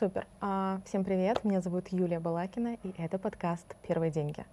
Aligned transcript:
Супер. 0.00 0.26
А, 0.40 0.80
всем 0.86 1.04
привет, 1.04 1.44
меня 1.44 1.60
зовут 1.60 1.88
Юлия 1.88 2.20
Балакина, 2.20 2.78
и 2.82 2.94
это 2.96 3.18
подкаст 3.18 3.66
«Первые 3.86 4.10
деньги». 4.10 4.46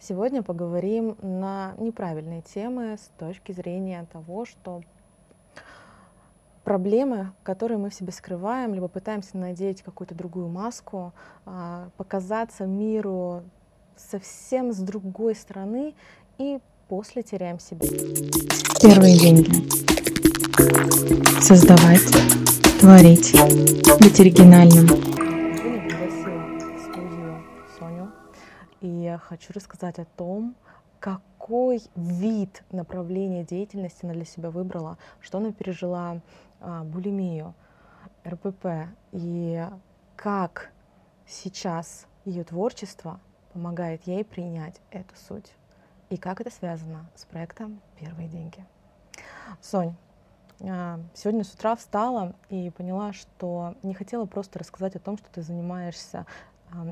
Сегодня 0.00 0.42
поговорим 0.42 1.18
на 1.20 1.74
неправильные 1.76 2.40
темы 2.40 2.96
с 2.96 3.10
точки 3.18 3.52
зрения 3.52 4.06
того, 4.10 4.46
что 4.46 4.80
проблемы, 6.64 7.32
которые 7.42 7.76
мы 7.76 7.90
в 7.90 7.94
себе 7.94 8.10
скрываем, 8.10 8.72
либо 8.72 8.88
пытаемся 8.88 9.36
надеть 9.36 9.82
какую-то 9.82 10.14
другую 10.14 10.48
маску, 10.48 11.12
а, 11.44 11.90
показаться 11.98 12.64
миру 12.64 13.42
совсем 13.96 14.72
с 14.72 14.78
другой 14.78 15.34
стороны 15.34 15.94
и 16.38 16.58
после 16.88 17.22
теряем 17.22 17.58
себя. 17.58 17.86
Первые 18.80 19.18
деньги. 19.18 19.52
Создавать, 21.42 22.00
творить, 22.86 23.32
быть 24.00 24.20
оригинальным. 24.20 24.86
И 28.80 28.86
я 28.86 29.18
хочу 29.18 29.52
рассказать 29.52 29.98
о 29.98 30.04
том, 30.04 30.54
какой 31.00 31.82
вид 31.96 32.62
направления 32.70 33.42
деятельности 33.42 34.04
она 34.04 34.14
для 34.14 34.24
себя 34.24 34.50
выбрала, 34.50 34.98
что 35.20 35.38
она 35.38 35.50
пережила 35.50 36.20
а, 36.60 36.84
булимию, 36.84 37.54
РПП, 38.24 38.66
и 39.10 39.66
как 40.14 40.70
сейчас 41.26 42.06
ее 42.24 42.44
творчество 42.44 43.18
помогает 43.52 44.06
ей 44.06 44.24
принять 44.24 44.80
эту 44.92 45.16
суть. 45.26 45.50
И 46.08 46.16
как 46.16 46.40
это 46.40 46.52
связано 46.52 47.10
с 47.16 47.24
проектом 47.24 47.80
«Первые 47.98 48.28
деньги». 48.28 48.64
Сонь, 49.60 49.96
сегодня 50.58 51.44
с 51.44 51.52
утра 51.52 51.76
встала 51.76 52.34
и 52.48 52.70
поняла, 52.70 53.12
что 53.12 53.74
не 53.82 53.94
хотела 53.94 54.24
просто 54.26 54.58
рассказать 54.58 54.96
о 54.96 55.00
том, 55.00 55.18
что 55.18 55.28
ты 55.30 55.42
занимаешься 55.42 56.26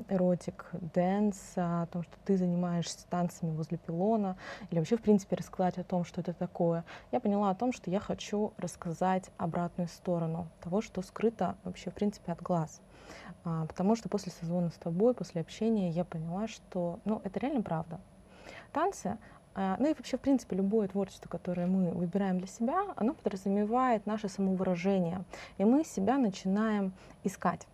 erotic 0.08 0.66
dance, 0.72 1.55
о 1.56 1.86
том, 1.86 2.03
что 2.03 2.12
ты 2.25 2.36
занимаешься 2.36 3.06
танцами 3.08 3.55
возле 3.55 3.78
пилона, 3.78 4.36
или 4.70 4.78
вообще, 4.78 4.97
в 4.97 5.03
принципе, 5.03 5.36
рассказать 5.36 5.78
о 5.78 5.84
том, 5.84 6.05
что 6.05 6.20
это 6.20 6.33
такое. 6.33 6.84
Я 7.12 7.20
поняла 7.20 7.50
о 7.50 7.55
том, 7.55 7.72
что 7.72 7.91
я 7.91 8.00
хочу 8.00 8.53
рассказать 8.56 9.30
обратную 9.36 9.88
сторону 9.88 10.48
того, 10.60 10.81
что 10.81 11.03
скрыто 11.03 11.56
вообще, 11.64 11.91
в 11.91 11.94
принципе, 11.94 12.33
от 12.33 12.42
глаз. 12.42 12.81
А, 13.44 13.66
потому 13.66 13.97
что 13.97 14.08
после 14.08 14.33
созвона 14.33 14.70
с 14.70 14.75
тобой, 14.75 15.14
после 15.14 15.41
общения, 15.41 15.91
я 15.91 16.05
поняла, 16.05 16.48
что 16.48 17.00
ну, 17.05 17.20
это 17.25 17.41
реально 17.41 17.62
правда. 17.62 18.00
Танцы 18.72 19.06
а, 19.06 19.19
ну 19.55 19.86
и 19.86 19.94
вообще, 19.94 20.16
в 20.16 20.20
принципе, 20.20 20.56
любое 20.56 20.88
творчество, 20.88 21.28
которое 21.28 21.66
мы 21.66 21.91
выбираем 21.92 22.38
для 22.38 22.48
себя, 22.48 22.83
оно 22.97 23.14
подразумевает 23.14 24.05
наше 24.06 24.28
самовыражение. 24.28 25.24
И 25.58 25.64
мы 25.64 25.84
себя 25.84 26.19
начинаем 26.19 26.92
искать. 27.22 27.66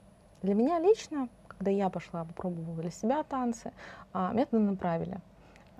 Для 0.43 0.55
меня 0.55 0.79
лично, 0.79 1.29
когда 1.49 1.71
я 1.71 1.91
пошла, 1.91 2.25
попробовала 2.25 2.81
для 2.81 2.91
себя 2.91 3.23
танцы, 3.23 3.73
а, 4.13 4.33
методы 4.33 4.63
направили. 4.63 5.21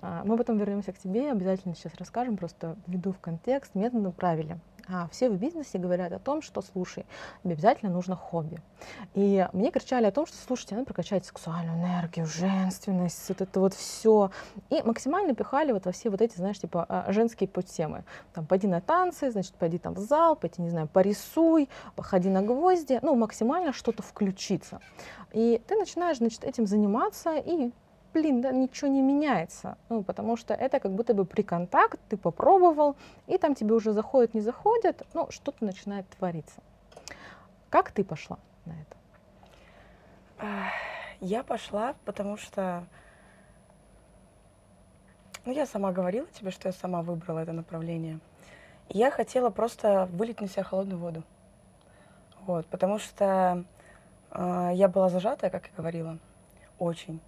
А, 0.01 0.23
мы 0.23 0.37
потом 0.37 0.57
вернемся 0.57 0.93
к 0.93 0.97
тебе, 0.97 1.31
обязательно 1.31 1.75
сейчас 1.75 1.93
расскажем, 1.95 2.37
просто 2.37 2.75
введу 2.87 3.11
в 3.11 3.19
контекст, 3.19 3.73
методы 3.73 4.03
направили. 4.03 4.59
А 4.87 5.07
все 5.11 5.29
в 5.29 5.35
бизнесе 5.35 5.77
говорят 5.77 6.11
о 6.11 6.19
том, 6.19 6.41
что, 6.41 6.61
слушай, 6.61 7.05
обязательно 7.43 7.91
нужно 7.91 8.15
хобби. 8.15 8.59
И 9.13 9.47
мне 9.53 9.71
кричали 9.71 10.05
о 10.05 10.11
том, 10.11 10.25
что, 10.25 10.37
слушайте, 10.37 10.75
надо 10.75 10.85
прокачать 10.85 11.25
сексуальную 11.25 11.77
энергию, 11.77 12.25
женственность, 12.25 13.29
вот 13.29 13.41
это 13.41 13.59
вот 13.59 13.73
все. 13.73 14.31
И 14.69 14.81
максимально 14.83 15.35
пихали 15.35 15.71
вот 15.71 15.85
во 15.85 15.91
все 15.91 16.09
вот 16.09 16.21
эти, 16.21 16.35
знаешь, 16.35 16.59
типа 16.59 16.85
а, 16.87 17.11
женские 17.11 17.47
подтемы. 17.47 18.03
Там, 18.33 18.45
пойди 18.45 18.67
на 18.67 18.81
танцы, 18.81 19.31
значит, 19.31 19.53
пойди 19.55 19.77
там 19.77 19.93
в 19.93 19.99
зал, 19.99 20.35
пойди, 20.35 20.61
не 20.61 20.69
знаю, 20.69 20.87
порисуй, 20.87 21.69
походи 21.95 22.29
на 22.29 22.41
гвозди. 22.41 22.99
Ну, 23.01 23.15
максимально 23.15 23.73
что-то 23.73 24.03
включиться. 24.03 24.79
И 25.33 25.61
ты 25.67 25.75
начинаешь, 25.75 26.17
значит, 26.17 26.43
этим 26.43 26.67
заниматься, 26.67 27.35
и 27.37 27.71
блин, 28.13 28.41
да, 28.41 28.51
ничего 28.51 28.89
не 28.89 29.01
меняется. 29.01 29.77
Ну, 29.89 30.03
потому 30.03 30.37
что 30.37 30.53
это 30.53 30.79
как 30.79 30.91
будто 30.91 31.13
бы 31.13 31.25
при 31.25 31.41
контакт, 31.41 31.99
ты 32.09 32.17
попробовал, 32.17 32.95
и 33.27 33.37
там 33.37 33.55
тебе 33.55 33.73
уже 33.73 33.93
заходит, 33.93 34.33
не 34.33 34.41
заходит, 34.41 35.03
ну, 35.13 35.29
что-то 35.31 35.65
начинает 35.65 36.07
твориться. 36.09 36.61
Как 37.69 37.91
ты 37.91 38.03
пошла 38.03 38.37
на 38.65 38.73
это? 38.73 40.71
Я 41.19 41.43
пошла, 41.43 41.95
потому 42.05 42.37
что 42.37 42.83
ну, 45.43 45.53
я 45.53 45.65
сама 45.65 45.91
говорила 45.91 46.27
тебе, 46.27 46.51
что 46.51 46.69
я 46.69 46.73
сама 46.73 47.01
выбрала 47.01 47.39
это 47.39 47.51
направление. 47.51 48.19
Я 48.89 49.09
хотела 49.09 49.49
просто 49.49 50.07
вылить 50.11 50.39
на 50.39 50.47
себя 50.47 50.63
холодную 50.63 50.99
воду. 50.99 51.23
Вот, 52.41 52.67
потому 52.67 52.99
что 52.99 53.63
э, 54.31 54.69
я 54.73 54.87
была 54.87 55.09
зажатая, 55.09 55.49
как 55.49 55.67
я 55.67 55.73
говорила, 55.75 56.19
очень. 56.77 57.19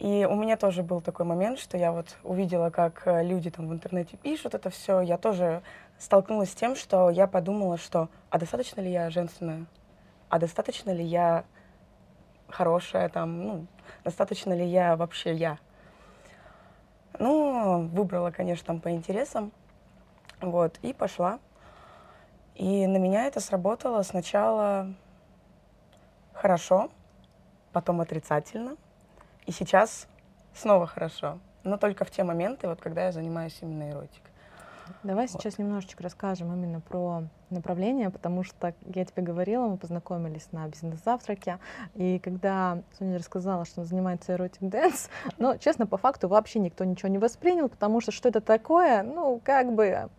И 0.00 0.26
у 0.28 0.34
меня 0.34 0.56
тоже 0.56 0.82
был 0.82 1.02
такой 1.02 1.26
момент, 1.26 1.58
что 1.58 1.76
я 1.76 1.92
вот 1.92 2.16
увидела, 2.24 2.70
как 2.70 3.02
э, 3.04 3.22
люди 3.22 3.50
там 3.50 3.68
в 3.68 3.72
интернете 3.74 4.16
пишут 4.16 4.54
это 4.54 4.70
все. 4.70 5.02
Я 5.02 5.18
тоже 5.18 5.62
столкнулась 5.98 6.52
с 6.52 6.54
тем, 6.54 6.74
что 6.74 7.10
я 7.10 7.26
подумала, 7.26 7.76
что 7.76 8.08
а 8.30 8.38
достаточно 8.38 8.80
ли 8.80 8.90
я 8.90 9.10
женственная? 9.10 9.66
А 10.30 10.38
достаточно 10.38 10.90
ли 10.90 11.04
я 11.04 11.44
хорошая 12.48 13.10
там? 13.10 13.44
Ну, 13.44 13.66
достаточно 14.02 14.54
ли 14.54 14.64
я 14.64 14.96
вообще 14.96 15.34
я? 15.34 15.58
Ну, 17.18 17.86
выбрала, 17.88 18.30
конечно, 18.30 18.68
там 18.68 18.80
по 18.80 18.90
интересам. 18.92 19.52
Вот, 20.40 20.78
и 20.80 20.94
пошла. 20.94 21.40
И 22.54 22.86
на 22.86 22.96
меня 22.96 23.26
это 23.26 23.40
сработало 23.40 24.00
сначала 24.00 24.94
хорошо, 26.32 26.88
потом 27.74 28.00
отрицательно– 28.00 28.78
и 29.46 29.52
сейчас 29.52 30.06
снова 30.54 30.86
хорошо, 30.86 31.38
но 31.62 31.76
только 31.76 32.04
в 32.04 32.10
те 32.10 32.24
моменты, 32.24 32.68
вот 32.68 32.80
когда 32.80 33.04
я 33.06 33.12
занимаюсь 33.12 33.56
именно 33.60 33.90
эротикой. 33.90 34.30
Давай 35.02 35.26
вот. 35.26 35.40
сейчас 35.40 35.58
немножечко 35.58 36.02
расскажем 36.02 36.52
именно 36.52 36.80
про 36.80 37.22
направление, 37.48 38.10
потому 38.10 38.42
что 38.42 38.74
я 38.94 39.04
тебе 39.04 39.22
говорила, 39.22 39.66
мы 39.66 39.76
познакомились 39.76 40.48
на 40.52 40.66
бизнес-завтраке, 40.66 41.58
и 41.94 42.18
когда 42.18 42.82
Соня 42.98 43.18
рассказала, 43.18 43.64
что 43.64 43.80
она 43.80 43.88
занимается 43.88 44.34
erotic 44.34 44.62
dance, 44.62 45.08
но, 45.38 45.56
честно, 45.56 45.86
по 45.86 45.96
факту 45.96 46.28
вообще 46.28 46.58
никто 46.58 46.84
ничего 46.84 47.08
не 47.08 47.18
воспринял, 47.18 47.68
потому 47.68 48.00
что 48.00 48.12
что 48.12 48.28
это 48.28 48.40
такое, 48.40 49.02
ну, 49.02 49.40
как 49.44 49.72
бы 49.74 50.10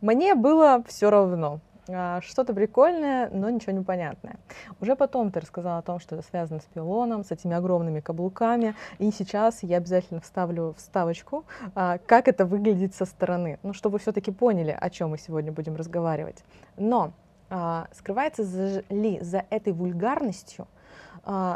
мне 0.00 0.34
было 0.34 0.82
все 0.86 1.10
равно. 1.10 1.60
А, 1.88 2.20
что-то 2.22 2.54
прикольное, 2.54 3.28
но 3.30 3.50
ничего 3.50 3.72
не 3.72 3.84
понятное. 3.84 4.36
Уже 4.80 4.96
потом 4.96 5.30
ты 5.30 5.40
рассказала 5.40 5.78
о 5.78 5.82
том, 5.82 6.00
что 6.00 6.16
это 6.16 6.26
связано 6.26 6.60
с 6.60 6.64
пилоном, 6.64 7.24
с 7.24 7.30
этими 7.30 7.54
огромными 7.54 8.00
каблуками, 8.00 8.74
и 8.98 9.10
сейчас 9.10 9.62
я 9.62 9.76
обязательно 9.76 10.20
вставлю 10.20 10.74
вставочку, 10.78 11.44
а, 11.74 11.98
как 11.98 12.28
это 12.28 12.46
выглядит 12.46 12.94
со 12.94 13.04
стороны, 13.04 13.58
ну, 13.62 13.72
чтобы 13.72 13.98
все-таки 13.98 14.30
поняли, 14.30 14.76
о 14.78 14.90
чем 14.90 15.10
мы 15.10 15.18
сегодня 15.18 15.52
будем 15.52 15.76
разговаривать. 15.76 16.42
Но 16.76 17.12
а, 17.50 17.88
скрывается 17.92 18.82
ли 18.88 19.20
за 19.20 19.44
этой 19.50 19.72
вульгарностью, 19.72 20.66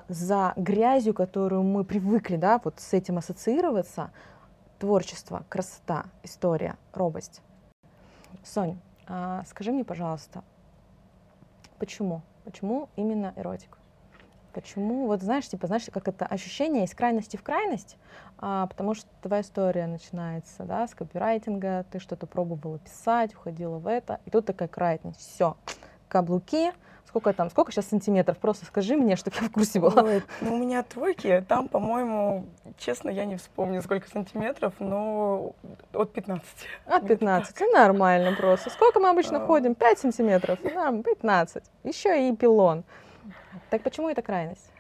за 0.09 0.55
грязью, 0.57 1.13
которую 1.13 1.63
мы 1.63 1.85
привыкли, 1.85 2.37
да, 2.37 2.59
вот 2.65 2.81
с 2.81 2.95
этим 2.95 3.19
ассоциироваться, 3.19 4.11
творчество, 4.79 5.45
красота, 5.51 6.07
история, 6.23 6.77
робость. 6.95 7.43
Сонь, 8.45 8.79
а, 8.79 8.88
скажи 9.47 9.73
мне, 9.73 9.85
пожалуйста, 9.85 10.43
почему? 11.79 12.23
Почему 12.45 12.89
именно 12.97 13.33
эротик? 13.37 13.79
Почему? 14.53 15.07
Вот 15.07 15.23
знаешь, 15.23 15.49
типа, 15.49 15.67
знаешь, 15.67 15.85
как 15.93 16.09
это 16.09 16.27
ощущение 16.27 16.85
из 16.85 16.95
крайности 16.95 17.37
в 17.37 17.43
крайность, 17.43 17.97
а, 18.39 18.67
потому 18.67 18.95
что 18.95 19.09
твоя 19.23 19.43
история 19.43 19.87
начинается, 19.87 20.65
да, 20.65 20.87
с 20.87 20.95
копирайтинга, 20.95 21.85
ты 21.91 21.99
что-то 22.01 22.27
пробовала 22.27 22.79
писать, 22.79 23.35
уходила 23.35 23.79
в 23.79 23.87
это, 23.87 24.21
и 24.25 24.31
тут 24.31 24.47
такая 24.47 24.69
крайность, 24.69 25.21
все, 25.21 25.57
каблуки, 26.09 26.73
Сколько 27.09 27.33
там, 27.33 27.49
сколько 27.49 27.73
сейчас 27.73 27.87
сантиметров? 27.87 28.37
Просто 28.37 28.67
скажи 28.67 28.95
мне, 28.95 29.17
чтобы 29.17 29.35
я 29.41 29.49
в 29.49 29.51
курсе 29.51 29.81
была. 29.81 30.03
Ой, 30.03 30.23
ну, 30.43 30.55
у 30.55 30.59
меня 30.59 30.83
тройки, 30.83 31.43
там, 31.49 31.67
по-моему, 31.67 32.45
честно, 32.77 33.09
я 33.09 33.25
не 33.25 33.37
вспомню, 33.37 33.81
сколько 33.81 34.07
сантиметров, 34.11 34.75
но 34.79 35.55
от 35.95 36.13
15. 36.13 36.47
От 36.85 37.09
15, 37.09 37.61
ну, 37.61 37.73
нормально 37.73 38.37
просто. 38.37 38.69
Сколько 38.69 39.01
мы 39.01 39.09
обычно 39.09 39.39
а... 39.39 39.47
ходим? 39.47 39.75
5 39.75 39.99
сантиметров, 40.01 40.59
да, 40.63 40.93
15. 40.93 41.65
Еще 41.85 42.29
и 42.29 42.37
пилон. 42.37 42.85
Так 43.71 43.83
почему 43.83 44.11
это 44.11 44.21
крайность? 44.21 44.71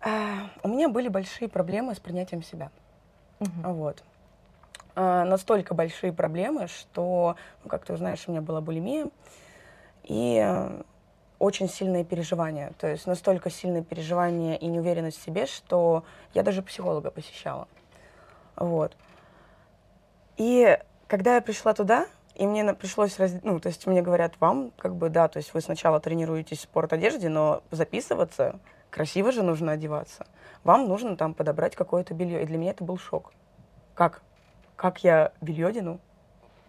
А, 0.00 0.50
у 0.64 0.68
меня 0.68 0.88
были 0.88 1.06
большие 1.06 1.48
проблемы 1.48 1.94
с 1.94 2.00
принятием 2.00 2.42
себя. 2.42 2.72
Угу. 3.38 3.72
Вот. 3.74 4.02
А, 4.96 5.24
настолько 5.24 5.72
большие 5.72 6.12
проблемы, 6.12 6.66
что, 6.66 7.36
ну, 7.62 7.70
как 7.70 7.84
ты 7.84 7.96
знаешь, 7.96 8.24
у 8.26 8.32
меня 8.32 8.40
была 8.40 8.60
булимия. 8.60 9.06
И 10.02 10.44
очень 11.44 11.68
сильные 11.68 12.04
переживания. 12.04 12.72
То 12.78 12.86
есть 12.86 13.06
настолько 13.06 13.50
сильные 13.50 13.82
переживания 13.84 14.56
и 14.56 14.66
неуверенность 14.66 15.20
в 15.20 15.24
себе, 15.24 15.46
что 15.46 16.04
я 16.32 16.42
даже 16.42 16.62
психолога 16.62 17.10
посещала. 17.10 17.68
Вот. 18.56 18.96
И 20.36 20.78
когда 21.06 21.34
я 21.34 21.40
пришла 21.40 21.74
туда, 21.74 22.06
И 22.34 22.46
мне 22.46 22.74
пришлось, 22.74 23.18
раз... 23.18 23.32
ну, 23.42 23.60
то 23.60 23.68
есть 23.68 23.86
мне 23.86 24.02
говорят, 24.02 24.34
вам, 24.40 24.72
как 24.76 24.96
бы, 24.96 25.08
да, 25.08 25.28
то 25.28 25.36
есть 25.36 25.54
вы 25.54 25.60
сначала 25.60 26.00
тренируетесь 26.00 26.58
в 26.58 26.62
спорт-одежде, 26.62 27.28
но 27.28 27.62
записываться, 27.70 28.58
красиво 28.90 29.30
же 29.30 29.42
нужно 29.42 29.72
одеваться. 29.72 30.26
Вам 30.64 30.88
нужно 30.88 31.16
там 31.16 31.34
подобрать 31.34 31.76
какое-то 31.76 32.14
белье. 32.14 32.42
И 32.42 32.46
для 32.46 32.58
меня 32.58 32.72
это 32.72 32.82
был 32.82 32.98
шок. 32.98 33.32
Как? 33.94 34.22
Как 34.74 35.04
я 35.04 35.32
белье 35.40 35.72
дену, 35.72 36.00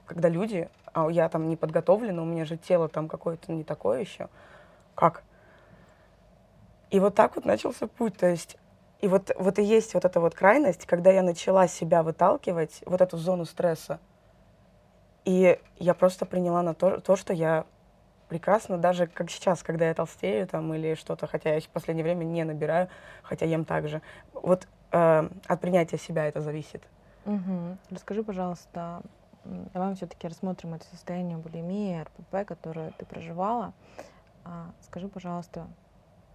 когда 0.06 0.30
люди, 0.30 0.69
а 0.94 1.10
я 1.10 1.28
там 1.30 1.50
не 1.50 1.56
подготовлена, 1.56 2.21
у 2.21 2.25
меня 2.25 2.45
же 2.45 2.57
тело 2.57 2.88
там 2.88 3.07
какое-то 3.07 3.51
не 3.51 3.63
такое 3.63 4.01
еще. 4.01 4.30
Как? 4.95 5.24
И 6.89 7.00
вот 7.00 7.15
так 7.15 7.36
вот 7.36 7.45
начался 7.45 7.88
путь. 7.88 8.18
То 8.18 8.27
есть 8.27 8.57
и 9.01 9.07
вот, 9.07 9.31
вот 9.38 9.59
и 9.59 9.63
есть 9.63 9.94
вот 9.94 10.06
эта 10.06 10.19
вот 10.19 10.33
крайность, 10.33 10.86
когда 10.86 11.12
я 11.12 11.21
начала 11.21 11.68
себя 11.68 12.01
выталкивать, 12.01 12.81
вот 12.86 13.01
эту 13.01 13.18
зону 13.18 13.45
стресса. 13.45 14.00
И 15.25 15.59
я 15.77 15.94
просто 15.94 16.25
приняла 16.25 16.62
на 16.62 16.74
то, 16.74 17.00
то 17.01 17.15
что 17.15 17.33
я 17.33 17.65
прекрасно, 18.30 18.77
даже 18.77 19.07
как 19.07 19.30
сейчас, 19.30 19.63
когда 19.63 19.88
я 19.88 19.94
толстею 19.94 20.47
там 20.47 20.74
или 20.74 20.95
что-то, 20.95 21.27
хотя 21.27 21.53
я 21.53 21.62
в 21.62 21.68
последнее 21.68 22.03
время 22.03 22.24
не 22.24 22.44
набираю, 22.44 22.89
хотя 23.21 23.45
ем 23.45 23.65
так 23.65 23.88
же. 23.88 24.01
Вот 24.33 24.68
э, 24.92 25.30
от 25.47 25.62
принятия 25.62 25.97
себя 25.97 26.25
это 26.25 26.42
зависит. 26.42 26.83
Угу. 27.25 27.77
Расскажи, 27.92 28.24
пожалуйста, 28.24 29.01
давай 29.44 29.95
все-таки 29.95 30.27
рассмотрим 30.27 30.75
это 30.75 30.86
состояние 30.86 31.38
булимии, 31.38 32.01
РПП, 32.01 32.47
которое 32.47 32.92
ты 32.92 33.06
проживала. 33.06 33.74
А, 34.45 34.71
скажи, 34.81 35.07
пожалуйста, 35.07 35.68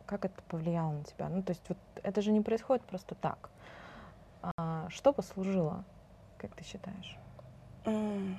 как 0.07 0.25
это 0.25 0.43
повлияло 0.49 0.93
на 0.93 1.05
тебя? 1.05 1.29
Ну, 1.29 1.43
то 1.43 1.53
есть 1.53 1.63
вот 1.69 1.79
это 2.03 2.21
же 2.21 2.33
не 2.33 2.41
происходит 2.41 2.85
просто 2.85 3.15
так. 3.15 3.49
А 4.43 4.89
что 4.91 5.13
послужило, 5.13 5.85
как 6.37 6.55
ты 6.55 6.65
считаешь? 6.65 7.17
Mm. 7.85 8.37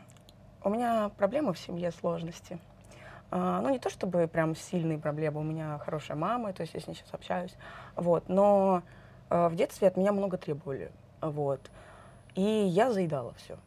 У 0.63 0.69
меня 0.69 1.09
проблемы 1.17 1.53
в 1.53 1.59
семье, 1.59 1.91
сложности. 1.91 2.59
А, 3.31 3.61
ну, 3.61 3.69
не 3.69 3.79
то 3.79 3.89
чтобы 3.89 4.27
прям 4.27 4.55
сильные 4.55 4.99
проблемы, 4.99 5.39
у 5.39 5.43
меня 5.43 5.79
хорошая 5.79 6.17
мама, 6.17 6.51
то 6.51 6.61
есть 6.61 6.73
я 6.73 6.81
с 6.81 6.87
ней 6.87 6.95
сейчас 6.95 7.13
общаюсь, 7.13 7.55
вот, 7.95 8.27
но 8.27 8.83
а, 9.29 9.47
в 9.47 9.55
детстве 9.55 9.87
от 9.87 9.95
меня 9.95 10.11
много 10.11 10.37
требовали, 10.37 10.91
вот, 11.21 11.71
и 12.35 12.41
я 12.41 12.91
заедала 12.91 13.33
все, 13.35 13.57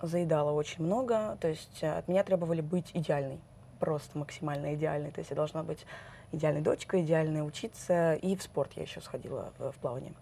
заедала 0.00 0.50
очень 0.50 0.84
много, 0.84 1.36
то 1.40 1.46
есть 1.46 1.84
от 1.84 2.08
меня 2.08 2.24
требовали 2.24 2.62
быть 2.62 2.90
идеальной, 2.94 3.38
просто 3.82 4.16
максимально 4.16 4.76
идеальной, 4.76 5.10
то 5.10 5.18
есть 5.18 5.30
я 5.30 5.36
должна 5.36 5.64
быть 5.64 5.84
идеальной 6.30 6.60
дочкой, 6.60 7.02
идеальной 7.02 7.44
учиться, 7.44 8.14
и 8.14 8.36
в 8.36 8.42
спорт 8.44 8.70
я 8.76 8.82
еще 8.82 9.00
сходила 9.00 9.52
в, 9.58 9.72
в 9.72 9.74
плавание. 9.78 10.12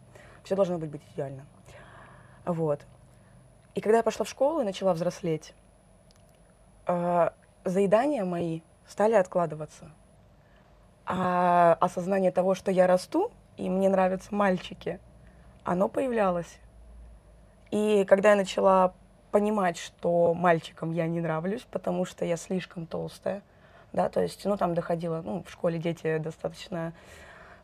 Все 0.45 0.57
должно 0.57 0.79
быть, 0.79 0.89
быть 0.89 1.03
идеально. 1.13 1.45
Вот. 2.47 2.81
И 3.75 3.83
когда 3.83 3.99
я 3.99 4.03
пошла 4.03 4.25
в 4.25 4.31
школу 4.31 4.63
и 4.63 4.65
начала 4.65 4.95
взрослеть, 4.95 5.53
э, 6.87 7.31
заедания 7.67 8.25
мои 8.25 8.63
стали 8.87 9.13
откладываться. 9.13 9.91
А 11.05 11.77
осознание 11.81 12.33
того, 12.33 12.55
что 12.55 12.71
я 12.71 12.87
расту, 12.87 13.31
и 13.59 13.69
мне 13.69 13.91
нравятся 13.91 14.35
мальчики, 14.35 14.99
оно 15.65 15.91
появлялось. 15.91 16.59
И 17.71 18.07
когда 18.09 18.31
я 18.31 18.37
начала 18.37 18.95
понимать, 19.31 19.77
что 19.77 20.33
мальчикам 20.33 20.93
я 20.93 21.07
не 21.07 21.21
нравлюсь, 21.21 21.67
потому 21.71 22.07
что 22.07 22.25
я 22.25 22.39
слишком 22.39 22.87
толстая, 22.87 23.43
да, 23.93 24.09
то 24.09 24.21
есть, 24.21 24.45
ну, 24.45 24.57
там 24.57 24.75
доходило, 24.75 25.23
ну, 25.23 25.43
в 25.43 25.51
школе 25.51 25.79
дети 25.79 26.19
достаточно 26.19 26.93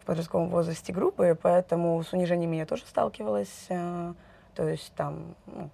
в 0.00 0.06
подростковом 0.06 0.49
возрасте 0.49 0.93
группы, 0.93 1.38
поэтому 1.40 2.02
с 2.02 2.12
унижениями 2.12 2.56
я 2.56 2.67
тоже 2.67 2.84
сталкивалась, 2.87 3.67
э, 3.69 4.14
то 4.55 4.69
есть 4.69 4.93
там 4.94 5.34
ну, 5.46 5.70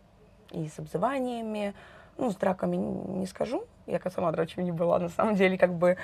и 0.51 0.69
с 0.69 0.79
обзываниями, 0.79 1.75
ну, 2.19 2.31
с 2.31 2.37
драками 2.37 2.77
не 2.77 3.27
скажу, 3.27 3.65
я 3.87 4.01
сама 4.11 4.33
драчью 4.33 4.65
не 4.65 4.73
была, 4.73 4.99
на 4.99 5.09
самом 5.09 5.35
деле, 5.35 5.59
как 5.59 5.75
бы, 5.75 5.97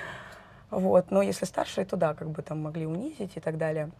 вот, 0.71 1.11
но 1.11 1.23
если 1.23 1.45
старшие, 1.45 1.85
то 1.85 1.97
да, 1.97 2.15
как 2.15 2.31
бы 2.31 2.43
там 2.43 2.63
могли 2.63 2.87
унизить 2.87 3.37
и 3.37 3.41
так 3.41 3.59
далее. 3.59 3.91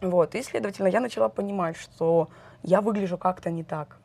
Вот, 0.00 0.34
и, 0.34 0.42
следовательно, 0.42 0.88
я 0.88 1.00
начала 1.00 1.28
понимать, 1.28 1.76
что 1.76 2.28
я 2.62 2.80
выгляжу 2.80 3.18
как-то 3.18 3.50
не 3.50 3.64
так, 3.64 3.98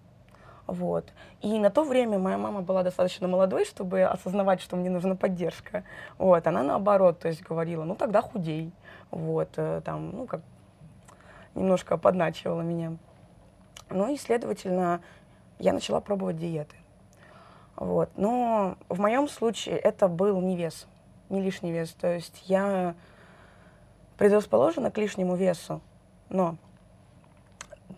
вот. 0.68 1.14
И 1.42 1.60
на 1.60 1.70
то 1.70 1.84
время 1.84 2.18
моя 2.18 2.38
мама 2.38 2.62
была 2.62 2.84
достаточно 2.84 3.28
молодой, 3.28 3.66
чтобы 3.66 4.04
осознавать, 4.04 4.62
что 4.62 4.76
мне 4.76 4.90
нужна 4.90 5.16
поддержка. 5.16 5.84
Вот. 6.18 6.46
Она 6.48 6.64
наоборот, 6.64 7.20
то 7.20 7.28
есть 7.28 7.44
говорила, 7.44 7.84
ну 7.84 7.96
тогда 7.96 8.22
худей. 8.22 8.72
Вот. 9.12 9.50
Э, 9.58 9.82
там, 9.86 10.12
ну 10.12 10.26
как, 10.26 10.42
немножко 11.54 11.98
подначивала 11.98 12.62
меня. 12.62 12.98
Ну 13.90 14.12
и, 14.12 14.18
следовательно, 14.18 15.02
я 15.60 15.74
начала 15.74 16.00
пробовать 16.00 16.38
диеты. 16.38 16.76
Вот. 17.76 18.10
Но 18.16 18.78
в 18.90 19.00
моем 19.00 19.28
случае 19.28 19.78
это 19.78 20.08
был 20.08 20.42
не 20.42 20.56
вес, 20.56 20.88
не 21.30 21.42
лишний 21.42 21.72
вес. 21.72 21.92
То 21.92 22.14
есть 22.14 22.44
я 22.48 22.96
предрасположена 24.18 24.90
к 24.90 24.98
лишнему 24.98 25.36
весу, 25.36 25.82
но 26.30 26.58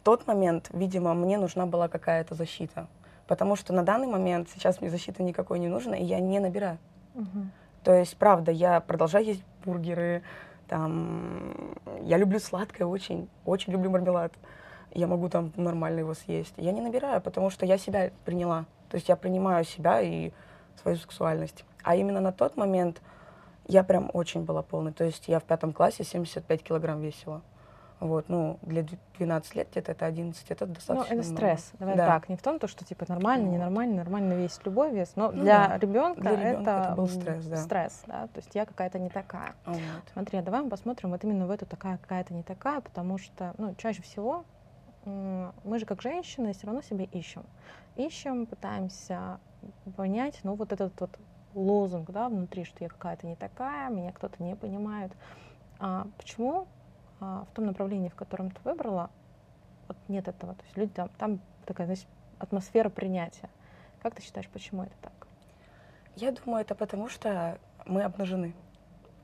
тот 0.03 0.27
момент, 0.27 0.69
видимо, 0.73 1.13
мне 1.13 1.37
нужна 1.37 1.65
была 1.65 1.87
какая-то 1.87 2.35
защита. 2.35 2.87
Потому 3.27 3.55
что 3.55 3.73
на 3.73 3.83
данный 3.83 4.07
момент 4.07 4.49
сейчас 4.53 4.79
мне 4.79 4.89
защиты 4.89 5.21
никакой 5.23 5.59
не 5.59 5.67
нужно, 5.67 5.95
и 5.95 6.03
я 6.03 6.19
не 6.19 6.39
набираю. 6.39 6.77
Угу. 7.15 7.45
То 7.83 7.93
есть, 7.93 8.17
правда, 8.17 8.51
я 8.51 8.79
продолжаю 8.79 9.25
есть 9.25 9.43
бургеры, 9.65 10.23
там, 10.67 11.53
я 12.01 12.17
люблю 12.17 12.39
сладкое 12.39 12.87
очень, 12.87 13.29
очень 13.45 13.73
люблю 13.73 13.89
мармелад. 13.89 14.33
Я 14.93 15.07
могу 15.07 15.29
там 15.29 15.51
нормально 15.55 15.99
его 15.99 16.13
съесть. 16.13 16.53
Я 16.57 16.71
не 16.71 16.81
набираю, 16.81 17.21
потому 17.21 17.49
что 17.49 17.65
я 17.65 17.77
себя 17.77 18.11
приняла. 18.25 18.65
То 18.89 18.95
есть 18.95 19.09
я 19.09 19.15
принимаю 19.15 19.63
себя 19.63 20.01
и 20.01 20.31
свою 20.81 20.97
сексуальность. 20.97 21.65
А 21.83 21.95
именно 21.95 22.19
на 22.19 22.31
тот 22.31 22.57
момент 22.57 23.01
я 23.67 23.83
прям 23.83 24.09
очень 24.13 24.43
была 24.43 24.61
полной. 24.61 24.93
То 24.93 25.03
есть 25.03 25.27
я 25.27 25.39
в 25.39 25.43
пятом 25.43 25.73
классе 25.73 26.03
75 26.03 26.63
килограмм 26.63 27.01
весила. 27.01 27.41
Вот, 27.99 28.29
ну, 28.29 28.59
для 28.61 28.85
12 29.17 29.55
лет 29.55 29.69
где-то 29.71 29.91
это 29.91 30.05
11, 30.05 30.51
это 30.51 30.65
достаточно 30.67 31.15
Ну, 31.15 31.19
это 31.19 31.27
стресс. 31.27 31.73
Много. 31.73 31.79
Давай 31.79 31.95
да. 31.95 32.07
так, 32.07 32.29
не 32.29 32.35
в 32.35 32.43
том, 32.43 32.59
то, 32.59 32.67
что 32.67 32.85
типа 32.85 33.05
нормально, 33.07 33.47
ненормально, 33.47 33.95
нормально 33.95 34.33
весить 34.33 34.63
любой 34.65 34.91
вес, 34.91 35.13
но 35.15 35.31
ну, 35.31 35.41
для 35.41 35.67
да. 35.67 35.77
ребенка 35.79 36.29
это, 36.29 36.61
это 36.61 36.93
был 36.95 37.07
стресс, 37.07 37.45
да. 37.45 37.57
Стресс, 37.57 38.03
да, 38.05 38.27
то 38.27 38.37
есть 38.37 38.53
я 38.53 38.65
какая-то 38.65 38.99
не 38.99 39.09
такая. 39.09 39.55
Вот. 39.65 39.79
Смотри, 40.13 40.37
а 40.37 40.43
давай 40.43 40.61
мы 40.61 40.69
посмотрим 40.69 41.09
вот 41.09 41.23
именно 41.23 41.47
в 41.47 41.51
эту 41.51 41.65
такая 41.65 41.97
какая-то 41.97 42.35
не 42.35 42.43
такая, 42.43 42.81
потому 42.81 43.17
что, 43.17 43.55
ну, 43.57 43.73
чаще 43.75 44.03
всего 44.03 44.45
мы 45.05 45.79
же 45.79 45.85
как 45.85 46.01
женщины 46.01 46.53
все 46.53 46.67
равно 46.67 46.81
себе 46.81 47.05
ищем. 47.05 47.45
Ищем, 47.95 48.45
пытаемся 48.45 49.39
понять, 49.95 50.39
ну, 50.43 50.53
вот 50.53 50.71
этот 50.71 50.99
вот 50.99 51.17
лозунг, 51.55 52.11
да, 52.11 52.29
внутри, 52.29 52.63
что 52.63 52.83
я 52.83 52.89
какая-то 52.89 53.25
не 53.25 53.35
такая, 53.35 53.89
меня 53.89 54.11
кто-то 54.11 54.43
не 54.43 54.55
понимает. 54.55 55.11
А 55.79 56.07
почему 56.17 56.67
в 57.19 57.47
том 57.53 57.65
направлении, 57.65 58.09
в 58.09 58.15
котором 58.15 58.51
ты 58.51 58.59
выбрала, 58.63 59.09
вот 59.87 59.97
нет 60.07 60.27
этого. 60.27 60.53
То 60.53 60.63
есть 60.63 60.77
люди 60.77 60.91
там, 60.93 61.09
там 61.17 61.39
такая, 61.65 61.87
значит, 61.87 62.07
атмосфера 62.39 62.89
принятия. 62.89 63.49
Как 64.01 64.15
ты 64.15 64.21
считаешь, 64.21 64.47
почему 64.49 64.83
это 64.83 64.93
так? 65.01 65.27
Я 66.15 66.31
думаю, 66.31 66.61
это 66.61 66.75
потому 66.75 67.09
что 67.09 67.59
мы 67.85 68.03
обнажены. 68.03 68.53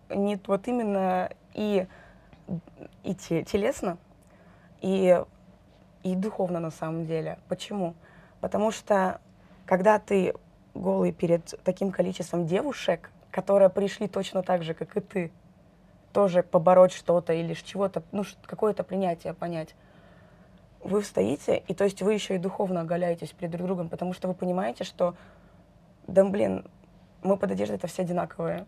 Не 0.09 0.39
вот 0.47 0.67
именно 0.67 1.29
и, 1.53 1.87
и 3.03 3.15
телесно, 3.15 3.97
и, 4.81 5.23
и 6.03 6.15
духовно 6.15 6.59
на 6.59 6.71
самом 6.71 7.05
деле. 7.05 7.39
Почему? 7.47 7.95
Потому 8.41 8.71
что 8.71 9.21
когда 9.65 9.99
ты 9.99 10.33
голый 10.73 11.11
перед 11.11 11.53
таким 11.63 11.91
количеством 11.91 12.45
девушек, 12.45 13.11
которые 13.31 13.69
пришли 13.69 14.07
точно 14.07 14.43
так 14.43 14.63
же, 14.63 14.73
как 14.73 14.95
и 14.97 14.99
ты, 14.99 15.31
тоже 16.13 16.43
побороть 16.43 16.93
что-то 16.93 17.33
или 17.33 17.53
чего-то, 17.53 18.03
ну, 18.11 18.23
какое-то 18.45 18.83
принятие 18.83 19.33
понять. 19.33 19.75
Вы 20.81 21.01
встоите, 21.01 21.63
и 21.67 21.73
то 21.73 21.83
есть 21.83 22.01
вы 22.01 22.13
еще 22.13 22.35
и 22.35 22.37
духовно 22.37 22.81
оголяетесь 22.81 23.31
перед 23.31 23.51
друг 23.51 23.65
другом, 23.65 23.89
потому 23.89 24.13
что 24.13 24.27
вы 24.27 24.33
понимаете, 24.33 24.83
что, 24.83 25.15
да 26.07 26.23
блин, 26.25 26.65
мы 27.23 27.37
под 27.37 27.51
одеждой 27.51 27.75
это 27.75 27.87
все 27.87 28.03
одинаковые. 28.03 28.65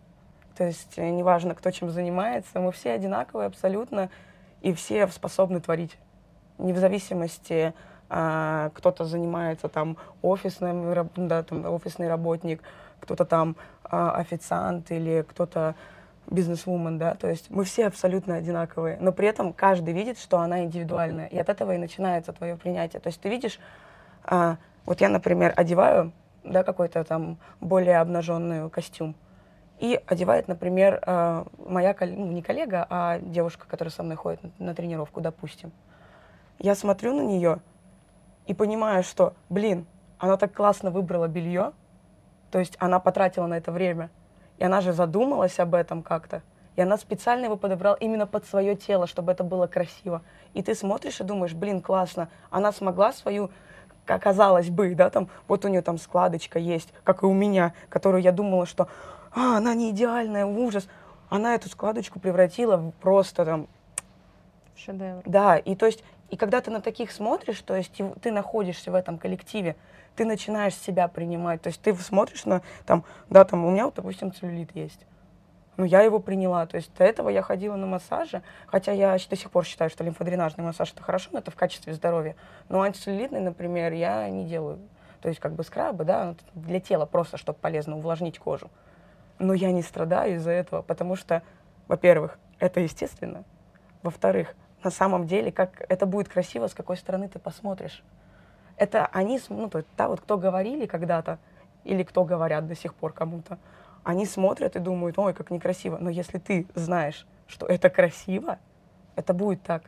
То 0.56 0.64
есть 0.64 0.94
э, 0.96 1.10
неважно, 1.10 1.54
кто 1.54 1.70
чем 1.70 1.90
занимается, 1.90 2.58
мы 2.60 2.72
все 2.72 2.92
одинаковые 2.92 3.46
абсолютно, 3.46 4.10
и 4.62 4.72
все 4.72 5.06
способны 5.08 5.60
творить. 5.60 5.98
Не 6.56 6.72
в 6.72 6.78
зависимости, 6.78 7.74
а, 8.08 8.70
кто-то 8.74 9.04
занимается 9.04 9.68
там 9.68 9.96
офисным, 10.22 11.10
да, 11.16 11.42
там, 11.42 11.66
офисный 11.66 12.08
работник, 12.08 12.62
кто-то 13.00 13.24
там 13.24 13.56
а, 13.84 14.12
официант 14.12 14.90
или 14.90 15.24
кто-то 15.28 15.74
бизнес-вумен, 16.30 16.98
да, 16.98 17.14
то 17.14 17.28
есть 17.28 17.50
мы 17.50 17.64
все 17.64 17.86
абсолютно 17.86 18.36
одинаковые, 18.36 18.98
но 19.00 19.12
при 19.12 19.28
этом 19.28 19.52
каждый 19.52 19.94
видит, 19.94 20.18
что 20.18 20.38
она 20.38 20.64
индивидуальная, 20.64 21.26
и 21.26 21.38
от 21.38 21.48
этого 21.48 21.74
и 21.74 21.78
начинается 21.78 22.32
твое 22.32 22.56
принятие. 22.56 23.00
То 23.00 23.08
есть 23.08 23.20
ты 23.20 23.28
видишь, 23.28 23.58
а, 24.24 24.56
вот 24.84 25.00
я, 25.00 25.08
например, 25.08 25.52
одеваю, 25.56 26.12
да, 26.44 26.62
какой-то 26.62 27.04
там 27.04 27.38
более 27.60 27.98
обнаженный 27.98 28.68
костюм, 28.70 29.14
и 29.78 30.00
одевает, 30.06 30.48
например, 30.48 31.00
а, 31.06 31.46
моя, 31.58 31.94
ну, 32.00 32.32
не 32.32 32.42
коллега, 32.42 32.86
а 32.88 33.18
девушка, 33.18 33.66
которая 33.68 33.92
со 33.92 34.02
мной 34.02 34.16
ходит 34.16 34.42
на, 34.42 34.50
на 34.58 34.74
тренировку, 34.74 35.20
допустим. 35.20 35.72
Я 36.58 36.74
смотрю 36.74 37.14
на 37.14 37.22
нее 37.22 37.60
и 38.46 38.54
понимаю, 38.54 39.02
что, 39.02 39.34
блин, 39.50 39.86
она 40.18 40.36
так 40.36 40.52
классно 40.52 40.90
выбрала 40.90 41.28
белье, 41.28 41.72
То 42.50 42.58
есть 42.58 42.76
она 42.78 42.98
потратила 43.00 43.46
на 43.46 43.58
это 43.58 43.72
время. 43.72 44.08
И 44.58 44.64
она 44.64 44.80
же 44.80 44.92
задумалась 44.92 45.58
об 45.58 45.74
этом 45.74 46.02
как-то. 46.02 46.42
И 46.76 46.80
она 46.82 46.98
специально 46.98 47.46
его 47.46 47.56
подобрала 47.56 47.96
именно 47.98 48.26
под 48.26 48.46
свое 48.46 48.76
тело, 48.76 49.06
чтобы 49.06 49.32
это 49.32 49.44
было 49.44 49.66
красиво. 49.66 50.22
И 50.52 50.62
ты 50.62 50.74
смотришь 50.74 51.20
и 51.20 51.24
думаешь, 51.24 51.54
блин, 51.54 51.80
классно. 51.80 52.28
Она 52.50 52.70
смогла 52.70 53.12
свою, 53.12 53.50
казалось 54.04 54.68
бы, 54.68 54.94
да, 54.94 55.08
там, 55.08 55.28
вот 55.48 55.64
у 55.64 55.68
нее 55.68 55.82
там 55.82 55.98
складочка 55.98 56.58
есть, 56.58 56.92
как 57.02 57.22
и 57.22 57.26
у 57.26 57.32
меня, 57.32 57.72
которую 57.88 58.22
я 58.22 58.32
думала, 58.32 58.66
что 58.66 58.88
а, 59.34 59.56
она 59.56 59.74
не 59.74 59.90
идеальная, 59.90 60.44
ужас. 60.44 60.86
Она 61.28 61.54
эту 61.54 61.68
складочку 61.68 62.20
превратила 62.20 62.76
в 62.76 62.90
просто 62.92 63.44
там... 63.44 63.66
Шедевр. 64.76 65.22
Да, 65.24 65.56
и 65.56 65.74
то 65.74 65.86
есть, 65.86 66.04
и 66.28 66.36
когда 66.36 66.60
ты 66.60 66.70
на 66.70 66.82
таких 66.82 67.10
смотришь, 67.10 67.60
то 67.62 67.74
есть 67.74 68.00
ты 68.20 68.30
находишься 68.30 68.90
в 68.90 68.94
этом 68.94 69.16
коллективе, 69.16 69.76
ты 70.16 70.24
начинаешь 70.24 70.74
себя 70.74 71.06
принимать. 71.08 71.62
То 71.62 71.68
есть 71.68 71.80
ты 71.80 71.94
смотришь 71.94 72.44
на, 72.44 72.62
там, 72.84 73.04
да, 73.30 73.44
там, 73.44 73.64
у 73.64 73.70
меня 73.70 73.84
вот, 73.84 73.94
допустим, 73.94 74.32
целлюлит 74.32 74.74
есть. 74.74 75.06
Ну, 75.76 75.84
я 75.84 76.00
его 76.00 76.18
приняла. 76.18 76.66
То 76.66 76.76
есть 76.76 76.90
до 76.96 77.04
этого 77.04 77.28
я 77.28 77.42
ходила 77.42 77.76
на 77.76 77.86
массажи, 77.86 78.42
хотя 78.66 78.92
я 78.92 79.16
до 79.16 79.36
сих 79.36 79.50
пор 79.50 79.64
считаю, 79.64 79.90
что 79.90 80.02
лимфодренажный 80.04 80.64
массаж 80.64 80.92
это 80.92 81.02
хорошо, 81.02 81.28
но 81.32 81.38
это 81.38 81.50
в 81.50 81.56
качестве 81.56 81.92
здоровья. 81.92 82.34
Но 82.68 82.80
антицеллюлитный, 82.80 83.40
например, 83.40 83.92
я 83.92 84.28
не 84.30 84.46
делаю. 84.46 84.78
То 85.20 85.28
есть 85.28 85.40
как 85.40 85.52
бы 85.52 85.64
скрабы, 85.64 86.04
да, 86.04 86.24
ну, 86.24 86.36
для 86.54 86.80
тела 86.80 87.04
просто, 87.04 87.36
чтобы 87.36 87.58
полезно 87.58 87.96
увлажнить 87.96 88.38
кожу. 88.38 88.70
Но 89.38 89.52
я 89.52 89.70
не 89.70 89.82
страдаю 89.82 90.36
из-за 90.36 90.50
этого, 90.50 90.82
потому 90.82 91.14
что, 91.14 91.42
во-первых, 91.88 92.38
это 92.58 92.80
естественно. 92.80 93.44
Во-вторых, 94.02 94.54
на 94.82 94.90
самом 94.90 95.26
деле, 95.26 95.52
как 95.52 95.84
это 95.88 96.06
будет 96.06 96.28
красиво, 96.28 96.68
с 96.68 96.74
какой 96.74 96.96
стороны 96.96 97.28
ты 97.28 97.38
посмотришь. 97.38 98.02
Это 98.76 99.06
они, 99.06 99.40
ну, 99.48 99.68
то 99.68 99.78
есть, 99.78 99.88
да, 99.96 100.08
вот 100.08 100.20
кто 100.20 100.36
говорили 100.36 100.86
когда-то, 100.86 101.38
или 101.84 102.02
кто 102.02 102.24
говорят 102.24 102.66
до 102.66 102.74
сих 102.74 102.94
пор 102.94 103.12
кому-то, 103.12 103.58
они 104.04 104.26
смотрят 104.26 104.76
и 104.76 104.80
думают, 104.80 105.18
ой, 105.18 105.34
как 105.34 105.50
некрасиво. 105.50 105.98
Но 105.98 106.10
если 106.10 106.38
ты 106.38 106.66
знаешь, 106.74 107.26
что 107.46 107.66
это 107.66 107.90
красиво, 107.90 108.58
это 109.14 109.32
будет 109.34 109.62
так. 109.62 109.84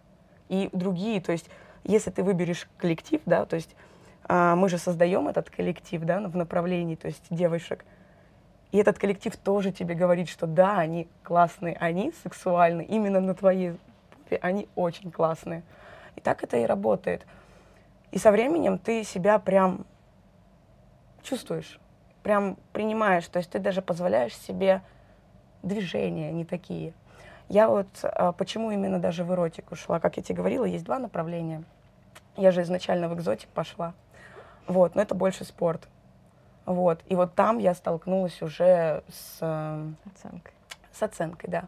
И 0.49 0.71
другие, 0.73 1.21
то 1.21 1.33
есть, 1.33 1.51
если 1.85 2.11
ты 2.11 2.23
выберешь 2.23 2.69
коллектив, 2.79 3.21
да, 3.27 3.45
то 3.45 3.57
есть 3.57 3.75
а, 4.25 4.57
мы 4.57 4.69
же 4.69 4.79
создаем 4.79 5.29
этот 5.29 5.51
коллектив, 5.51 6.03
да, 6.03 6.21
в 6.21 6.37
направлении, 6.37 6.95
то 6.95 7.07
есть 7.07 7.25
девушек, 7.31 7.85
и 8.73 8.79
этот 8.79 8.99
коллектив 8.99 9.37
тоже 9.37 9.73
тебе 9.73 9.95
говорит, 9.95 10.29
что 10.29 10.47
да, 10.47 10.79
они 10.79 11.09
классные, 11.23 11.77
они 11.77 12.13
сексуальны, 12.23 12.83
именно 12.83 13.21
на 13.21 13.35
твоей 13.35 13.79
попе 14.29 14.39
они 14.43 14.69
очень 14.75 15.11
классные. 15.11 15.63
И 16.17 16.21
так 16.21 16.43
это 16.43 16.57
и 16.57 16.67
работает. 16.67 17.27
И 18.11 18.19
со 18.19 18.31
временем 18.31 18.79
ты 18.79 19.05
себя 19.05 19.39
прям 19.39 19.87
чувствуешь 21.23 21.79
прям 22.29 22.59
принимаешь, 22.75 23.27
то 23.27 23.39
есть 23.39 23.51
ты 23.51 23.59
даже 23.59 23.81
позволяешь 23.81 24.37
себе 24.37 24.83
движения 25.63 26.31
не 26.31 26.45
такие. 26.45 26.93
Я 27.49 27.71
вот 27.71 27.89
а, 28.03 28.33
почему 28.33 28.71
именно 28.71 28.99
даже 28.99 29.25
в 29.25 29.33
эротику 29.33 29.77
шла, 29.77 29.99
как 29.99 30.19
я 30.19 30.23
тебе 30.23 30.37
говорила, 30.37 30.67
есть 30.67 30.85
два 30.85 30.99
направления. 30.99 31.65
Я 32.37 32.51
же 32.51 32.61
изначально 32.61 33.09
в 33.09 33.15
экзотик 33.15 33.49
пошла, 33.49 33.95
вот, 34.67 34.95
но 34.95 35.01
это 35.01 35.15
больше 35.15 35.45
спорт. 35.45 35.89
Вот, 36.67 37.01
и 37.07 37.15
вот 37.15 37.35
там 37.35 37.57
я 37.57 37.73
столкнулась 37.73 38.43
уже 38.43 39.03
с... 39.09 39.39
Э, 39.41 39.91
оценкой. 40.05 40.53
С 40.93 41.03
оценкой, 41.03 41.49
да. 41.49 41.65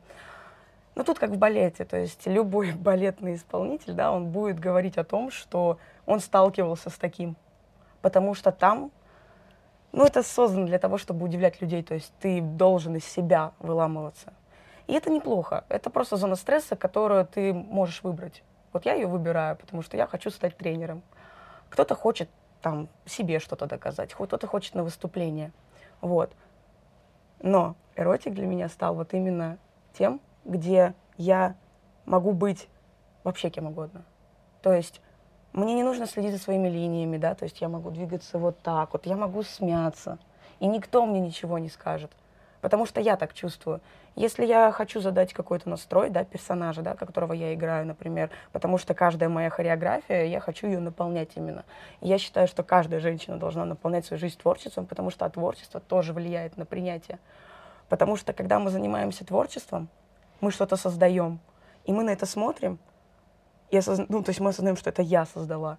Ну, 0.94 1.04
тут 1.04 1.18
как 1.18 1.30
в 1.30 1.38
балете, 1.38 1.86
то 1.86 1.96
есть 1.96 2.26
любой 2.26 2.72
балетный 2.74 3.36
исполнитель, 3.36 3.94
да, 3.94 4.12
он 4.12 4.26
будет 4.26 4.60
говорить 4.60 4.98
о 4.98 5.04
том, 5.04 5.30
что 5.30 5.78
он 6.10 6.18
сталкивался 6.18 6.90
с 6.90 6.98
таким, 6.98 7.36
потому 8.02 8.34
что 8.34 8.50
там 8.50 8.90
ну, 9.92 10.04
это 10.04 10.24
создано 10.24 10.66
для 10.66 10.78
того, 10.78 10.98
чтобы 10.98 11.24
удивлять 11.24 11.60
людей, 11.60 11.84
то 11.84 11.94
есть 11.94 12.12
ты 12.20 12.40
должен 12.40 12.96
из 12.96 13.04
себя 13.04 13.52
выламываться. 13.60 14.32
И 14.88 14.92
это 14.92 15.08
неплохо, 15.08 15.64
это 15.68 15.88
просто 15.88 16.16
зона 16.16 16.34
стресса, 16.34 16.74
которую 16.74 17.26
ты 17.26 17.52
можешь 17.52 18.02
выбрать. 18.02 18.42
Вот 18.72 18.86
я 18.86 18.94
ее 18.94 19.06
выбираю, 19.06 19.56
потому 19.56 19.82
что 19.82 19.96
я 19.96 20.06
хочу 20.08 20.30
стать 20.30 20.56
тренером. 20.56 21.02
Кто-то 21.68 21.94
хочет 21.94 22.28
там 22.60 22.88
себе 23.06 23.38
что-то 23.38 23.66
доказать, 23.66 24.12
кто-то 24.12 24.46
хочет 24.48 24.74
на 24.74 24.82
выступление. 24.82 25.52
Вот. 26.00 26.32
Но 27.40 27.76
эротик 27.94 28.34
для 28.34 28.46
меня 28.46 28.68
стал 28.68 28.96
вот 28.96 29.14
именно 29.14 29.58
тем, 29.96 30.20
где 30.44 30.94
я 31.16 31.54
могу 32.04 32.32
быть 32.32 32.68
вообще 33.22 33.48
кем 33.48 33.66
угодно. 33.66 34.04
То 34.60 34.72
есть 34.72 35.00
мне 35.52 35.74
не 35.74 35.82
нужно 35.82 36.06
следить 36.06 36.32
за 36.32 36.38
своими 36.38 36.68
линиями, 36.68 37.16
да, 37.16 37.34
то 37.34 37.44
есть 37.44 37.60
я 37.60 37.68
могу 37.68 37.90
двигаться 37.90 38.38
вот 38.38 38.58
так 38.60 38.92
вот, 38.92 39.06
я 39.06 39.16
могу 39.16 39.42
смяться, 39.42 40.18
и 40.60 40.66
никто 40.66 41.04
мне 41.04 41.20
ничего 41.20 41.58
не 41.58 41.68
скажет, 41.68 42.10
потому 42.60 42.86
что 42.86 43.00
я 43.00 43.16
так 43.16 43.34
чувствую. 43.34 43.80
Если 44.16 44.44
я 44.44 44.70
хочу 44.72 45.00
задать 45.00 45.32
какой-то 45.32 45.68
настрой, 45.68 46.10
да, 46.10 46.24
персонажа, 46.24 46.82
да, 46.82 46.94
которого 46.94 47.32
я 47.32 47.54
играю, 47.54 47.86
например, 47.86 48.30
потому 48.52 48.76
что 48.76 48.92
каждая 48.92 49.28
моя 49.28 49.50
хореография, 49.50 50.24
я 50.24 50.40
хочу 50.40 50.66
ее 50.66 50.80
наполнять 50.80 51.30
именно. 51.36 51.64
И 52.00 52.08
я 52.08 52.18
считаю, 52.18 52.48
что 52.48 52.62
каждая 52.62 53.00
женщина 53.00 53.36
должна 53.36 53.64
наполнять 53.64 54.04
свою 54.04 54.20
жизнь 54.20 54.38
творчеством, 54.38 54.86
потому 54.86 55.10
что 55.10 55.28
творчество 55.30 55.80
тоже 55.80 56.12
влияет 56.12 56.56
на 56.56 56.66
принятие. 56.66 57.18
Потому 57.88 58.16
что 58.16 58.32
когда 58.32 58.58
мы 58.58 58.70
занимаемся 58.70 59.24
творчеством, 59.24 59.88
мы 60.40 60.50
что-то 60.50 60.76
создаем, 60.76 61.38
и 61.84 61.92
мы 61.92 62.02
на 62.02 62.10
это 62.10 62.26
смотрим, 62.26 62.78
и 63.70 63.76
осозна... 63.76 64.06
ну, 64.08 64.22
то 64.22 64.30
есть 64.30 64.40
мы 64.40 64.50
осознаем, 64.50 64.76
что 64.76 64.90
это 64.90 65.02
я 65.02 65.26
создала. 65.26 65.78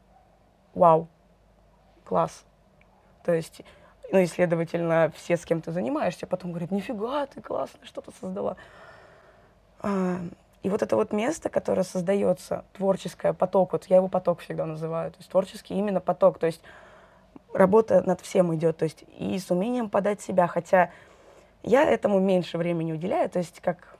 Вау, 0.73 1.07
класс. 2.03 2.45
То 3.23 3.33
есть, 3.33 3.61
ну 4.11 4.19
и, 4.19 4.25
следовательно, 4.25 5.11
все, 5.15 5.37
с 5.37 5.45
кем 5.45 5.61
ты 5.61 5.71
занимаешься, 5.71 6.27
потом 6.27 6.51
говорят, 6.51 6.71
нифига, 6.71 7.25
ты 7.27 7.41
классно 7.41 7.85
что-то 7.85 8.11
создала. 8.19 8.55
А, 9.81 10.17
и 10.63 10.69
вот 10.69 10.81
это 10.81 10.95
вот 10.95 11.11
место, 11.11 11.49
которое 11.49 11.83
создается, 11.83 12.65
творческое, 12.73 13.33
поток, 13.33 13.73
вот 13.73 13.85
я 13.85 13.97
его 13.97 14.07
поток 14.07 14.39
всегда 14.39 14.65
называю, 14.65 15.11
то 15.11 15.17
есть 15.17 15.29
творческий 15.29 15.75
именно 15.75 15.99
поток, 15.99 16.37
то 16.39 16.45
есть 16.45 16.61
работа 17.53 18.01
над 18.05 18.21
всем 18.21 18.53
идет, 18.55 18.77
то 18.77 18.83
есть 18.83 19.03
и 19.17 19.37
с 19.37 19.49
умением 19.49 19.89
подать 19.89 20.21
себя, 20.21 20.47
хотя 20.47 20.91
я 21.63 21.83
этому 21.83 22.19
меньше 22.19 22.57
времени 22.57 22.93
уделяю, 22.93 23.29
то 23.29 23.39
есть 23.39 23.59
как 23.59 23.90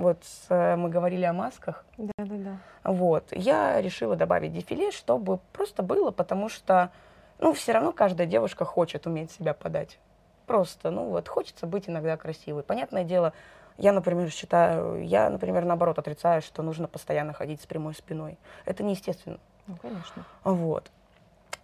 вот 0.00 0.22
э, 0.48 0.76
мы 0.76 0.88
говорили 0.88 1.24
о 1.24 1.32
масках. 1.32 1.84
Да, 1.96 2.12
да, 2.18 2.34
да. 2.36 2.56
Вот. 2.84 3.28
Я 3.32 3.80
решила 3.80 4.16
добавить 4.16 4.52
дефиле, 4.52 4.90
чтобы 4.90 5.38
просто 5.52 5.82
было, 5.82 6.10
потому 6.10 6.48
что, 6.48 6.90
ну, 7.38 7.52
все 7.52 7.72
равно 7.72 7.92
каждая 7.92 8.26
девушка 8.26 8.64
хочет 8.64 9.06
уметь 9.06 9.30
себя 9.30 9.54
подать. 9.54 9.98
Просто, 10.46 10.90
ну, 10.90 11.06
вот, 11.10 11.28
хочется 11.28 11.66
быть 11.66 11.88
иногда 11.88 12.16
красивой. 12.16 12.62
Понятное 12.62 13.04
дело, 13.04 13.32
я, 13.76 13.92
например, 13.92 14.30
считаю, 14.30 15.02
я, 15.06 15.30
например, 15.30 15.64
наоборот, 15.64 15.98
отрицаю, 15.98 16.42
что 16.42 16.62
нужно 16.62 16.88
постоянно 16.88 17.32
ходить 17.32 17.62
с 17.62 17.66
прямой 17.66 17.94
спиной. 17.94 18.38
Это 18.64 18.82
неестественно. 18.82 19.38
Ну, 19.66 19.76
конечно. 19.76 20.24
Вот. 20.44 20.90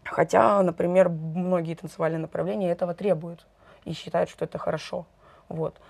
Хотя, 0.05 0.63
например, 0.63 1.09
многие 1.09 1.75
танцевальные 1.75 2.21
направления 2.21 2.71
этого 2.71 2.95
требуют 2.95 3.47
и 3.85 3.93
считают, 3.93 4.31
что 4.31 4.45
это 4.45 4.57
хорошо. 4.59 5.07
Вот. 5.49 5.81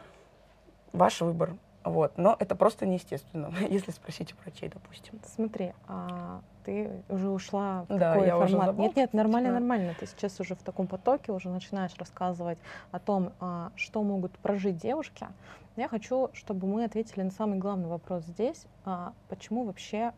Ваш 0.92 1.20
выбор. 1.20 1.54
Вот. 1.86 2.18
Но 2.18 2.36
это 2.40 2.56
просто 2.56 2.84
неестественно, 2.84 3.52
если 3.70 3.92
спросить 3.92 4.34
у 4.34 4.42
врачей, 4.42 4.68
допустим. 4.68 5.20
Смотри, 5.24 5.72
а 5.86 6.40
ты 6.64 6.90
уже 7.08 7.30
ушла 7.30 7.86
в 7.88 7.96
да, 7.96 8.14
такой 8.14 8.26
я 8.26 8.32
формат. 8.32 8.48
Уже 8.48 8.66
забыл, 8.66 8.84
нет, 8.84 8.96
нет, 8.96 9.14
нормально, 9.14 9.50
да. 9.50 9.54
нормально. 9.54 9.94
Ты 9.98 10.06
сейчас 10.06 10.40
уже 10.40 10.56
в 10.56 10.62
таком 10.62 10.88
потоке, 10.88 11.30
уже 11.30 11.48
начинаешь 11.48 11.94
рассказывать 11.96 12.58
о 12.90 12.98
том, 12.98 13.32
а, 13.38 13.70
что 13.76 14.02
могут 14.02 14.32
прожить 14.32 14.76
девушки. 14.76 15.28
Я 15.76 15.88
хочу, 15.88 16.30
чтобы 16.32 16.66
мы 16.66 16.84
ответили 16.84 17.22
на 17.22 17.30
самый 17.30 17.58
главный 17.58 17.88
вопрос 17.88 18.24
здесь. 18.24 18.66
А, 18.84 19.12
почему 19.28 19.64
вообще 19.64 20.12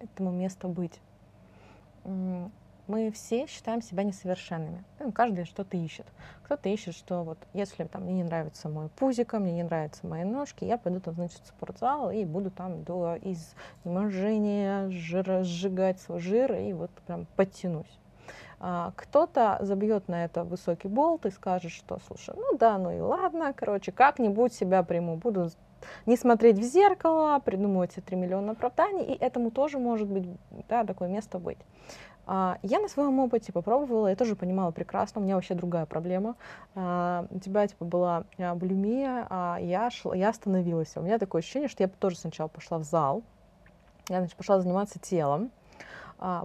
этому 0.00 0.30
место 0.30 0.66
быть? 0.66 0.98
Мы 2.86 3.10
все 3.12 3.46
считаем 3.46 3.82
себя 3.82 4.02
несовершенными. 4.02 4.84
Каждый 5.14 5.44
что-то 5.44 5.76
ищет. 5.76 6.06
Кто-то 6.44 6.68
ищет, 6.68 6.94
что 6.94 7.22
вот 7.22 7.38
если 7.52 7.84
там 7.84 8.02
мне 8.02 8.14
не 8.14 8.24
нравится 8.24 8.68
мой 8.68 8.88
пузико, 8.88 9.38
мне 9.38 9.52
не 9.52 9.62
нравятся 9.62 10.06
мои 10.06 10.24
ножки, 10.24 10.64
я 10.64 10.78
пойду 10.78 11.00
там, 11.00 11.14
значит, 11.14 11.40
в 11.44 11.48
спортзал 11.48 12.10
и 12.10 12.24
буду 12.24 12.50
там 12.50 12.82
до 12.82 13.16
изнеможения 13.22 14.90
жира, 14.90 15.42
сжигать 15.44 16.00
свой 16.00 16.20
жир 16.20 16.54
и 16.54 16.72
вот 16.72 16.90
прям 17.06 17.26
подтянусь. 17.36 17.98
А, 18.64 18.92
кто-то 18.94 19.58
забьет 19.60 20.06
на 20.06 20.24
это 20.24 20.44
высокий 20.44 20.88
болт 20.88 21.26
и 21.26 21.30
скажет, 21.30 21.72
что, 21.72 21.98
слушай, 22.06 22.34
ну 22.36 22.56
да, 22.56 22.78
ну 22.78 22.96
и 22.96 23.00
ладно, 23.00 23.52
короче, 23.52 23.90
как-нибудь 23.90 24.52
себя 24.52 24.84
приму, 24.84 25.16
буду 25.16 25.50
не 26.06 26.16
смотреть 26.16 26.58
в 26.58 26.62
зеркало, 26.62 27.38
придумывать 27.40 27.94
3 27.94 28.16
миллиона 28.16 28.52
оправданий, 28.52 29.04
и 29.04 29.18
этому 29.18 29.50
тоже 29.50 29.78
может 29.78 30.08
быть, 30.08 30.28
да, 30.68 30.84
такое 30.84 31.08
место 31.08 31.38
быть. 31.38 31.58
А, 32.26 32.58
я 32.62 32.78
на 32.78 32.88
своем 32.88 33.18
опыте 33.18 33.52
попробовала, 33.52 34.08
я 34.08 34.16
тоже 34.16 34.36
понимала 34.36 34.70
прекрасно, 34.70 35.20
у 35.20 35.24
меня 35.24 35.34
вообще 35.34 35.54
другая 35.54 35.86
проблема. 35.86 36.36
А, 36.74 37.26
у 37.30 37.38
тебя 37.40 37.66
типа 37.66 37.84
была 37.84 38.24
а, 38.38 38.54
булимия, 38.54 39.26
а 39.28 39.58
я, 39.60 39.90
шла, 39.90 40.14
я 40.14 40.28
остановилась. 40.28 40.92
У 40.96 41.00
меня 41.00 41.18
такое 41.18 41.40
ощущение, 41.40 41.68
что 41.68 41.82
я 41.82 41.88
тоже 41.88 42.16
сначала 42.16 42.48
пошла 42.48 42.78
в 42.78 42.84
зал, 42.84 43.22
я 44.08 44.18
значит, 44.18 44.36
пошла 44.36 44.60
заниматься 44.60 44.98
телом, 44.98 45.50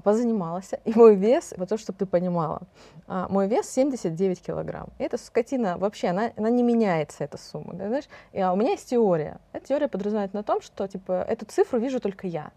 позанималась, 0.04 0.72
и 0.86 0.94
мой 0.98 1.16
вес, 1.16 1.54
вот 1.56 1.70
то, 1.70 1.78
чтобы 1.78 2.00
ты 2.00 2.08
понимала, 2.08 2.62
мой 3.08 3.48
вес 3.48 3.70
79 3.70 4.42
килограмм. 4.42 4.90
И 4.98 5.04
эта 5.04 5.18
скотина 5.18 5.78
вообще, 5.78 6.08
она, 6.08 6.32
она 6.36 6.50
не 6.50 6.64
меняется, 6.64 7.24
эта 7.24 7.38
сумма, 7.38 7.76
знаешь? 7.76 8.06
И, 8.32 8.42
у 8.42 8.56
меня 8.56 8.72
есть 8.72 8.90
теория. 8.90 9.40
Эта 9.54 9.68
теория 9.68 9.88
подразумевает 9.88 10.34
на 10.34 10.42
том, 10.42 10.62
что, 10.62 10.88
типа, 10.88 11.24
эту 11.28 11.46
цифру 11.46 11.80
вижу 11.80 12.00
только 12.00 12.26
я. 12.26 12.52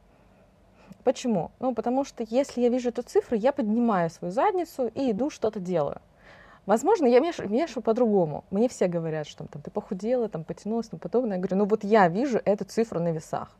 Почему? 1.05 1.51
Ну, 1.61 1.75
потому 1.75 2.05
что 2.05 2.25
если 2.29 2.61
я 2.61 2.69
вижу 2.69 2.91
эту 2.91 3.03
цифру, 3.03 3.37
я 3.37 3.53
поднимаю 3.53 4.11
свою 4.11 4.33
задницу 4.33 4.89
и 4.89 5.11
иду 5.11 5.31
что-то 5.31 5.61
делаю. 5.61 6.01
Возможно, 6.67 7.07
я 7.07 7.21
мешаю, 7.21 7.49
мешаю 7.49 7.83
по-другому. 7.83 8.45
Мне 8.51 8.69
все 8.69 8.87
говорят, 8.87 9.27
что 9.27 9.47
там, 9.47 9.63
ты 9.63 9.71
похудела, 9.71 10.29
там, 10.29 10.45
потянулась, 10.45 10.89
там, 10.89 11.01
подобное. 11.01 11.37
Я 11.37 11.43
говорю, 11.43 11.57
ну 11.57 11.65
вот 11.65 11.85
я 11.85 12.09
вижу 12.09 12.41
эту 12.45 12.65
цифру 12.65 13.01
на 13.01 13.13
весах. 13.13 13.51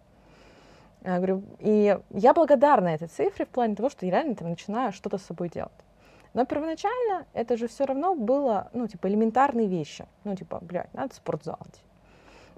Я 1.03 1.17
говорю, 1.17 1.43
и 1.59 1.99
я 2.11 2.35
благодарна 2.35 2.89
этой 2.89 3.09
цифре 3.09 3.47
в 3.47 3.49
плане 3.49 3.75
того, 3.75 3.89
что 3.89 4.05
я 4.05 4.13
реально 4.13 4.35
там 4.35 4.51
начинаю 4.51 4.93
что-то 4.93 5.17
с 5.17 5.23
собой 5.23 5.49
делать. 5.49 5.73
Но 6.35 6.45
первоначально 6.45 7.27
это 7.33 7.57
же 7.57 7.67
все 7.69 7.87
равно 7.87 8.15
было, 8.15 8.69
ну, 8.73 8.87
типа, 8.87 9.09
элементарные 9.09 9.67
вещи. 9.67 10.07
Ну, 10.25 10.37
типа, 10.37 10.59
блядь, 10.61 10.93
надо 10.95 11.15
спортзал 11.15 11.59
идти. 11.69 11.81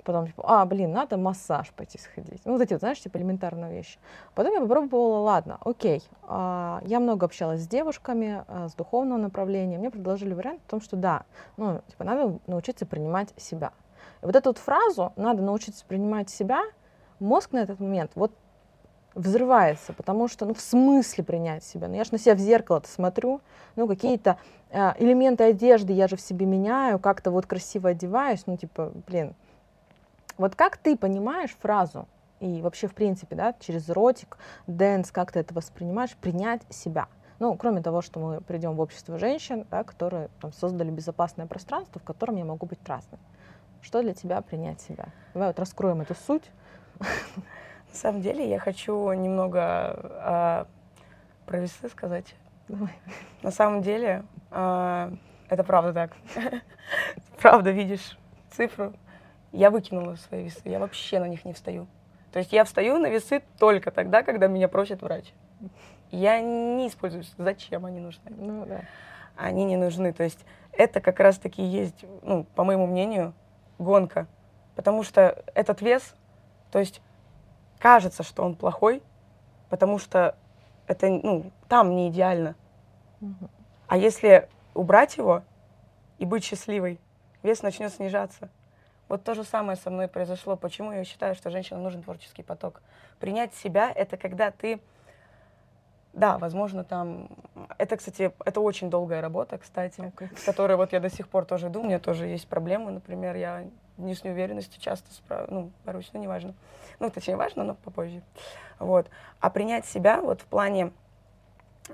Потом, 0.04 0.26
типа, 0.26 0.42
а, 0.46 0.66
блин, 0.66 0.92
надо 0.92 1.16
массаж 1.16 1.70
пойти 1.70 1.98
сходить. 1.98 2.42
Ну, 2.44 2.52
вот 2.52 2.62
эти 2.62 2.72
вот, 2.72 2.80
знаешь, 2.80 3.00
типа, 3.00 3.18
элементарные 3.18 3.72
вещи. 3.72 3.98
Потом 4.34 4.52
я 4.52 4.60
попробовала, 4.60 5.20
ладно, 5.20 5.58
окей. 5.64 6.02
А, 6.22 6.80
я 6.84 6.98
много 6.98 7.26
общалась 7.26 7.62
с 7.62 7.68
девушками, 7.68 8.44
а, 8.48 8.68
с 8.68 8.74
духовного 8.74 9.18
направления. 9.18 9.78
Мне 9.78 9.90
предложили 9.90 10.34
вариант 10.34 10.60
в 10.66 10.70
том, 10.70 10.80
что 10.80 10.96
да, 10.96 11.24
ну, 11.56 11.80
типа, 11.88 12.04
надо 12.04 12.38
научиться 12.46 12.84
принимать 12.84 13.32
себя. 13.36 13.72
И 14.22 14.26
вот 14.26 14.34
эту 14.34 14.50
вот 14.50 14.58
фразу 14.58 15.12
«надо 15.16 15.42
научиться 15.42 15.84
принимать 15.86 16.30
себя» 16.30 16.62
мозг 17.20 17.52
на 17.52 17.58
этот 17.58 17.78
момент 17.78 18.10
вот 18.14 18.32
взрывается, 19.14 19.92
потому 19.92 20.28
что, 20.28 20.46
ну, 20.46 20.54
в 20.54 20.60
смысле 20.60 21.24
принять 21.24 21.64
себя? 21.64 21.88
Ну, 21.88 21.94
я 21.94 22.04
же 22.04 22.12
на 22.12 22.18
себя 22.18 22.34
в 22.34 22.38
зеркало-то 22.38 22.88
смотрю, 22.88 23.40
ну, 23.76 23.86
какие-то 23.86 24.38
э, 24.70 24.92
элементы 24.98 25.44
одежды 25.44 25.92
я 25.92 26.08
же 26.08 26.16
в 26.16 26.20
себе 26.20 26.46
меняю, 26.46 26.98
как-то 26.98 27.30
вот 27.30 27.46
красиво 27.46 27.90
одеваюсь, 27.90 28.44
ну, 28.46 28.56
типа, 28.56 28.92
блин. 29.06 29.34
Вот 30.38 30.56
как 30.56 30.76
ты 30.76 30.96
понимаешь 30.96 31.56
фразу, 31.60 32.08
и 32.40 32.60
вообще, 32.60 32.88
в 32.88 32.94
принципе, 32.94 33.36
да, 33.36 33.54
через 33.60 33.88
erotic 33.88 34.36
dance, 34.66 35.12
как 35.12 35.30
ты 35.32 35.40
это 35.40 35.54
воспринимаешь, 35.54 36.16
принять 36.16 36.62
себя? 36.70 37.06
Ну, 37.38 37.56
кроме 37.56 37.82
того, 37.82 38.02
что 38.02 38.20
мы 38.20 38.40
придем 38.40 38.74
в 38.74 38.80
общество 38.80 39.18
женщин, 39.18 39.66
да, 39.70 39.84
которые 39.84 40.28
там, 40.40 40.52
создали 40.52 40.90
безопасное 40.90 41.46
пространство, 41.46 42.00
в 42.00 42.04
котором 42.04 42.36
я 42.36 42.44
могу 42.44 42.66
быть 42.66 42.78
разной. 42.86 43.20
Что 43.80 44.02
для 44.02 44.14
тебя 44.14 44.40
принять 44.42 44.80
себя? 44.80 45.06
Давай 45.34 45.48
вот 45.48 45.58
раскроем 45.58 46.00
эту 46.00 46.14
суть. 46.14 46.50
На 46.98 47.94
самом 47.94 48.22
деле 48.22 48.48
я 48.48 48.58
хочу 48.58 49.12
немного 49.12 49.60
а, 49.60 50.66
про 51.46 51.58
весы 51.58 51.88
сказать. 51.88 52.34
Давай. 52.68 52.92
На 53.42 53.50
самом 53.50 53.82
деле 53.82 54.24
а, 54.50 55.12
это 55.48 55.64
правда 55.64 55.92
так. 55.92 56.16
правда, 57.40 57.70
видишь 57.70 58.18
цифру. 58.50 58.94
Я 59.52 59.70
выкинула 59.70 60.16
свои 60.16 60.44
весы, 60.44 60.62
я 60.64 60.78
вообще 60.78 61.20
на 61.20 61.28
них 61.28 61.44
не 61.44 61.52
встаю. 61.52 61.86
То 62.32 62.38
есть 62.38 62.52
я 62.52 62.64
встаю 62.64 62.98
на 62.98 63.08
весы 63.08 63.42
только 63.58 63.90
тогда, 63.90 64.22
когда 64.22 64.46
меня 64.46 64.66
просит 64.66 65.02
врач. 65.02 65.32
Я 66.10 66.40
не 66.40 66.88
использую, 66.88 67.24
зачем 67.36 67.84
они 67.84 68.00
нужны. 68.00 68.30
Ну, 68.30 68.64
да. 68.66 68.82
Они 69.36 69.64
не 69.64 69.76
нужны. 69.76 70.12
То 70.12 70.24
есть 70.24 70.44
это 70.72 71.00
как 71.00 71.20
раз-таки 71.20 71.62
есть, 71.62 72.04
ну, 72.22 72.44
по 72.54 72.64
моему 72.64 72.86
мнению, 72.86 73.34
гонка. 73.78 74.26
Потому 74.74 75.02
что 75.02 75.44
этот 75.54 75.82
вес, 75.82 76.14
то 76.70 76.78
есть 76.78 77.02
кажется, 77.78 78.22
что 78.22 78.44
он 78.44 78.54
плохой, 78.54 79.02
потому 79.68 79.98
что 79.98 80.36
это, 80.86 81.08
ну, 81.08 81.50
там 81.68 81.94
не 81.94 82.08
идеально. 82.08 82.54
Угу. 83.20 83.50
А 83.88 83.96
если 83.98 84.48
убрать 84.74 85.18
его 85.18 85.42
и 86.18 86.24
быть 86.24 86.44
счастливой, 86.44 86.98
вес 87.42 87.62
начнет 87.62 87.92
снижаться. 87.92 88.48
Вот 89.12 89.24
то 89.24 89.34
же 89.34 89.44
самое 89.44 89.76
со 89.76 89.90
мной 89.90 90.08
произошло. 90.08 90.56
Почему 90.56 90.90
я 90.90 91.04
считаю, 91.04 91.34
что 91.34 91.50
женщинам 91.50 91.82
нужен 91.82 92.02
творческий 92.02 92.42
поток? 92.42 92.80
Принять 93.20 93.52
себя— 93.52 93.92
это 93.94 94.16
когда 94.16 94.50
ты... 94.50 94.80
Да, 96.14 96.38
возможно, 96.38 96.82
там... 96.82 97.28
Это, 97.76 97.98
кстати, 97.98 98.32
это 98.42 98.62
очень 98.62 98.88
долгая 98.88 99.20
работа, 99.20 99.58
кстати, 99.58 100.00
okay. 100.00 100.34
с 100.34 100.44
которой 100.44 100.78
вот 100.78 100.94
я 100.94 101.00
до 101.00 101.10
сих 101.10 101.28
пор 101.28 101.44
тоже 101.44 101.68
иду. 101.68 101.82
У 101.82 101.84
меня 101.84 101.98
тоже 101.98 102.26
есть 102.26 102.48
проблемы, 102.48 102.90
например, 102.90 103.36
я 103.36 103.66
не 103.98 104.14
с 104.14 104.24
неуверенностью 104.24 104.80
часто 104.80 105.12
справ... 105.12 105.46
ну, 105.50 105.70
борусь, 105.84 106.08
ну, 106.14 106.18
неважно. 106.18 106.54
Ну, 106.98 107.10
точнее, 107.10 107.36
важно, 107.36 107.64
но 107.64 107.74
попозже. 107.74 108.22
Вот. 108.78 109.10
А 109.40 109.50
принять 109.50 109.84
себя 109.84 110.22
вот 110.22 110.40
в 110.40 110.46
плане 110.46 110.90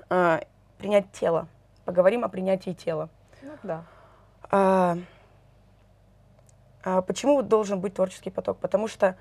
э, 0.09 0.39
принять 0.77 1.11
тело. 1.11 1.49
Поговорим 1.83 2.23
о 2.23 2.29
принятии 2.29 2.71
тела. 2.71 3.09
Ну, 3.41 3.51
да. 3.63 3.83
А 4.49 4.95
почему 6.83 7.41
должен 7.41 7.79
быть 7.79 7.95
творческий 7.95 8.29
поток? 8.29 8.57
Потому 8.59 8.87
что, 8.87 9.17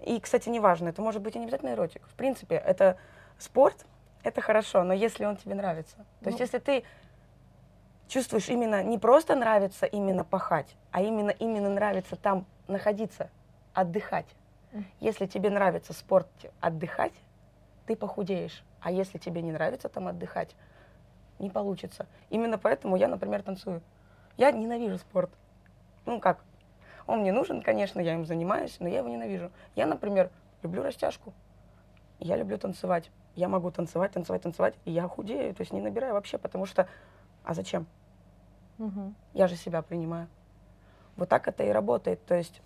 и, 0.00 0.20
кстати, 0.20 0.48
неважно, 0.48 0.88
это 0.88 1.02
может 1.02 1.22
быть 1.22 1.36
и 1.36 1.38
не 1.38 1.44
обязательно 1.44 1.70
эротик. 1.70 2.06
В 2.06 2.14
принципе, 2.14 2.56
это 2.56 2.96
спорт, 3.38 3.84
это 4.22 4.40
хорошо, 4.40 4.84
но 4.84 4.94
если 4.94 5.24
он 5.24 5.36
тебе 5.36 5.54
нравится. 5.54 5.96
То 5.96 6.04
ну. 6.24 6.28
есть, 6.30 6.40
если 6.40 6.58
ты 6.58 6.84
чувствуешь 8.08 8.48
именно 8.48 8.82
не 8.82 8.98
просто 8.98 9.34
нравится 9.34 9.86
именно 9.86 10.24
пахать, 10.24 10.76
а 10.92 11.02
именно 11.02 11.30
именно 11.30 11.68
нравится 11.68 12.16
там 12.16 12.46
находиться, 12.68 13.30
отдыхать. 13.72 14.26
Если 14.98 15.26
тебе 15.26 15.50
нравится 15.50 15.92
спорт 15.92 16.28
отдыхать, 16.60 17.12
ты 17.86 17.94
похудеешь. 17.94 18.64
А 18.80 18.90
если 18.90 19.18
тебе 19.18 19.40
не 19.40 19.52
нравится 19.52 19.88
там 19.88 20.08
отдыхать, 20.08 20.56
не 21.38 21.48
получится. 21.48 22.06
Именно 22.30 22.58
поэтому 22.58 22.96
я, 22.96 23.08
например, 23.08 23.42
танцую. 23.42 23.82
Я 24.36 24.50
ненавижу 24.50 24.98
спорт. 24.98 25.30
Ну 26.06 26.20
как, 26.20 26.44
он 27.06 27.20
мне 27.20 27.32
нужен, 27.32 27.62
конечно, 27.62 28.00
я 28.00 28.14
им 28.14 28.24
занимаюсь, 28.24 28.76
но 28.80 28.88
я 28.88 28.98
его 28.98 29.08
ненавижу. 29.08 29.50
Я, 29.74 29.86
например, 29.86 30.30
люблю 30.62 30.82
растяжку. 30.82 31.32
Я 32.18 32.36
люблю 32.36 32.56
танцевать. 32.58 33.10
Я 33.34 33.48
могу 33.48 33.70
танцевать, 33.70 34.12
танцевать, 34.12 34.42
танцевать, 34.42 34.74
и 34.84 34.92
я 34.92 35.08
худею, 35.08 35.54
то 35.54 35.62
есть 35.62 35.72
не 35.72 35.80
набираю 35.80 36.14
вообще, 36.14 36.38
потому 36.38 36.66
что 36.66 36.88
а 37.44 37.52
зачем? 37.52 37.86
Угу. 38.78 39.14
Я 39.34 39.48
же 39.48 39.56
себя 39.56 39.82
принимаю. 39.82 40.28
Вот 41.16 41.28
так 41.28 41.46
это 41.46 41.62
и 41.62 41.70
работает. 41.70 42.24
То 42.24 42.34
есть, 42.34 42.60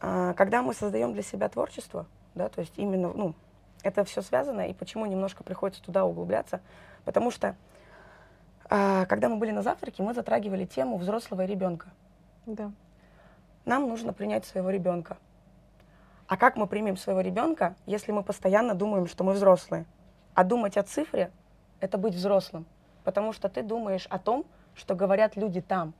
а, 0.00 0.34
когда 0.34 0.62
мы 0.62 0.72
создаем 0.72 1.12
для 1.12 1.22
себя 1.22 1.48
творчество, 1.48 2.06
да, 2.34 2.48
то 2.48 2.60
есть 2.60 2.74
именно, 2.76 3.12
ну, 3.12 3.34
это 3.82 4.04
все 4.04 4.22
связано, 4.22 4.68
и 4.68 4.74
почему 4.74 5.06
немножко 5.06 5.42
приходится 5.42 5.82
туда 5.82 6.04
углубляться, 6.04 6.60
потому 7.04 7.30
что 7.30 7.56
а, 8.68 9.04
когда 9.06 9.28
мы 9.28 9.36
были 9.36 9.50
на 9.50 9.62
завтраке, 9.62 10.02
мы 10.02 10.14
затрагивали 10.14 10.64
тему 10.64 10.96
взрослого 10.96 11.42
и 11.42 11.46
ребенка. 11.46 11.88
Да. 12.46 12.72
Нам 13.64 13.88
нужно 13.88 14.12
принять 14.12 14.44
своего 14.44 14.70
ребенка. 14.70 15.18
А 16.26 16.36
как 16.36 16.56
мы 16.56 16.66
примем 16.66 16.96
своего 16.96 17.20
ребенка, 17.20 17.76
если 17.86 18.12
мы 18.12 18.22
постоянно 18.22 18.74
думаем, 18.74 19.06
что 19.06 19.24
мы 19.24 19.32
взрослые? 19.32 19.84
А 20.34 20.44
думать 20.44 20.76
о 20.76 20.82
цифре— 20.82 21.30
это 21.80 21.98
быть 21.98 22.14
взрослым 22.14 22.66
потому 23.06 23.32
что 23.32 23.48
ты 23.48 23.62
думаешь 23.62 24.06
о 24.10 24.18
том, 24.18 24.44
что 24.74 24.96
говорят 24.96 25.36
люди 25.36 25.60
там. 25.60 25.94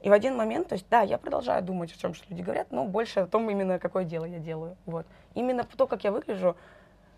И 0.00 0.08
в 0.08 0.14
один 0.14 0.34
момент, 0.34 0.68
то 0.68 0.72
есть, 0.72 0.86
да, 0.88 1.02
я 1.02 1.18
продолжаю 1.18 1.62
думать 1.62 1.92
о 1.92 2.00
том, 2.00 2.14
что 2.14 2.24
люди 2.30 2.40
говорят, 2.40 2.72
но 2.72 2.86
больше 2.86 3.20
о 3.20 3.26
том, 3.26 3.50
именно 3.50 3.78
какое 3.78 4.04
дело 4.04 4.24
я 4.24 4.38
делаю. 4.38 4.78
Вот. 4.86 5.04
Именно 5.34 5.64
то, 5.64 5.86
как 5.86 6.04
я 6.04 6.10
выгляжу, 6.10 6.56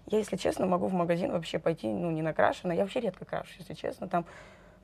я, 0.07 0.19
если 0.19 0.37
честно, 0.37 0.67
могу 0.67 0.89
в 0.89 0.93
магазин 0.93 1.31
вообще 1.31 1.61
пойти, 1.61 1.87
ну, 1.87 2.11
не 2.11 2.23
накрашенная. 2.23 2.75
Я 2.75 2.83
вообще 2.83 2.99
редко 2.99 3.25
крашу, 3.25 3.53
если 3.57 3.75
честно. 3.75 4.09
Там 4.09 4.25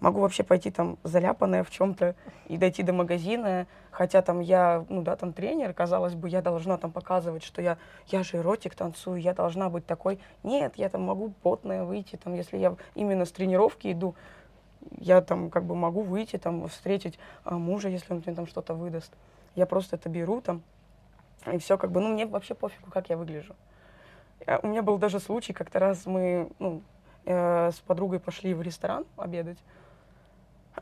могу 0.01 0.21
вообще 0.21 0.43
пойти 0.43 0.71
там 0.71 0.99
заляпанная 1.03 1.65
в 1.65 1.71
чем-то 1.71 2.15
и 2.47 2.57
дойти 2.57 2.83
до 2.83 2.93
магазина, 2.93 3.67
хотя 3.91 4.23
там 4.23 4.41
я, 4.41 4.85
ну 4.89 5.03
да, 5.03 5.17
там 5.17 5.33
тренер, 5.33 5.73
казалось 5.73 6.15
бы, 6.15 6.29
я 6.29 6.43
должна 6.43 6.77
там 6.77 6.93
показывать, 6.93 7.43
что 7.43 7.61
я, 7.61 7.79
я 8.07 8.23
же 8.23 8.39
эротик 8.39 8.75
танцую, 8.75 9.21
я 9.21 9.35
должна 9.35 9.71
быть 9.71 9.87
такой. 9.87 10.19
Нет, 10.43 10.75
я 10.77 10.89
там 10.89 11.03
могу 11.03 11.33
потная 11.43 11.85
выйти, 11.85 12.17
там, 12.17 12.35
если 12.35 12.57
я 12.57 12.77
именно 12.95 13.25
с 13.25 13.33
тренировки 13.33 13.91
иду, 13.93 14.15
я 14.99 15.21
там 15.21 15.51
как 15.51 15.65
бы 15.65 15.75
могу 15.75 16.03
выйти, 16.03 16.37
там, 16.37 16.69
встретить 16.69 17.19
а, 17.45 17.57
мужа, 17.59 17.89
если 17.89 18.13
он 18.13 18.23
мне 18.25 18.35
там 18.35 18.47
что-то 18.47 18.75
выдаст. 18.75 19.13
Я 19.55 19.67
просто 19.67 19.97
это 19.97 20.09
беру 20.09 20.41
там, 20.41 20.63
и 21.53 21.59
все 21.59 21.77
как 21.77 21.91
бы, 21.91 22.01
ну, 22.01 22.09
мне 22.09 22.27
вообще 22.27 22.55
пофигу, 22.55 22.91
как 22.91 23.09
я 23.09 23.17
выгляжу. 23.17 23.55
А, 24.47 24.61
у 24.63 24.69
меня 24.69 24.83
был 24.83 24.99
даже 24.99 25.21
случай, 25.21 25.53
как-то 25.53 25.79
раз 25.79 26.07
мы, 26.07 26.51
ну, 26.59 26.83
э, 27.25 27.71
с 27.73 27.81
подругой 27.81 28.21
пошли 28.21 28.55
в 28.55 28.63
ресторан 28.63 29.05
обедать, 29.17 29.59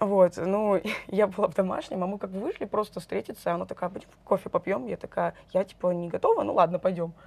вот, 0.01 0.37
ну, 0.37 0.81
я 1.09 1.27
была 1.27 1.49
в 1.49 1.55
домашнем, 1.55 2.03
а 2.03 2.07
мы 2.07 2.19
как 2.19 2.31
бы 2.31 2.41
вышли 2.41 2.65
просто 2.65 3.01
встретиться, 3.01 3.53
она 3.53 3.65
такая, 3.67 3.91
пойдем 3.91 4.09
кофе 4.25 4.49
попьем, 4.49 4.87
я 4.87 4.97
такая, 4.97 5.35
я 5.53 5.65
типа 5.65 5.89
не 5.93 6.09
готова, 6.09 6.43
ну 6.43 6.55
ладно, 6.55 6.79
пойдем. 6.79 7.13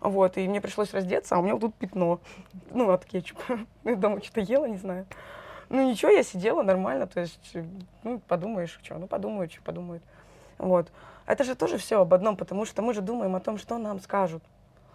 Вот, 0.00 0.36
и 0.36 0.48
мне 0.48 0.60
пришлось 0.60 0.92
раздеться, 0.92 1.36
а 1.36 1.38
у 1.38 1.42
меня 1.42 1.52
вот 1.52 1.60
тут 1.60 1.74
пятно, 1.76 2.18
ну, 2.70 2.90
от 2.90 3.04
кетчупа. 3.04 3.60
Я 3.84 3.94
дома 3.94 4.20
что-то 4.20 4.40
ела, 4.40 4.64
не 4.64 4.76
знаю. 4.76 5.06
Ну, 5.68 5.88
ничего, 5.88 6.10
я 6.10 6.24
сидела 6.24 6.62
нормально, 6.62 7.06
то 7.06 7.20
есть, 7.20 7.56
ну, 8.02 8.18
подумаешь, 8.18 8.78
что, 8.82 8.98
ну, 8.98 9.06
подумают, 9.06 9.52
что 9.52 9.62
подумают. 9.62 10.02
Вот. 10.58 10.90
Это 11.24 11.44
же 11.44 11.54
тоже 11.54 11.78
все 11.78 12.00
об 12.00 12.12
одном, 12.12 12.36
потому 12.36 12.66
что 12.66 12.82
мы 12.82 12.94
же 12.94 13.00
думаем 13.00 13.36
о 13.36 13.40
том, 13.40 13.58
что 13.58 13.78
нам 13.78 14.00
скажут. 14.00 14.42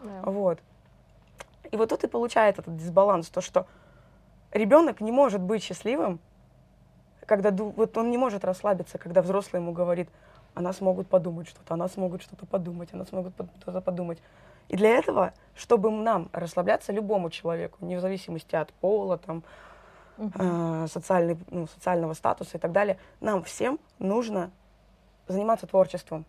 Yeah. 0.03 0.29
Вот. 0.29 0.59
И 1.71 1.77
вот 1.77 1.89
тут 1.89 2.03
и 2.03 2.07
получает 2.07 2.59
этот 2.59 2.77
дисбаланс, 2.77 3.29
то, 3.29 3.41
что 3.41 3.65
ребенок 4.51 5.01
не 5.01 5.11
может 5.11 5.41
быть 5.41 5.63
счастливым, 5.63 6.19
когда 7.27 7.51
вот 7.51 7.95
он 7.97 8.09
не 8.09 8.17
может 8.17 8.43
расслабиться, 8.43 8.97
когда 8.97 9.21
взрослый 9.21 9.61
ему 9.61 9.73
говорит, 9.73 10.09
о 10.55 10.61
нас 10.61 10.81
могут 10.81 11.07
подумать 11.07 11.47
что-то, 11.47 11.75
о 11.75 11.77
нас 11.77 11.97
могут 11.97 12.23
что-то 12.23 12.47
подумать, 12.47 12.91
о 12.93 12.97
нас 12.97 13.11
могут 13.11 13.33
что-то 13.61 13.81
подумать. 13.81 14.17
И 14.69 14.77
для 14.77 14.97
этого, 14.97 15.33
чтобы 15.53 15.91
нам 15.91 16.29
расслабляться 16.31 16.91
любому 16.91 17.29
человеку, 17.29 17.77
вне 17.81 17.99
зависимости 17.99 18.55
от 18.55 18.73
пола, 18.73 19.17
там, 19.17 19.43
э, 20.17 20.87
социальный, 20.89 21.37
ну, 21.51 21.67
социального 21.67 22.13
статуса 22.13 22.57
и 22.57 22.59
так 22.59 22.71
далее, 22.71 22.97
нам 23.19 23.43
всем 23.43 23.77
нужно 23.99 24.49
заниматься 25.27 25.67
творчеством, 25.67 26.25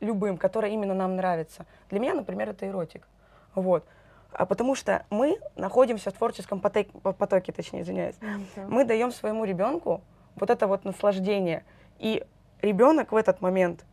любым, 0.00 0.36
которое 0.36 0.72
именно 0.72 0.94
нам 0.94 1.16
нравится. 1.16 1.64
Для 1.90 2.00
меня, 2.00 2.14
например, 2.14 2.50
это 2.50 2.68
эротик. 2.68 3.08
Вот. 3.54 3.84
А 4.30 4.44
потому 4.44 4.74
что 4.74 5.06
мы 5.10 5.38
находимся 5.56 6.10
в 6.10 6.14
творческом 6.14 6.60
потоке, 6.60 6.90
потоке 7.00 7.52
точнее, 7.52 7.82
извиняюсь. 7.82 8.16
Okay. 8.20 8.66
Мы 8.68 8.84
даем 8.84 9.10
своему 9.10 9.44
ребенку 9.44 10.02
вот 10.36 10.50
это 10.50 10.66
вот 10.66 10.84
наслаждение. 10.84 11.64
И 11.98 12.24
ребенок 12.60 13.12
в 13.12 13.16
этот 13.16 13.40
момент, 13.40 13.84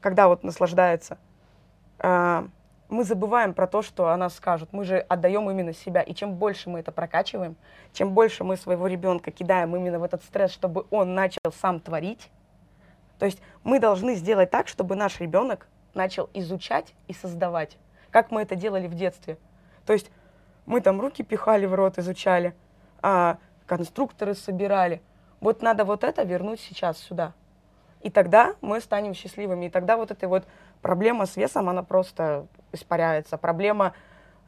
когда 0.00 0.28
вот 0.28 0.44
наслаждается, 0.44 1.18
э, 1.98 2.46
мы 2.88 3.04
забываем 3.04 3.52
про 3.52 3.66
то, 3.66 3.82
что 3.82 4.08
о 4.08 4.16
нас 4.16 4.34
скажут. 4.34 4.72
Мы 4.72 4.84
же 4.84 4.98
отдаем 4.98 5.50
именно 5.50 5.74
себя. 5.74 6.00
И 6.00 6.14
чем 6.14 6.34
больше 6.34 6.70
мы 6.70 6.80
это 6.80 6.90
прокачиваем, 6.90 7.56
чем 7.92 8.14
больше 8.14 8.44
мы 8.44 8.56
своего 8.56 8.86
ребенка 8.86 9.30
кидаем 9.30 9.76
именно 9.76 9.98
в 9.98 10.02
этот 10.02 10.22
стресс, 10.24 10.52
чтобы 10.52 10.86
он 10.90 11.14
начал 11.14 11.52
сам 11.52 11.80
творить, 11.80 12.30
то 13.18 13.26
есть 13.26 13.40
мы 13.64 13.80
должны 13.80 14.14
сделать 14.14 14.50
так, 14.50 14.68
чтобы 14.68 14.94
наш 14.94 15.20
ребенок 15.20 15.66
начал 15.94 16.30
изучать 16.34 16.94
и 17.08 17.12
создавать, 17.12 17.76
как 18.10 18.30
мы 18.30 18.42
это 18.42 18.54
делали 18.54 18.86
в 18.86 18.94
детстве. 18.94 19.38
То 19.84 19.92
есть 19.92 20.10
мы 20.66 20.80
там 20.80 21.00
руки 21.00 21.22
пихали 21.22 21.66
в 21.66 21.74
рот, 21.74 21.98
изучали, 21.98 22.54
а 23.02 23.38
конструкторы 23.66 24.34
собирали. 24.34 25.02
Вот 25.40 25.62
надо 25.62 25.84
вот 25.84 26.04
это 26.04 26.22
вернуть 26.22 26.60
сейчас 26.60 26.98
сюда. 26.98 27.32
И 28.00 28.10
тогда 28.10 28.54
мы 28.60 28.80
станем 28.80 29.14
счастливыми. 29.14 29.66
И 29.66 29.70
тогда 29.70 29.96
вот 29.96 30.10
эта 30.10 30.28
вот 30.28 30.44
проблема 30.82 31.26
с 31.26 31.36
весом, 31.36 31.68
она 31.68 31.82
просто 31.82 32.46
испаряется. 32.72 33.36
Проблема 33.36 33.94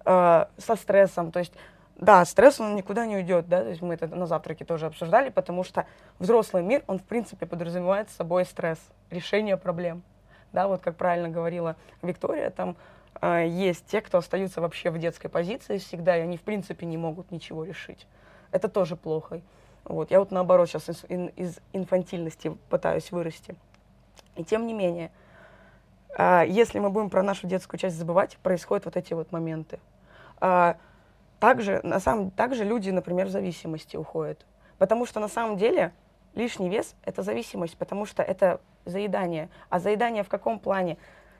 э, 0.04 0.46
со 0.56 0.76
стрессом. 0.76 1.32
То 1.32 1.40
есть, 1.40 1.52
да, 1.96 2.24
стресс, 2.24 2.60
он 2.60 2.76
никуда 2.76 3.06
не 3.06 3.16
уйдет, 3.16 3.48
да, 3.48 3.62
то 3.62 3.68
есть 3.68 3.82
мы 3.82 3.94
это 3.94 4.06
на 4.06 4.26
завтраке 4.26 4.64
тоже 4.64 4.86
обсуждали, 4.86 5.28
потому 5.28 5.64
что 5.64 5.86
взрослый 6.18 6.62
мир, 6.62 6.82
он, 6.86 6.98
в 6.98 7.02
принципе, 7.04 7.46
подразумевает 7.46 8.08
собой 8.10 8.44
стресс, 8.44 8.78
решение 9.10 9.56
проблем. 9.56 10.02
Да, 10.52 10.66
вот 10.66 10.80
как 10.80 10.96
правильно 10.96 11.28
говорила 11.28 11.76
Виктория, 12.02 12.50
там 12.50 12.76
э, 13.20 13.46
есть 13.48 13.86
те, 13.86 14.00
кто 14.00 14.18
остаются 14.18 14.60
вообще 14.60 14.90
в 14.90 14.98
детской 14.98 15.28
позиции 15.28 15.78
всегда, 15.78 16.16
и 16.16 16.20
они, 16.20 16.36
в 16.36 16.42
принципе, 16.42 16.86
не 16.86 16.96
могут 16.96 17.30
ничего 17.30 17.64
решить. 17.64 18.06
Это 18.50 18.68
тоже 18.68 18.96
плохо. 18.96 19.42
Вот. 19.84 20.10
Я 20.10 20.20
вот 20.20 20.30
наоборот 20.30 20.68
сейчас 20.68 20.88
из, 20.88 21.04
из 21.36 21.58
инфантильности 21.72 22.56
пытаюсь 22.68 23.10
вырасти. 23.10 23.54
И 24.36 24.44
тем 24.44 24.66
не 24.66 24.74
менее, 24.74 25.10
а, 26.16 26.42
если 26.42 26.78
мы 26.78 26.90
будем 26.90 27.10
про 27.10 27.22
нашу 27.22 27.46
детскую 27.46 27.78
часть 27.78 27.96
забывать, 27.96 28.36
происходят 28.38 28.84
вот 28.84 28.96
эти 28.96 29.14
вот 29.14 29.32
моменты. 29.32 29.78
А, 30.40 30.76
также, 31.38 31.80
на 31.82 32.00
самом, 32.00 32.30
также 32.30 32.64
люди, 32.64 32.90
например, 32.90 33.26
в 33.26 33.30
зависимости 33.30 33.96
уходят. 33.96 34.44
Потому 34.78 35.06
что 35.06 35.20
на 35.20 35.28
самом 35.28 35.56
деле 35.56 35.92
лишний 36.34 36.68
вес– 36.68 36.94
это 37.04 37.22
зависимость, 37.22 37.76
потому 37.76 38.06
что 38.06 38.22
это 38.22 38.60
заедание. 38.84 39.48
А 39.68 39.78
заедание 39.78 40.22
в 40.22 40.28
каком 40.28 40.58
плане? 40.58 40.96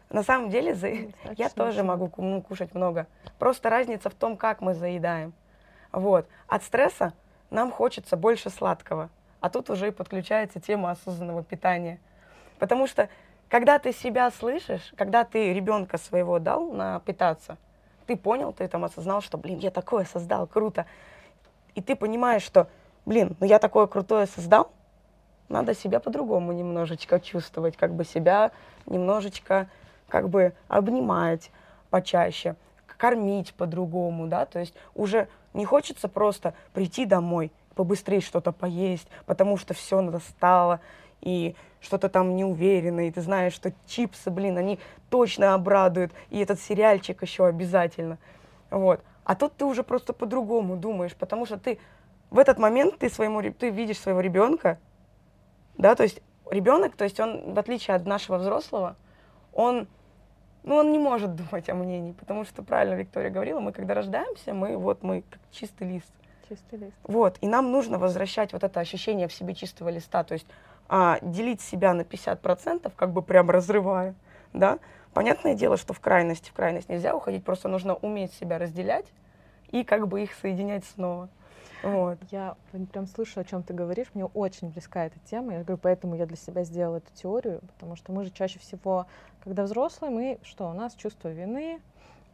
На 0.08 0.22
самом 0.22 0.50
деле 0.50 0.74
за... 0.74 0.88
я 1.36 1.48
тоже 1.54 1.82
могу 1.82 2.10
ну, 2.16 2.42
кушать 2.42 2.74
много. 2.74 3.06
Просто 3.38 3.70
разница 3.70 4.10
в 4.10 4.14
том, 4.14 4.36
как 4.36 4.60
мы 4.60 4.74
заедаем. 4.74 5.32
Вот. 5.92 6.26
От 6.48 6.62
стресса 6.62 7.12
нам 7.50 7.70
хочется 7.70 8.16
больше 8.16 8.50
сладкого. 8.50 9.10
А 9.40 9.50
тут 9.50 9.70
уже 9.70 9.88
и 9.88 9.90
подключается 9.90 10.60
тема 10.60 10.90
осознанного 10.90 11.42
питания. 11.42 11.98
Потому 12.58 12.86
что 12.86 13.08
когда 13.48 13.78
ты 13.78 13.92
себя 13.92 14.30
слышишь, 14.30 14.92
когда 14.96 15.24
ты 15.24 15.52
ребенка 15.52 15.98
своего 15.98 16.38
дал 16.38 16.70
на 16.70 17.00
питаться, 17.00 17.56
ты 18.06 18.16
понял, 18.16 18.52
ты 18.52 18.68
там 18.68 18.84
осознал, 18.84 19.22
что, 19.22 19.38
блин, 19.38 19.58
я 19.58 19.70
такое 19.70 20.04
создал, 20.04 20.46
круто. 20.46 20.86
И 21.74 21.80
ты 21.80 21.96
понимаешь, 21.96 22.42
что, 22.42 22.68
блин, 23.06 23.36
ну 23.40 23.46
я 23.46 23.58
такое 23.58 23.86
крутое 23.86 24.26
создал, 24.26 24.70
надо 25.48 25.74
себя 25.74 26.00
по-другому 26.00 26.52
немножечко 26.52 27.18
чувствовать, 27.18 27.76
как 27.76 27.94
бы 27.94 28.04
себя 28.04 28.52
немножечко 28.86 29.68
как 30.08 30.28
бы 30.28 30.52
обнимать 30.68 31.50
почаще, 31.90 32.56
кормить 32.86 33.54
по-другому, 33.54 34.26
да, 34.26 34.44
то 34.44 34.58
есть 34.58 34.74
уже 34.94 35.28
не 35.54 35.64
хочется 35.64 36.08
просто 36.08 36.54
прийти 36.72 37.04
домой, 37.04 37.52
побыстрее 37.74 38.20
что-то 38.20 38.52
поесть, 38.52 39.08
потому 39.26 39.56
что 39.56 39.74
все 39.74 40.00
настало, 40.00 40.80
и 41.20 41.54
что-то 41.80 42.08
там 42.08 42.36
неуверенно, 42.36 43.06
и 43.06 43.10
ты 43.10 43.20
знаешь, 43.20 43.52
что 43.52 43.72
чипсы, 43.86 44.30
блин, 44.30 44.58
они 44.58 44.78
точно 45.08 45.54
обрадуют, 45.54 46.12
и 46.30 46.38
этот 46.38 46.60
сериальчик 46.60 47.22
еще 47.22 47.46
обязательно. 47.46 48.18
Вот. 48.70 49.00
А 49.24 49.34
тут 49.34 49.54
ты 49.56 49.64
уже 49.64 49.82
просто 49.82 50.12
по-другому 50.12 50.76
думаешь, 50.76 51.14
потому 51.14 51.46
что 51.46 51.58
ты 51.58 51.78
в 52.30 52.38
этот 52.38 52.58
момент 52.58 52.98
ты, 52.98 53.10
своему, 53.10 53.42
ты 53.52 53.70
видишь 53.70 53.98
своего 53.98 54.20
ребенка, 54.20 54.78
да, 55.76 55.94
то 55.94 56.02
есть 56.02 56.20
ребенок, 56.50 56.96
то 56.96 57.04
есть 57.04 57.18
он, 57.20 57.54
в 57.54 57.58
отличие 57.58 57.96
от 57.96 58.06
нашего 58.06 58.38
взрослого, 58.38 58.96
он, 59.52 59.88
ну, 60.62 60.76
он 60.76 60.92
не 60.92 60.98
может 60.98 61.34
думать 61.36 61.68
о 61.68 61.74
мнении, 61.74 62.12
потому 62.12 62.44
что, 62.44 62.62
правильно 62.62 62.94
Виктория 62.94 63.30
говорила, 63.30 63.60
мы 63.60 63.72
когда 63.72 63.94
рождаемся, 63.94 64.54
мы 64.54 64.76
вот, 64.76 65.02
мы 65.02 65.22
как 65.28 65.40
чистый 65.50 65.88
лист. 65.88 66.12
Чистый 66.48 66.78
лист. 66.78 66.96
Вот, 67.04 67.38
и 67.40 67.46
нам 67.46 67.70
нужно 67.70 67.98
возвращать 67.98 68.52
вот 68.52 68.64
это 68.64 68.80
ощущение 68.80 69.28
в 69.28 69.32
себе 69.32 69.54
чистого 69.54 69.88
листа, 69.88 70.24
то 70.24 70.34
есть 70.34 70.46
а, 70.88 71.18
делить 71.22 71.60
себя 71.60 71.94
на 71.94 72.02
50%, 72.02 72.92
как 72.96 73.12
бы 73.12 73.22
прям 73.22 73.50
разрывая, 73.50 74.14
да, 74.52 74.78
понятное 75.14 75.54
дело, 75.54 75.76
что 75.76 75.92
в 75.92 76.00
крайность, 76.00 76.48
в 76.48 76.52
крайность 76.52 76.88
нельзя 76.88 77.14
уходить, 77.14 77.44
просто 77.44 77.68
нужно 77.68 77.94
уметь 77.94 78.32
себя 78.34 78.58
разделять 78.58 79.06
и 79.70 79.84
как 79.84 80.08
бы 80.08 80.22
их 80.22 80.34
соединять 80.34 80.84
снова. 80.84 81.28
Вот. 81.82 82.18
Я 82.30 82.56
прям 82.92 83.06
слышу, 83.06 83.40
о 83.40 83.44
чем 83.44 83.62
ты 83.62 83.72
говоришь. 83.72 84.08
Мне 84.14 84.26
очень 84.26 84.70
близка 84.70 85.06
эта 85.06 85.18
тема. 85.20 85.54
Я 85.54 85.62
говорю, 85.62 85.78
поэтому 85.82 86.14
я 86.14 86.26
для 86.26 86.36
себя 86.36 86.64
сделала 86.64 86.96
эту 86.96 87.12
теорию, 87.14 87.60
потому 87.74 87.96
что 87.96 88.12
мы 88.12 88.24
же 88.24 88.30
чаще 88.30 88.58
всего, 88.58 89.06
когда 89.42 89.64
взрослые, 89.64 90.10
мы 90.10 90.38
что, 90.42 90.68
у 90.68 90.72
нас 90.74 90.94
чувство 90.94 91.28
вины, 91.28 91.80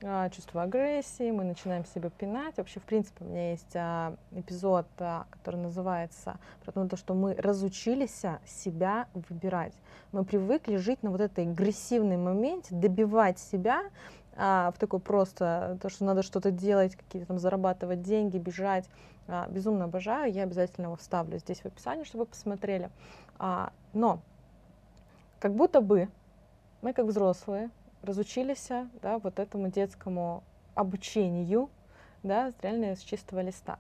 а, 0.02 0.28
чувство 0.28 0.62
агрессии, 0.62 1.30
мы 1.30 1.44
начинаем 1.44 1.84
себя 1.86 2.10
пинать. 2.10 2.56
Вообще, 2.58 2.80
в 2.80 2.82
принципе, 2.82 3.24
у 3.24 3.28
меня 3.28 3.52
есть 3.52 3.74
а, 3.74 4.14
эпизод, 4.32 4.86
а, 4.98 5.26
который 5.30 5.56
называется 5.56 6.38
про 6.64 6.86
то, 6.86 6.96
что 6.96 7.14
мы 7.14 7.34
разучились 7.34 8.22
себя 8.46 9.06
выбирать. 9.14 9.72
Мы 10.12 10.24
привыкли 10.24 10.76
жить 10.76 11.02
на 11.02 11.10
вот 11.10 11.20
этой 11.20 11.44
агрессивной 11.44 12.16
моменте, 12.16 12.74
добивать 12.74 13.38
себя 13.38 13.84
а, 14.36 14.70
в 14.72 14.78
такой 14.78 15.00
просто, 15.00 15.78
то, 15.80 15.88
что 15.88 16.04
надо 16.04 16.22
что-то 16.22 16.50
делать, 16.50 16.94
какие-то 16.94 17.28
там 17.28 17.38
зарабатывать 17.38 18.02
деньги, 18.02 18.38
бежать. 18.38 18.88
А, 19.28 19.48
безумно 19.48 19.84
обожаю, 19.84 20.32
я 20.32 20.42
обязательно 20.42 20.86
его 20.86 20.96
вставлю 20.96 21.38
здесь 21.38 21.60
в 21.60 21.66
описании, 21.66 22.04
чтобы 22.04 22.24
вы 22.24 22.30
посмотрели. 22.30 22.90
А, 23.38 23.72
но 23.92 24.20
как 25.40 25.54
будто 25.54 25.80
бы 25.80 26.08
мы, 26.82 26.92
как 26.92 27.06
взрослые, 27.06 27.70
разучились 28.02 28.68
да, 29.02 29.18
вот 29.18 29.38
этому 29.38 29.68
детскому 29.68 30.44
обучению, 30.74 31.70
да, 32.22 32.52
реально 32.62 32.94
с 32.94 33.00
чистого 33.00 33.40
листа. 33.40 33.78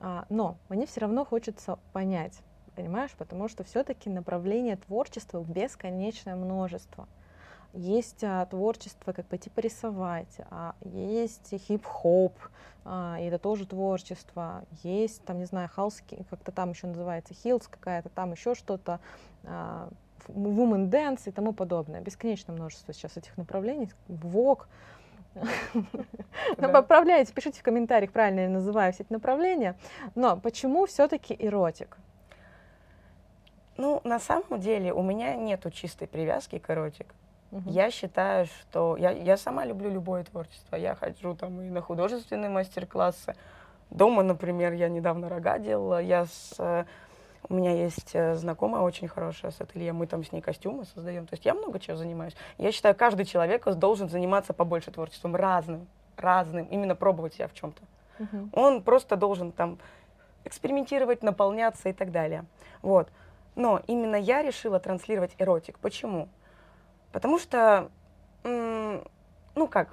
А, 0.00 0.26
но 0.28 0.56
мне 0.68 0.86
все 0.86 1.00
равно 1.00 1.24
хочется 1.24 1.78
понять, 1.92 2.38
понимаешь, 2.76 3.12
потому 3.18 3.48
что 3.48 3.64
все-таки 3.64 4.08
направление 4.08 4.76
творчества 4.76 5.42
бесконечное 5.42 6.36
множество. 6.36 7.08
Есть 7.74 8.24
а, 8.24 8.46
творчество, 8.46 9.12
как 9.12 9.26
пойти 9.26 9.50
порисовать, 9.50 10.38
а, 10.50 10.74
есть 10.80 11.52
хип-хоп, 11.68 12.32
а, 12.84 13.18
и 13.20 13.24
это 13.24 13.38
тоже 13.38 13.66
творчество, 13.66 14.64
есть, 14.82 15.22
там, 15.24 15.38
не 15.38 15.44
знаю, 15.44 15.68
хаоски, 15.68 16.24
как-то 16.30 16.50
там 16.50 16.70
еще 16.70 16.86
называется, 16.86 17.34
хилс 17.34 17.68
какая-то, 17.68 18.08
там 18.08 18.32
еще 18.32 18.54
что-то, 18.54 19.00
а, 19.44 19.90
woman 20.28 20.88
dance 20.88 21.22
и 21.26 21.30
тому 21.30 21.52
подобное. 21.52 22.00
Бесконечное 22.00 22.54
множество 22.54 22.94
сейчас 22.94 23.16
этих 23.16 23.36
направлений. 23.36 23.90
Вок. 24.08 24.68
Ну, 26.56 26.72
поправляйте, 26.72 27.32
пишите 27.32 27.60
в 27.60 27.62
комментариях, 27.62 28.10
правильно 28.10 28.40
я 28.40 28.48
называю 28.48 28.92
все 28.92 29.02
эти 29.02 29.12
направления. 29.12 29.76
Но 30.14 30.36
почему 30.36 30.86
все-таки 30.86 31.36
эротик? 31.38 31.98
Ну, 33.76 34.00
на 34.04 34.18
самом 34.18 34.58
деле 34.58 34.92
у 34.92 35.02
меня 35.02 35.34
нету 35.36 35.70
чистой 35.70 36.08
привязки 36.08 36.58
к 36.58 36.70
эротик. 36.70 37.14
Угу. 37.50 37.70
Я 37.70 37.90
считаю, 37.90 38.46
что 38.46 38.96
я, 38.96 39.10
я 39.10 39.36
сама 39.36 39.64
люблю 39.64 39.90
любое 39.90 40.24
творчество. 40.24 40.76
Я 40.76 40.94
хожу 40.94 41.34
там 41.34 41.60
и 41.60 41.70
на 41.70 41.80
художественные 41.80 42.50
мастер-классы. 42.50 43.34
Дома, 43.90 44.22
например, 44.22 44.72
я 44.72 44.88
недавно 44.88 45.28
рога 45.28 45.58
делала. 45.58 46.00
Я 46.00 46.26
с 46.26 46.86
у 47.48 47.54
меня 47.54 47.72
есть 47.72 48.10
э, 48.14 48.34
знакомая 48.34 48.82
очень 48.82 49.08
хорошая 49.08 49.52
с 49.52 49.60
ателье, 49.60 49.92
мы 49.92 50.06
там 50.06 50.24
с 50.24 50.32
ней 50.32 50.40
костюмы 50.40 50.84
создаем. 50.84 51.26
То 51.26 51.34
есть 51.34 51.46
я 51.46 51.54
много 51.54 51.78
чего 51.78 51.96
занимаюсь. 51.96 52.34
Я 52.58 52.72
считаю, 52.72 52.94
каждый 52.94 53.24
человек 53.24 53.64
должен 53.64 54.08
заниматься 54.08 54.52
побольше 54.52 54.90
творчеством, 54.90 55.34
разным. 55.34 55.86
разным, 56.16 56.66
именно 56.66 56.94
пробовать 56.94 57.34
себя 57.34 57.48
в 57.48 57.54
чем-то. 57.54 57.82
Мгм. 58.18 58.50
Он 58.52 58.82
просто 58.82 59.16
должен 59.16 59.52
там 59.52 59.78
экспериментировать, 60.44 61.22
наполняться 61.22 61.88
и 61.88 61.92
так 61.92 62.10
далее. 62.10 62.44
Вот. 62.82 63.08
Но 63.54 63.80
именно 63.86 64.16
я 64.16 64.42
решила 64.42 64.78
транслировать 64.78 65.34
эротик. 65.38 65.78
Почему? 65.78 66.28
Потому 67.12 67.38
что, 67.38 67.90
ну 68.44 69.68
как, 69.68 69.88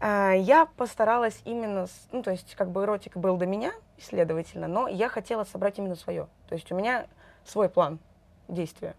а, 0.00 0.32
я 0.32 0.66
постаралась 0.66 1.40
именно, 1.44 1.86
ну 2.12 2.22
то 2.22 2.30
есть 2.30 2.54
как 2.54 2.70
бы 2.70 2.84
эротик 2.84 3.16
был 3.16 3.36
до 3.36 3.46
меня, 3.46 3.72
следовательно, 3.98 4.66
но 4.68 4.88
я 4.88 5.08
хотела 5.08 5.44
собрать 5.44 5.78
именно 5.78 5.96
свое. 5.96 6.28
То 6.48 6.54
есть 6.54 6.70
у 6.72 6.74
меня 6.74 7.06
свой 7.44 7.68
план 7.68 7.98
действия. 8.48 8.94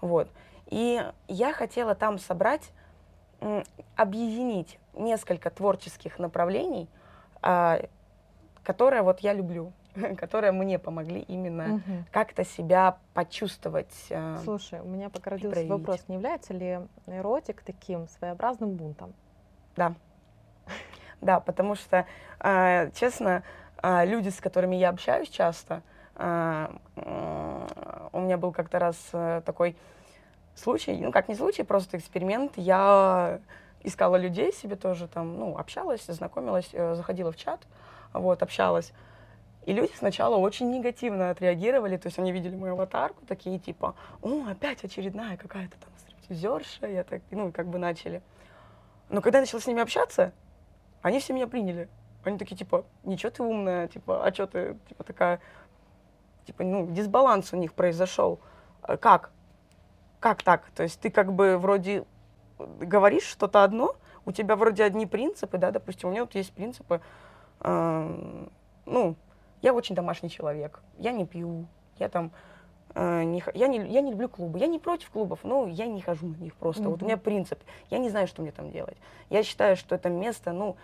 Вот. 0.00 0.28
И 0.66 1.02
я 1.28 1.52
хотела 1.52 1.94
там 1.94 2.18
собрать, 2.18 2.70
объединить 3.96 4.78
несколько 4.94 5.50
творческих 5.50 6.18
направлений, 6.18 6.88
а, 7.40 7.80
которые 8.62 9.02
вот 9.02 9.20
я 9.20 9.32
люблю, 9.32 9.72
которые 10.16 10.52
мне 10.52 10.78
помогли 10.78 11.20
именно 11.20 11.64
Мгм. 11.86 12.06
как-то 12.10 12.44
себя 12.44 12.98
почувствовать. 13.14 13.94
а, 14.10 14.38
Слушай, 14.44 14.80
у 14.80 14.88
меня 14.88 15.10
пока 15.10 15.30
родился 15.30 15.54
проявить. 15.54 15.70
вопрос, 15.70 16.04
не 16.08 16.16
является 16.16 16.52
ли 16.54 16.80
эротик 17.06 17.62
таким 17.62 18.08
своеобразным 18.08 18.70
бунтом? 18.74 19.14
Да. 19.76 19.94
Да, 21.20 21.38
потому 21.38 21.74
что, 21.74 22.06
а, 22.38 22.90
честно, 22.92 23.42
а, 23.82 24.06
люди, 24.06 24.30
с 24.30 24.40
которыми 24.40 24.76
я 24.76 24.88
общаюсь 24.88 25.28
часто, 25.28 25.82
у 26.16 26.20
меня 28.20 28.36
был 28.36 28.52
как-то 28.52 28.78
раз 28.78 28.96
э, 29.12 29.40
такой 29.46 29.74
случай, 30.54 30.98
ну 31.00 31.12
как 31.12 31.28
не 31.28 31.34
случай, 31.34 31.62
просто 31.62 31.96
эксперимент. 31.96 32.52
Я 32.56 33.40
искала 33.82 34.16
людей 34.16 34.52
себе 34.52 34.76
тоже 34.76 35.08
там, 35.08 35.38
ну, 35.38 35.56
общалась, 35.56 36.04
знакомилась, 36.06 36.68
э, 36.72 36.94
заходила 36.94 37.32
в 37.32 37.36
чат, 37.36 37.60
вот, 38.12 38.42
общалась. 38.42 38.92
И 39.66 39.72
люди 39.72 39.92
сначала 39.96 40.36
очень 40.36 40.70
негативно 40.70 41.30
отреагировали, 41.30 41.96
то 41.96 42.08
есть 42.08 42.18
они 42.18 42.32
видели 42.32 42.56
мою 42.56 42.74
аватарку, 42.74 43.24
такие 43.26 43.58
типа, 43.58 43.94
о, 44.22 44.46
опять 44.48 44.82
очередная 44.84 45.36
какая-то 45.36 45.76
там 45.78 45.90
стриптизерша, 45.98 46.86
я 46.86 47.04
так, 47.04 47.20
ну, 47.30 47.52
как 47.52 47.66
бы 47.66 47.78
начали. 47.78 48.22
Но 49.10 49.20
когда 49.20 49.38
я 49.38 49.42
начала 49.42 49.60
с 49.60 49.66
ними 49.66 49.82
общаться, 49.82 50.32
они 51.02 51.20
все 51.20 51.34
меня 51.34 51.46
приняли. 51.46 51.88
Они 52.24 52.38
такие, 52.38 52.56
типа, 52.56 52.84
ничего 53.04 53.30
ты 53.30 53.42
умная, 53.42 53.88
типа, 53.88 54.24
а 54.24 54.32
что 54.32 54.46
ты, 54.46 54.76
типа, 54.88 55.04
такая, 55.04 55.40
типа, 56.46 56.64
ну, 56.64 56.86
дисбаланс 56.86 57.52
у 57.52 57.56
них 57.56 57.74
произошел. 57.74 58.40
Э, 58.82 58.96
Как? 58.96 59.30
Как 60.20 60.42
так? 60.42 60.70
То 60.74 60.82
есть 60.82 61.00
ты 61.00 61.10
как 61.10 61.32
бы 61.32 61.56
вроде 61.56 62.04
говоришь 62.58 63.24
что-то 63.24 63.64
одно, 63.64 63.96
у 64.26 64.32
тебя 64.32 64.56
вроде 64.56 64.84
одни 64.84 65.06
принципы, 65.06 65.58
да, 65.58 65.70
допустим, 65.70 66.08
у 66.08 66.12
меня 66.12 66.22
вот 66.22 66.34
есть 66.34 66.52
принципы, 66.52 67.00
эм, 67.60 68.50
ну, 68.84 69.16
я 69.62 69.72
очень 69.74 69.94
домашний 69.94 70.30
человек, 70.30 70.80
я 70.98 71.12
не 71.12 71.26
пью, 71.26 71.66
я 71.98 72.08
там, 72.08 72.30
э, 72.94 73.24
не, 73.24 73.42
я, 73.54 73.66
не, 73.66 73.78
я 73.88 74.00
не 74.00 74.10
люблю 74.10 74.28
клубы, 74.28 74.58
я 74.58 74.66
не 74.66 74.78
против 74.78 75.10
клубов, 75.10 75.40
но 75.42 75.66
я 75.66 75.86
не 75.86 76.00
хожу 76.00 76.28
на 76.28 76.36
них 76.36 76.54
просто, 76.54 76.88
вот 76.88 77.02
у 77.02 77.04
меня 77.04 77.16
принцип, 77.16 77.58
я 77.90 77.98
не 77.98 78.10
знаю, 78.10 78.26
что 78.26 78.42
мне 78.42 78.52
там 78.52 78.70
делать. 78.70 78.96
Я 79.28 79.42
считаю, 79.42 79.76
что 79.76 79.94
это 79.94 80.08
место, 80.08 80.52
ну, 80.52 80.76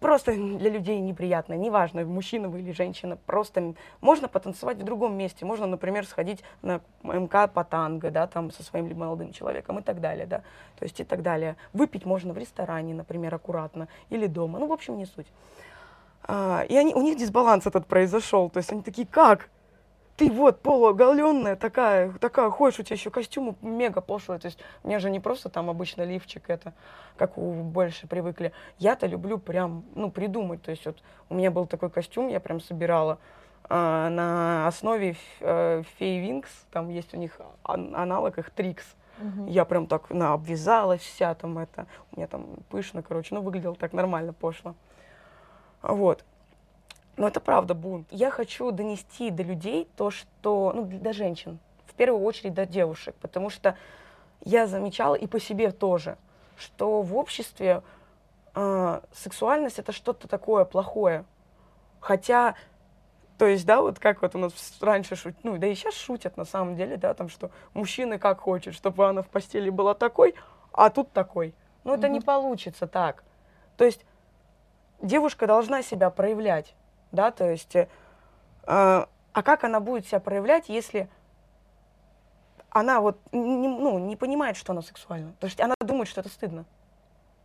просто 0.00 0.32
для 0.32 0.70
людей 0.70 0.98
неприятно, 0.98 1.54
неважно, 1.54 2.04
мужчина 2.04 2.48
вы 2.48 2.60
или 2.60 2.72
женщина, 2.72 3.16
просто 3.26 3.74
можно 4.00 4.28
потанцевать 4.28 4.78
в 4.78 4.82
другом 4.82 5.16
месте, 5.16 5.44
можно, 5.44 5.66
например, 5.66 6.06
сходить 6.06 6.42
на 6.62 6.80
МК 7.02 7.46
по 7.46 7.62
танго, 7.64 8.10
да, 8.10 8.26
там 8.26 8.50
со 8.50 8.62
своим 8.62 8.96
молодым 8.98 9.32
человеком 9.32 9.78
и 9.78 9.82
так 9.82 10.00
далее, 10.00 10.26
да, 10.26 10.38
то 10.78 10.84
есть 10.84 10.98
и 10.98 11.04
так 11.04 11.22
далее. 11.22 11.56
Выпить 11.72 12.06
можно 12.06 12.32
в 12.32 12.38
ресторане, 12.38 12.94
например, 12.94 13.34
аккуратно, 13.34 13.88
или 14.08 14.26
дома, 14.26 14.58
ну, 14.58 14.66
в 14.66 14.72
общем, 14.72 14.96
не 14.96 15.06
суть. 15.06 15.26
А, 16.22 16.64
и 16.68 16.76
они, 16.76 16.94
у 16.94 17.02
них 17.02 17.18
дисбаланс 17.18 17.66
этот 17.66 17.86
произошел, 17.86 18.50
то 18.50 18.58
есть 18.58 18.70
они 18.72 18.82
такие, 18.82 19.06
как? 19.06 19.48
Ты 20.16 20.30
вот 20.30 20.60
полуоголенная 20.60 21.56
такая, 21.56 22.12
такая 22.12 22.50
ходишь, 22.50 22.78
у 22.78 22.82
тебя 22.82 22.94
еще 22.94 23.10
костюм 23.10 23.56
мега 23.62 24.02
пошлый, 24.02 24.38
то 24.38 24.46
есть 24.46 24.58
у 24.84 24.88
меня 24.88 24.98
же 24.98 25.08
не 25.08 25.18
просто 25.18 25.48
там 25.48 25.70
обычно 25.70 26.02
лифчик 26.02 26.50
это, 26.50 26.74
как 27.16 27.38
у 27.38 27.52
больше 27.52 28.06
привыкли. 28.06 28.52
Я-то 28.78 29.06
люблю 29.06 29.38
прям, 29.38 29.82
ну, 29.94 30.10
придумать, 30.10 30.62
то 30.62 30.70
есть 30.70 30.84
вот 30.84 30.98
у 31.30 31.34
меня 31.34 31.50
был 31.50 31.66
такой 31.66 31.88
костюм, 31.88 32.28
я 32.28 32.38
прям 32.38 32.60
собирала 32.60 33.18
а, 33.64 34.10
на 34.10 34.66
основе 34.66 35.16
Фей 35.40 36.20
Винкс, 36.20 36.50
там 36.70 36.90
есть 36.90 37.14
у 37.14 37.16
них 37.16 37.40
ан- 37.64 37.96
аналог 37.96 38.36
их 38.36 38.50
Трикс. 38.50 38.84
Мгм. 39.18 39.46
Я 39.46 39.64
прям 39.64 39.86
так 39.86 40.10
на, 40.10 40.32
обвязалась 40.32 41.02
вся 41.02 41.34
там 41.34 41.58
это, 41.58 41.86
у 42.12 42.16
меня 42.16 42.26
там 42.26 42.46
пышно, 42.68 43.02
короче, 43.02 43.34
ну, 43.34 43.42
выглядело 43.42 43.74
так 43.74 43.92
нормально, 43.92 44.32
пошло. 44.32 44.74
Вот. 45.82 46.24
Но 47.16 47.28
это 47.28 47.40
правда 47.40 47.74
бунт. 47.74 48.08
Я 48.10 48.30
хочу 48.30 48.70
донести 48.70 49.30
до 49.30 49.42
людей 49.42 49.88
то, 49.96 50.10
что, 50.10 50.72
ну, 50.74 50.84
до 50.84 51.12
женщин, 51.12 51.58
в 51.86 51.94
первую 51.94 52.24
очередь 52.24 52.54
до 52.54 52.66
девушек, 52.66 53.14
потому 53.20 53.50
что 53.50 53.76
я 54.42 54.66
замечала 54.66 55.14
и 55.14 55.26
по 55.26 55.38
себе 55.38 55.70
тоже, 55.70 56.16
что 56.56 57.02
в 57.02 57.14
обществе 57.16 57.82
э, 58.54 59.00
сексуальность 59.12 59.78
это 59.78 59.92
что-то 59.92 60.28
такое 60.28 60.64
плохое. 60.64 61.24
Хотя, 62.00 62.54
то 63.36 63.46
есть, 63.46 63.66
да, 63.66 63.82
вот 63.82 63.98
как 63.98 64.22
вот 64.22 64.34
у 64.34 64.38
нас 64.38 64.52
раньше 64.80 65.14
шут, 65.14 65.34
ну, 65.42 65.58
да 65.58 65.66
и 65.66 65.74
сейчас 65.74 65.94
шутят 65.94 66.38
на 66.38 66.46
самом 66.46 66.76
деле, 66.76 66.96
да, 66.96 67.12
там, 67.12 67.28
что 67.28 67.50
мужчины 67.74 68.18
как 68.18 68.40
хочет, 68.40 68.74
чтобы 68.74 69.06
она 69.06 69.20
в 69.22 69.28
постели 69.28 69.68
была 69.68 69.92
такой, 69.92 70.34
а 70.72 70.88
тут 70.88 71.12
такой. 71.12 71.54
Ну, 71.84 71.94
это 71.94 72.08
не 72.08 72.18
Мгм. 72.18 72.26
получится 72.26 72.86
так. 72.86 73.24
То 73.76 73.84
есть 73.84 74.04
девушка 75.00 75.46
должна 75.46 75.82
себя 75.82 76.10
проявлять, 76.10 76.74
да, 77.12 77.30
то 77.30 77.50
есть, 77.50 77.74
э, 77.76 77.86
а 78.66 79.06
как 79.32 79.64
она 79.64 79.80
будет 79.80 80.06
себя 80.06 80.20
проявлять, 80.20 80.68
если 80.68 81.08
она 82.70 83.00
вот 83.00 83.18
не, 83.32 83.68
ну, 83.68 83.98
не 83.98 84.16
понимает, 84.16 84.56
что 84.56 84.72
она 84.72 84.82
сексуальна. 84.82 85.32
То 85.40 85.46
есть 85.46 85.60
она 85.60 85.74
думает, 85.80 86.08
что 86.08 86.20
это 86.20 86.30
стыдно. 86.30 86.64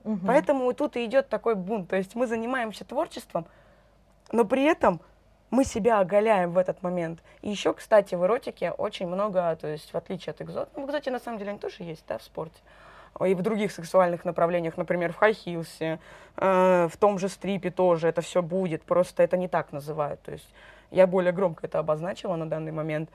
Мгм. 0.04 0.28
Поэтому 0.28 0.72
тут 0.74 0.96
и 0.98 1.06
идет 1.06 1.30
такой 1.30 1.56
бунт. 1.56 1.90
То 1.90 1.96
есть 1.96 2.14
мы 2.16 2.28
занимаемся 2.28 2.86
творчеством, 2.86 3.48
но 4.32 4.46
при 4.46 4.64
этом 4.64 5.02
мы 5.50 5.64
себя 5.64 6.00
оголяем 6.00 6.52
в 6.52 6.58
этот 6.58 6.84
момент. 6.84 7.22
И 7.42 7.50
еще, 7.50 7.74
кстати, 7.74 8.14
в 8.16 8.24
эротике 8.24 8.72
очень 8.72 9.08
много, 9.08 9.56
то 9.56 9.68
есть 9.68 9.92
в 9.92 9.98
отличие 9.98 10.32
от 10.32 10.42
экзота, 10.42 10.70
ну, 10.76 10.86
в 10.86 10.90
экзоте 10.90 11.12
на 11.12 11.20
самом 11.20 11.40
деле 11.40 11.52
они 11.52 11.60
тоже 11.60 11.84
есть, 11.84 12.04
да, 12.08 12.18
в 12.18 12.24
спорте, 12.24 12.60
и 13.24 13.34
в 13.34 13.42
других 13.42 13.72
сексуальных 13.72 14.26
направлениях, 14.26 14.76
например, 14.78 15.14
в 15.14 15.18
хай-хилсе, 15.18 16.00
э, 16.38 16.88
в 16.92 16.98
том 16.98 17.18
же 17.18 17.30
стрипе 17.30 17.72
тоже 17.72 18.08
это 18.10 18.22
все 18.22 18.42
будет, 18.42 18.84
просто 18.84 19.24
это 19.24 19.38
не 19.38 19.48
так 19.48 19.72
называют. 19.72 20.22
То 20.22 20.34
есть 20.34 20.48
я 20.92 21.08
более 21.08 21.32
громко 21.32 21.66
это 21.66 21.80
обозначила 21.80 22.36
на 22.36 22.50
данный 22.50 22.72
момент. 22.72 23.10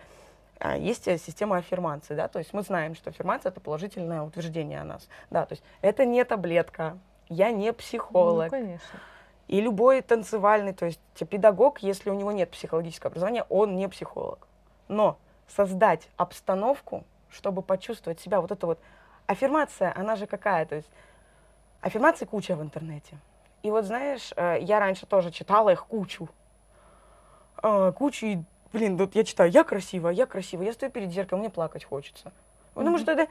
А, 0.59 0.77
Есть 0.77 1.09
э, 1.09 1.19
система 1.19 1.57
аффирмации, 1.57 2.15
да, 2.15 2.29
то 2.29 2.39
есть 2.39 2.53
мы 2.53 2.63
знаем, 2.63 2.95
что 2.95 3.11
аффирмация 3.11 3.51
это 3.51 3.61
положительное 3.61 4.23
утверждение 4.23 4.81
о 4.81 4.85
нас, 4.85 5.09
да, 5.31 5.47
то 5.47 5.55
есть 5.55 5.65
это 5.81 6.05
не 6.05 6.23
таблетка, 6.25 6.99
я 7.29 7.51
не 7.51 7.69
Ну, 7.69 7.75
психолог, 7.75 8.51
конечно. 8.51 8.99
и 9.49 9.61
любой 9.61 10.03
танцевальный, 10.03 10.75
то 10.75 10.85
есть 10.87 11.01
педагог, 11.31 11.79
если 11.79 12.11
у 12.11 12.15
него 12.15 12.33
нет 12.33 12.51
психологического 12.51 13.09
образования, 13.09 13.47
он 13.49 13.77
не 13.77 13.89
психолог. 13.89 14.47
Но 14.89 15.19
создать 15.49 16.09
обстановку, 16.17 17.05
чтобы 17.31 17.63
почувствовать 17.63 18.21
себя, 18.21 18.41
вот 18.41 18.51
это 18.51 18.67
вот 18.67 18.79
аффирмация, 19.31 19.93
она 19.97 20.17
же 20.17 20.27
какая, 20.27 20.67
то 20.67 20.75
есть 20.75 20.91
аффирмаций 21.81 22.27
куча 22.27 22.57
в 22.57 22.63
интернете. 22.63 23.17
И 23.63 23.71
вот 23.71 23.85
знаешь, 23.85 24.33
э, 24.37 24.59
я 24.61 24.81
раньше 24.81 25.07
тоже 25.07 25.31
читала 25.31 25.71
их 25.71 25.87
кучу. 25.87 26.29
Э, 27.63 27.93
Кучу, 27.97 28.27
и, 28.27 28.39
блин, 28.73 28.97
вот 28.97 29.15
я 29.15 29.23
читаю, 29.25 29.51
я 29.51 29.63
красивая, 29.65 30.13
я 30.13 30.27
красивая, 30.27 30.67
я 30.67 30.73
стою 30.73 30.91
перед 30.91 31.13
зеркалом, 31.13 31.41
мне 31.41 31.51
плакать 31.51 31.85
хочется. 31.85 32.33
Потому 32.75 32.97
Мгм. 32.97 33.03
что 33.03 33.13
это, 33.13 33.29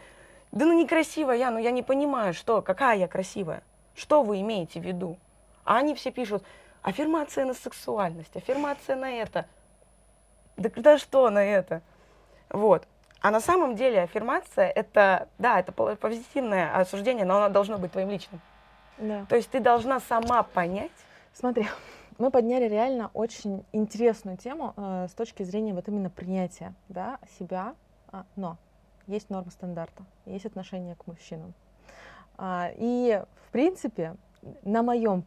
да 0.51 0.65
ну 0.65 0.73
некрасивая 0.73 1.35
я, 1.35 1.51
ну 1.51 1.59
я 1.59 1.71
не 1.71 1.83
понимаю, 1.83 2.33
что, 2.33 2.61
какая 2.61 2.97
я 2.97 3.07
красивая. 3.07 3.61
Что 3.95 4.23
вы 4.23 4.39
имеете 4.39 4.79
в 4.79 4.83
виду? 4.85 5.17
А 5.65 5.77
они 5.77 5.95
все 5.95 6.11
пишут, 6.11 6.43
аффирмация 6.81 7.45
на 7.45 7.53
сексуальность, 7.53 8.35
аффирмация 8.37 8.95
на 8.95 9.11
это. 9.11 9.45
Да, 10.55 10.69
да 10.75 10.97
что 10.97 11.29
на 11.29 11.43
это? 11.43 11.81
Вот. 12.49 12.87
А 13.21 13.31
на 13.31 13.39
самом 13.39 13.75
деле 13.75 14.01
аффирмация 14.01 14.69
это, 14.69 15.27
да, 15.37 15.59
это 15.59 15.71
позитивное 15.71 16.75
осуждение, 16.75 17.25
но 17.25 17.37
оно 17.37 17.49
должно 17.53 17.77
быть 17.77 17.91
твоим 17.91 18.09
личным. 18.09 18.39
Да. 18.97 19.25
То 19.29 19.35
есть 19.35 19.49
ты 19.49 19.59
должна 19.59 19.99
сама 19.99 20.43
понять, 20.43 20.91
Смотри, 21.33 21.67
мы 22.17 22.31
подняли 22.31 22.67
реально 22.67 23.11
очень 23.13 23.63
интересную 23.71 24.37
тему 24.37 24.73
э, 24.75 25.07
с 25.09 25.13
точки 25.13 25.43
зрения 25.43 25.73
вот 25.73 25.87
именно 25.87 26.09
принятия 26.09 26.73
да, 26.89 27.17
себя, 27.39 27.75
а, 28.11 28.25
но 28.35 28.57
есть 29.07 29.29
норма 29.29 29.51
стандарта, 29.51 30.03
есть 30.25 30.45
отношение 30.45 30.95
к 30.95 31.07
мужчинам. 31.07 31.53
А, 32.37 32.71
и, 32.75 33.23
в 33.47 33.51
принципе, 33.51 34.15
на 34.63 34.83
моем, 34.83 35.23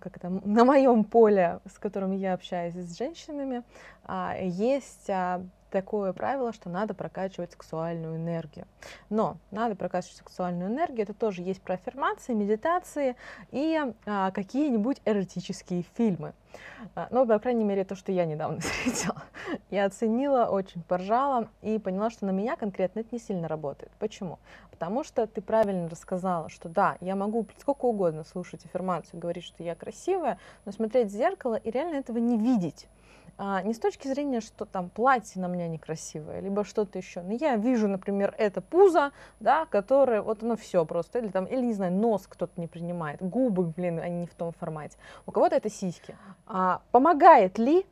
как 0.00 0.16
это, 0.16 0.30
на 0.30 0.64
моем 0.64 1.04
поле, 1.04 1.60
с 1.66 1.78
которым 1.78 2.12
я 2.12 2.32
общаюсь 2.32 2.74
с 2.74 2.96
женщинами, 2.96 3.62
а, 4.04 4.36
есть 4.40 5.10
а, 5.10 5.42
такое 5.74 6.12
правило, 6.12 6.52
что 6.52 6.70
надо 6.70 6.94
прокачивать 6.94 7.50
сексуальную 7.50 8.14
энергию. 8.14 8.64
Но 9.10 9.38
надо 9.50 9.74
прокачивать 9.74 10.18
сексуальную 10.18 10.70
энергию, 10.70 11.02
это 11.02 11.14
тоже 11.14 11.42
есть 11.42 11.60
про 11.60 11.74
аффирмации, 11.74 12.32
медитации 12.32 13.16
и 13.50 13.76
а, 14.06 14.30
какие-нибудь 14.30 15.02
эротические 15.04 15.84
фильмы. 15.96 16.32
А, 16.94 17.08
ну, 17.10 17.26
по 17.26 17.40
крайней 17.40 17.64
мере, 17.64 17.82
то, 17.84 17.96
что 17.96 18.12
я 18.12 18.24
недавно 18.24 18.60
встретила. 18.60 19.20
Я 19.68 19.86
оценила, 19.86 20.44
очень 20.44 20.80
поржала 20.84 21.48
и 21.60 21.80
поняла, 21.80 22.08
что 22.10 22.24
на 22.24 22.30
меня 22.30 22.54
конкретно 22.54 23.00
это 23.00 23.08
не 23.10 23.18
сильно 23.18 23.48
работает. 23.48 23.90
Почему? 23.98 24.38
Потому 24.70 25.02
что 25.02 25.26
ты 25.26 25.40
правильно 25.40 25.88
рассказала, 25.88 26.48
что 26.50 26.68
да, 26.68 26.98
я 27.00 27.16
могу 27.16 27.48
сколько 27.58 27.86
угодно 27.86 28.22
слушать 28.22 28.64
аффирмацию, 28.64 29.18
говорить, 29.18 29.42
что 29.42 29.64
я 29.64 29.74
красивая, 29.74 30.38
но 30.66 30.70
смотреть 30.70 31.08
в 31.08 31.16
зеркало 31.16 31.56
и 31.56 31.68
реально 31.72 31.96
этого 31.96 32.18
не 32.18 32.38
видеть 32.38 32.86
а, 33.36 33.62
не 33.62 33.74
с 33.74 33.78
точки 33.78 34.08
зрения, 34.08 34.40
что 34.40 34.64
там 34.64 34.90
платье 34.90 35.40
на 35.40 35.46
меня 35.46 35.68
некрасивое, 35.68 36.40
либо 36.40 36.64
что-то 36.64 36.98
еще. 36.98 37.22
Но 37.22 37.32
я 37.32 37.56
вижу, 37.56 37.88
например, 37.88 38.34
это 38.38 38.60
пузо, 38.60 39.12
да, 39.40 39.66
которое, 39.66 40.22
вот 40.22 40.42
оно 40.42 40.56
все 40.56 40.84
просто, 40.84 41.18
или 41.18 41.28
там, 41.28 41.44
или 41.46 41.60
не 41.60 41.72
знаю, 41.72 41.92
нос 41.92 42.26
кто-то 42.28 42.60
не 42.60 42.66
принимает, 42.66 43.20
губы, 43.20 43.64
блин, 43.64 43.98
они 43.98 44.20
не 44.20 44.26
в 44.26 44.34
том 44.34 44.52
формате. 44.52 44.96
У 45.26 45.32
кого-то 45.32 45.56
это 45.56 45.70
сиськи. 45.70 46.16
А, 46.46 46.80
помогает 46.92 47.58
ли 47.58 47.86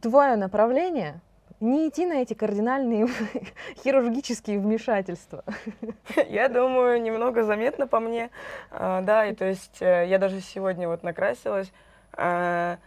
твое 0.00 0.36
направление 0.36 1.20
не 1.60 1.88
идти 1.88 2.06
на 2.06 2.14
эти 2.14 2.34
кардинальные 2.34 3.06
хирургические 3.84 4.58
вмешательства. 4.58 5.44
Я 6.28 6.48
думаю, 6.48 7.00
немного 7.00 7.44
заметно 7.44 7.86
по 7.86 8.00
мне, 8.00 8.30
а, 8.70 9.02
да, 9.02 9.26
и 9.26 9.34
то 9.34 9.44
есть 9.44 9.80
э, 9.80 10.06
я 10.08 10.18
даже 10.18 10.40
сегодня 10.40 10.88
вот 10.88 11.02
накрасилась, 11.02 11.70
а, 12.12 12.78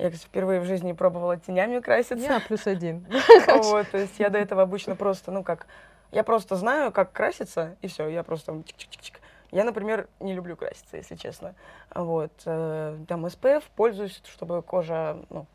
я 0.00 0.10
впервые 0.10 0.60
в 0.60 0.64
жизни 0.64 0.92
пробовала 0.92 1.36
тенями 1.36 1.78
краситься. 1.80 2.26
Я 2.26 2.40
плюс 2.40 2.66
один. 2.66 3.06
Вот, 3.46 3.90
то 3.90 3.98
есть 3.98 4.18
я 4.18 4.30
до 4.30 4.38
этого 4.38 4.62
обычно 4.62 4.96
просто, 4.96 5.30
ну 5.30 5.44
как, 5.44 5.66
я 6.10 6.24
просто 6.24 6.56
знаю, 6.56 6.90
как 6.90 7.12
краситься, 7.12 7.76
и 7.82 7.88
все, 7.88 8.08
я 8.08 8.22
просто 8.22 8.52
чик-чик-чик. 8.52 9.18
Я, 9.50 9.64
например, 9.64 10.08
не 10.20 10.32
люблю 10.32 10.56
краситься, 10.56 10.96
если 10.96 11.16
честно. 11.16 11.54
Вот, 11.94 12.32
э, 12.46 12.98
там 13.08 13.26
SPF 13.26 13.64
пользуюсь, 13.76 14.22
чтобы 14.24 14.62
кожа, 14.62 15.18
ну, 15.28 15.46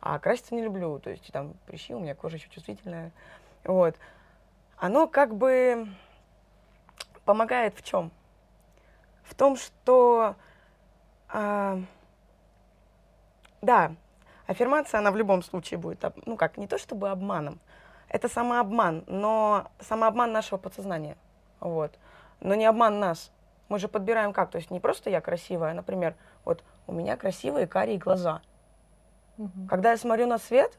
а 0.00 0.18
краситься 0.18 0.54
не 0.54 0.62
люблю, 0.62 0.98
то 0.98 1.10
есть 1.10 1.30
там 1.30 1.54
прыщи, 1.66 1.94
у 1.94 2.00
меня 2.00 2.14
кожа 2.14 2.36
еще 2.36 2.48
чувствительная. 2.48 3.12
Вот. 3.64 3.94
Оно 4.78 5.06
как 5.06 5.34
бы 5.34 5.86
помогает 7.24 7.76
в 7.76 7.82
чем? 7.82 8.10
В 9.24 9.34
том, 9.34 9.56
что 9.56 10.34
а, 11.28 11.78
да, 13.62 13.94
аффирмация, 14.46 14.98
она 14.98 15.10
в 15.10 15.16
любом 15.16 15.42
случае 15.42 15.78
будет, 15.78 16.04
ну 16.26 16.36
как, 16.36 16.58
не 16.58 16.66
то 16.66 16.76
чтобы 16.76 17.08
обманом, 17.08 17.60
это 18.08 18.28
самообман, 18.28 19.04
но 19.06 19.70
самообман 19.80 20.32
нашего 20.32 20.58
подсознания, 20.58 21.16
вот, 21.60 21.92
но 22.40 22.54
не 22.54 22.66
обман 22.66 22.98
нас. 22.98 23.30
Мы 23.68 23.78
же 23.78 23.88
подбираем 23.88 24.34
как, 24.34 24.50
то 24.50 24.58
есть 24.58 24.70
не 24.70 24.80
просто 24.80 25.08
я 25.08 25.22
красивая, 25.22 25.70
а, 25.70 25.74
например, 25.74 26.14
вот 26.44 26.62
у 26.86 26.92
меня 26.92 27.16
красивые 27.16 27.66
карие 27.66 27.96
глаза. 27.96 28.42
Угу. 29.38 29.66
Когда 29.70 29.92
я 29.92 29.96
смотрю 29.96 30.26
на 30.26 30.36
свет, 30.36 30.78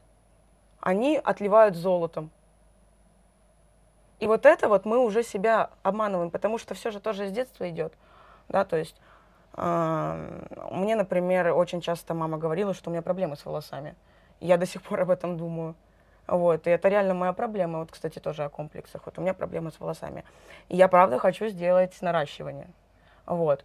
они 0.78 1.20
отливают 1.22 1.74
золотом. 1.74 2.30
И 4.20 4.28
вот 4.28 4.46
это 4.46 4.68
вот 4.68 4.84
мы 4.84 4.98
уже 4.98 5.24
себя 5.24 5.70
обманываем, 5.82 6.30
потому 6.30 6.58
что 6.58 6.74
все 6.74 6.92
же 6.92 7.00
тоже 7.00 7.26
с 7.26 7.32
детства 7.32 7.68
идет, 7.68 7.94
да, 8.48 8.64
то 8.64 8.76
есть 8.76 8.94
мне, 9.56 10.96
например, 10.96 11.52
очень 11.52 11.80
часто 11.80 12.14
мама 12.14 12.38
говорила, 12.38 12.74
что 12.74 12.90
у 12.90 12.92
меня 12.92 13.02
проблемы 13.02 13.36
с 13.36 13.44
волосами. 13.44 13.94
Я 14.40 14.56
до 14.56 14.66
сих 14.66 14.82
пор 14.82 15.02
об 15.02 15.10
этом 15.10 15.36
думаю. 15.36 15.74
Вот, 16.26 16.66
и 16.66 16.70
это 16.70 16.88
реально 16.88 17.14
моя 17.14 17.32
проблема. 17.32 17.80
Вот, 17.80 17.90
кстати, 17.90 18.18
тоже 18.18 18.44
о 18.44 18.48
комплексах. 18.48 19.02
Вот 19.04 19.18
у 19.18 19.20
меня 19.20 19.34
проблемы 19.34 19.70
с 19.70 19.78
волосами. 19.78 20.24
И 20.68 20.76
я, 20.76 20.88
правда, 20.88 21.18
хочу 21.18 21.48
сделать 21.48 21.96
наращивание. 22.00 22.68
Вот. 23.26 23.64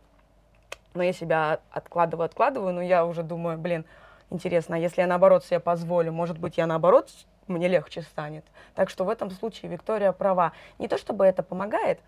Но 0.94 1.04
я 1.04 1.14
себя 1.14 1.60
откладываю, 1.72 2.26
откладываю, 2.26 2.74
но 2.74 2.82
я 2.82 3.06
уже 3.06 3.24
думаю, 3.24 3.58
блин, 3.58 3.86
интересно, 4.30 4.76
а 4.76 4.80
если 4.80 5.02
я 5.02 5.08
наоборот 5.08 5.46
себе 5.46 5.60
позволю, 5.60 6.12
может 6.12 6.38
быть, 6.38 6.58
я 6.58 6.66
наоборот, 6.66 7.10
мне 7.48 7.68
легче 7.68 8.02
станет. 8.02 8.46
Так 8.76 8.90
что 8.90 9.06
в 9.06 9.10
этом 9.10 9.32
случае 9.32 9.72
Виктория 9.72 10.12
права. 10.12 10.52
Не 10.78 10.88
то 10.88 10.98
чтобы 10.98 11.26
это 11.26 11.44
помогает, 11.44 12.00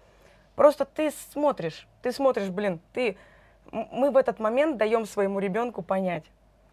просто 0.56 0.86
ты 0.86 1.12
смотришь, 1.32 1.88
ты 2.02 2.12
смотришь, 2.12 2.50
блин, 2.50 2.80
ты 2.94 3.18
мы 3.72 4.12
в 4.12 4.18
этот 4.18 4.40
момент 4.40 4.78
даем 4.78 5.06
своему 5.06 5.40
ребенку 5.40 5.82
понять, 5.82 6.24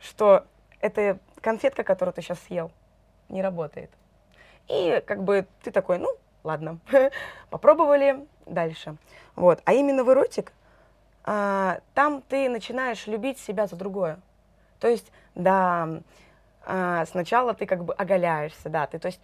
что 0.01 0.44
эта 0.81 1.18
конфетка, 1.40 1.85
которую 1.85 2.14
ты 2.14 2.22
сейчас 2.22 2.40
съел, 2.40 2.70
не 3.29 3.42
работает. 3.42 3.90
И 4.68 5.03
как 5.07 5.22
бы 5.22 5.46
ты 5.62 5.70
такой, 5.70 5.98
ну, 5.98 6.09
ладно, 6.44 6.79
попробовали 7.51 8.27
дальше. 8.46 8.96
Вот. 9.37 9.61
А 9.64 9.72
именно 9.72 10.05
в 10.05 10.11
эротик, 10.11 10.53
а, 11.24 11.81
там 11.94 12.22
ты 12.22 12.48
начинаешь 12.48 13.07
любить 13.07 13.38
себя 13.38 13.66
за 13.66 13.77
другое. 13.77 14.18
То 14.81 14.88
есть, 14.88 15.11
да, 15.35 15.88
а, 16.64 17.07
сначала 17.07 17.55
ты 17.55 17.66
как 17.66 17.85
бы 17.85 17.94
оголяешься, 17.94 18.68
да, 18.68 18.87
ты, 18.87 18.98
то 18.98 19.07
есть 19.07 19.20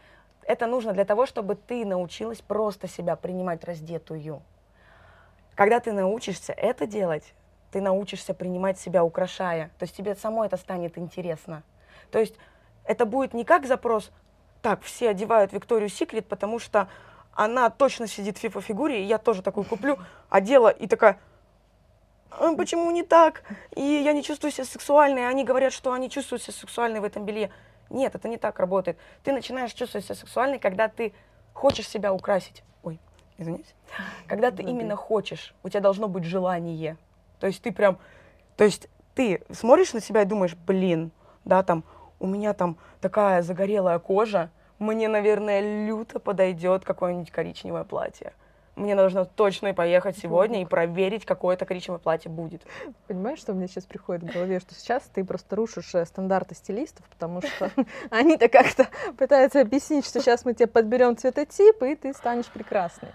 это 0.46 0.66
нужно 0.66 0.92
для 0.92 1.04
того, 1.04 1.26
чтобы 1.26 1.54
ты 1.54 1.84
научилась 1.84 2.40
просто 2.40 2.88
себя 2.88 3.16
принимать 3.16 3.64
раздетую. 3.64 4.42
Когда 5.54 5.80
ты 5.80 5.92
научишься 5.92 6.52
это 6.52 6.86
делать, 6.86 7.32
ты 7.74 7.80
научишься 7.80 8.34
принимать 8.34 8.78
себя, 8.78 9.02
украшая. 9.02 9.72
То 9.80 9.82
есть 9.82 9.96
тебе 9.96 10.14
само 10.14 10.44
это 10.44 10.56
станет 10.56 10.96
интересно. 10.96 11.64
То 12.12 12.20
есть 12.20 12.36
это 12.84 13.04
будет 13.04 13.34
не 13.34 13.44
как 13.44 13.66
запрос, 13.66 14.12
так, 14.62 14.82
все 14.82 15.08
одевают 15.08 15.52
Викторию 15.52 15.88
Секрет, 15.88 16.28
потому 16.28 16.60
что 16.60 16.88
она 17.32 17.68
точно 17.70 18.06
сидит 18.06 18.38
в 18.38 18.44
FIFA-фигуре, 18.44 19.00
и 19.00 19.02
я 19.02 19.18
тоже 19.18 19.42
такую 19.42 19.64
куплю, 19.64 19.98
одела 20.28 20.68
и 20.68 20.86
такая, 20.86 21.18
а 22.30 22.54
почему 22.54 22.92
не 22.92 23.02
так? 23.02 23.42
И 23.74 23.82
я 23.82 24.12
не 24.12 24.22
чувствую 24.22 24.52
себя 24.52 24.66
сексуальной, 24.66 25.28
они 25.28 25.42
говорят, 25.42 25.72
что 25.72 25.92
они 25.92 26.08
чувствуют 26.08 26.44
себя 26.44 26.52
сексуальной 26.52 27.00
в 27.00 27.04
этом 27.04 27.24
белье. 27.24 27.50
Нет, 27.90 28.14
это 28.14 28.28
не 28.28 28.36
так 28.36 28.60
работает. 28.60 28.98
Ты 29.24 29.32
начинаешь 29.32 29.72
чувствовать 29.72 30.04
себя 30.04 30.14
сексуальной, 30.14 30.60
когда 30.60 30.86
ты 30.86 31.12
хочешь 31.52 31.88
себя 31.88 32.14
украсить. 32.14 32.62
Ой, 32.84 33.00
извините. 33.36 33.74
Когда 34.28 34.52
ты 34.52 34.62
именно 34.62 34.94
хочешь, 34.94 35.56
у 35.64 35.68
тебя 35.68 35.80
должно 35.80 36.06
быть 36.06 36.22
желание. 36.22 36.96
То 37.40 37.46
есть 37.46 37.62
ты 37.62 37.72
прям, 37.72 37.98
то 38.56 38.64
есть 38.64 38.88
ты 39.14 39.42
смотришь 39.50 39.92
на 39.92 40.00
себя 40.00 40.22
и 40.22 40.26
думаешь, 40.26 40.56
блин, 40.66 41.10
да, 41.44 41.62
там, 41.62 41.84
у 42.20 42.26
меня 42.26 42.52
там 42.54 42.76
такая 43.00 43.42
загорелая 43.42 43.98
кожа, 43.98 44.50
мне, 44.78 45.08
наверное, 45.08 45.86
люто 45.86 46.18
подойдет 46.18 46.84
какое-нибудь 46.84 47.30
коричневое 47.30 47.84
платье. 47.84 48.32
Мне 48.76 48.96
нужно 48.96 49.24
точно 49.24 49.72
поехать 49.72 50.18
сегодня 50.18 50.62
и 50.62 50.64
проверить, 50.64 51.24
какое 51.24 51.54
это 51.54 51.64
коричневое 51.64 52.00
платье 52.00 52.28
будет. 52.28 52.62
Понимаешь, 53.06 53.38
что 53.38 53.52
мне 53.52 53.68
сейчас 53.68 53.84
приходит 53.84 54.24
в 54.24 54.32
голове, 54.32 54.58
что 54.58 54.74
сейчас 54.74 55.04
ты 55.14 55.24
просто 55.24 55.54
рушишь 55.54 55.94
э, 55.94 56.04
стандарты 56.04 56.56
стилистов, 56.56 57.06
потому 57.08 57.40
что 57.40 57.70
они-то 58.10 58.48
как-то 58.48 58.88
пытаются 59.16 59.60
объяснить, 59.60 60.04
что 60.04 60.20
сейчас 60.20 60.44
мы 60.44 60.54
тебе 60.54 60.66
подберем 60.66 61.16
цветотип, 61.16 61.84
и 61.84 61.94
ты 61.94 62.12
станешь 62.14 62.46
прекрасной. 62.46 63.10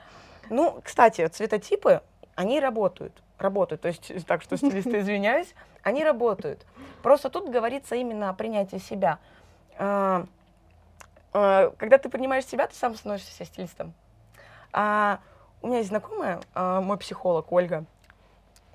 Ну, 0.50 0.80
кстати, 0.82 1.28
цветотипы, 1.28 2.02
они 2.36 2.62
работают 2.62 3.22
работают, 3.42 3.82
то 3.82 3.88
есть 3.88 4.12
так 4.28 4.42
что 4.42 4.58
стилисты, 4.58 5.00
извиняюсь, 5.00 5.54
они 5.84 6.04
работают. 6.04 6.66
Просто 7.02 7.30
тут 7.30 7.50
говорится 7.50 7.96
именно 7.96 8.30
о 8.30 8.34
принятии 8.34 8.78
себя. 8.78 9.20
А, 9.78 10.26
а, 11.34 11.72
когда 11.78 11.98
ты 11.98 12.10
принимаешь 12.10 12.46
себя, 12.46 12.68
ты 12.68 12.76
сам 12.76 12.96
становишься 12.96 13.46
стилистом. 13.46 13.94
А, 14.74 15.20
у 15.62 15.68
меня 15.68 15.78
есть 15.78 15.90
знакомая, 15.90 16.40
мой 16.56 16.98
психолог 16.98 17.52
Ольга, 17.52 17.84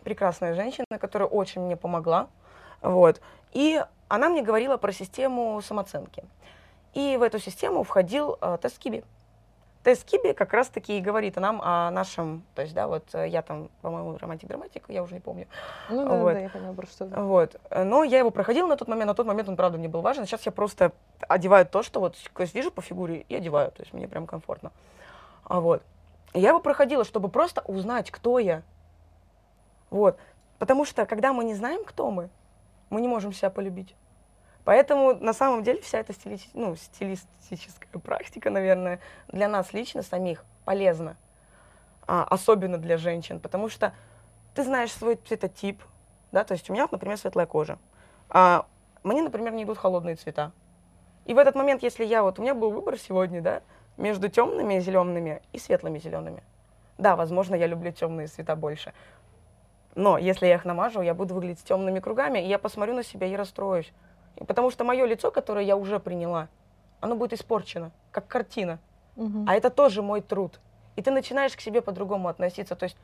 прекрасная 0.02 0.54
женщина, 0.54 0.98
которая 1.00 1.28
очень 1.28 1.62
мне 1.62 1.76
помогла. 1.76 2.28
Вот. 2.82 3.22
И 3.52 3.82
она 4.08 4.28
мне 4.28 4.42
говорила 4.42 4.76
про 4.76 4.92
систему 4.92 5.62
самооценки. 5.62 6.24
И 6.92 7.16
в 7.16 7.22
эту 7.22 7.38
систему 7.38 7.84
входил 7.84 8.38
тест 8.60 8.78
Киби. 8.78 9.02
Тест 9.84 10.04
Киби 10.04 10.32
как 10.32 10.54
раз-таки 10.54 10.96
и 10.96 11.00
говорит 11.02 11.36
нам 11.36 11.60
о 11.62 11.90
нашем, 11.90 12.42
то 12.54 12.62
есть, 12.62 12.74
да, 12.74 12.88
вот 12.88 13.04
э, 13.12 13.28
я 13.28 13.42
там, 13.42 13.68
по-моему, 13.82 14.16
романтик-драматик, 14.16 14.84
я 14.88 15.02
уже 15.02 15.12
не 15.12 15.20
помню. 15.20 15.46
Ну 15.90 16.08
да, 16.08 16.16
вот. 16.16 16.32
да, 16.32 16.38
я 16.38 16.48
поняла 16.48 16.72
про 16.72 16.86
что. 16.86 17.04
Вот. 17.04 17.60
Но 17.70 18.02
я 18.02 18.18
его 18.18 18.30
проходила 18.30 18.66
на 18.66 18.78
тот 18.78 18.88
момент, 18.88 19.08
на 19.08 19.14
тот 19.14 19.26
момент 19.26 19.46
он, 19.50 19.56
правда, 19.56 19.76
мне 19.76 19.88
был 19.88 20.00
важен. 20.00 20.24
Сейчас 20.24 20.46
я 20.46 20.52
просто 20.52 20.92
одеваю 21.28 21.66
то, 21.66 21.82
что 21.82 22.00
вот 22.00 22.16
вижу 22.54 22.70
по 22.70 22.80
фигуре 22.80 23.26
и 23.28 23.34
одеваю, 23.34 23.70
то 23.72 23.82
есть 23.82 23.92
мне 23.92 24.08
прям 24.08 24.26
комфортно. 24.26 24.72
А 25.44 25.60
вот. 25.60 25.82
Я 26.32 26.48
его 26.48 26.60
проходила, 26.60 27.04
чтобы 27.04 27.28
просто 27.28 27.60
узнать, 27.66 28.10
кто 28.10 28.38
я. 28.38 28.62
Вот. 29.90 30.18
Потому 30.58 30.86
что, 30.86 31.04
когда 31.04 31.34
мы 31.34 31.44
не 31.44 31.54
знаем, 31.54 31.84
кто 31.84 32.10
мы, 32.10 32.30
мы 32.88 33.02
не 33.02 33.08
можем 33.08 33.34
себя 33.34 33.50
полюбить. 33.50 33.94
Поэтому 34.64 35.14
на 35.14 35.32
самом 35.32 35.62
деле 35.62 35.80
вся 35.82 35.98
эта 35.98 36.12
стили... 36.12 36.38
ну, 36.54 36.74
стилистическая 36.74 38.00
практика, 38.00 38.50
наверное, 38.50 39.00
для 39.28 39.48
нас 39.48 39.72
лично 39.72 40.02
самих 40.02 40.44
полезна, 40.64 41.16
а, 42.06 42.24
особенно 42.24 42.78
для 42.78 42.96
женщин, 42.96 43.40
потому 43.40 43.68
что 43.68 43.92
ты 44.54 44.64
знаешь 44.64 44.92
свой 44.92 45.16
цветотип, 45.16 45.82
да, 46.32 46.44
то 46.44 46.52
есть 46.52 46.70
у 46.70 46.72
меня, 46.72 46.88
например, 46.90 47.18
светлая 47.18 47.46
кожа. 47.46 47.78
А 48.30 48.66
мне, 49.02 49.22
например, 49.22 49.52
не 49.52 49.64
идут 49.64 49.78
холодные 49.78 50.16
цвета. 50.16 50.52
И 51.26 51.34
в 51.34 51.38
этот 51.38 51.54
момент, 51.54 51.82
если 51.82 52.04
я, 52.04 52.22
вот 52.22 52.38
у 52.38 52.42
меня 52.42 52.54
был 52.54 52.70
выбор 52.70 52.98
сегодня, 52.98 53.42
да, 53.42 53.62
между 53.96 54.28
темными 54.28 54.78
зелеными 54.80 55.42
и 55.52 55.58
светлыми 55.58 55.98
зелеными. 55.98 56.42
Да, 56.98 57.16
возможно, 57.16 57.54
я 57.54 57.66
люблю 57.66 57.92
темные 57.92 58.28
цвета 58.28 58.56
больше. 58.56 58.92
Но 59.94 60.18
если 60.18 60.46
я 60.46 60.56
их 60.56 60.64
намажу, 60.64 61.02
я 61.02 61.14
буду 61.14 61.34
выглядеть 61.34 61.64
темными 61.64 62.00
кругами, 62.00 62.38
и 62.40 62.48
я 62.48 62.58
посмотрю 62.58 62.94
на 62.94 63.04
себя 63.04 63.26
и 63.26 63.36
расстроюсь. 63.36 63.92
Потому 64.36 64.70
что 64.70 64.84
мое 64.84 65.04
лицо, 65.04 65.30
которое 65.30 65.64
я 65.64 65.76
уже 65.76 66.00
приняла, 66.00 66.48
оно 67.00 67.16
будет 67.16 67.32
испорчено, 67.32 67.92
как 68.10 68.26
картина. 68.26 68.78
Угу. 69.16 69.44
А 69.46 69.54
это 69.54 69.70
тоже 69.70 70.02
мой 70.02 70.20
труд. 70.20 70.60
И 70.96 71.02
ты 71.02 71.10
начинаешь 71.10 71.56
к 71.56 71.60
себе 71.60 71.82
по-другому 71.82 72.28
относиться. 72.28 72.74
То 72.74 72.84
есть 72.84 72.96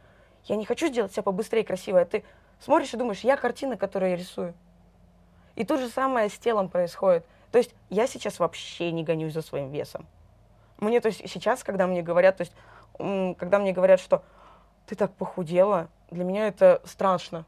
я 0.45 0.57
не 0.57 0.65
хочу 0.65 0.89
сделать 0.89 1.13
себя 1.13 1.23
побыстрее 1.23 1.65
красивой, 1.65 2.03
а 2.03 2.05
ты 2.05 2.25
смотришь 2.61 2.95
и 2.95 2.97
думаешь, 2.97 3.21
я 3.21 3.37
картина, 3.37 3.77
которую 3.77 4.11
я 4.11 4.17
рисую. 4.17 4.55
И 5.57 5.65
то 5.65 5.77
же 5.77 5.89
самое 5.89 6.29
с 6.29 6.39
телом 6.39 6.69
происходит. 6.69 7.25
То 7.53 7.59
есть 7.59 7.75
я 7.89 8.07
сейчас 8.07 8.39
вообще 8.39 8.93
не 8.93 9.05
гонюсь 9.05 9.35
за 9.35 9.43
своим 9.43 9.71
весом. 9.71 10.07
Мне, 10.79 11.01
то 11.01 11.09
есть 11.09 11.29
сейчас, 11.29 11.63
когда 11.63 11.87
мне 11.87 12.03
говорят, 12.03 12.39
то 12.39 12.43
есть, 12.43 12.53
когда 13.39 13.59
мне 13.59 13.73
говорят, 13.73 14.01
что 14.01 14.23
ты 14.87 14.95
так 14.95 15.13
похудела, 15.13 15.89
для 16.11 16.25
меня 16.25 16.49
это 16.49 16.81
страшно. 16.85 17.45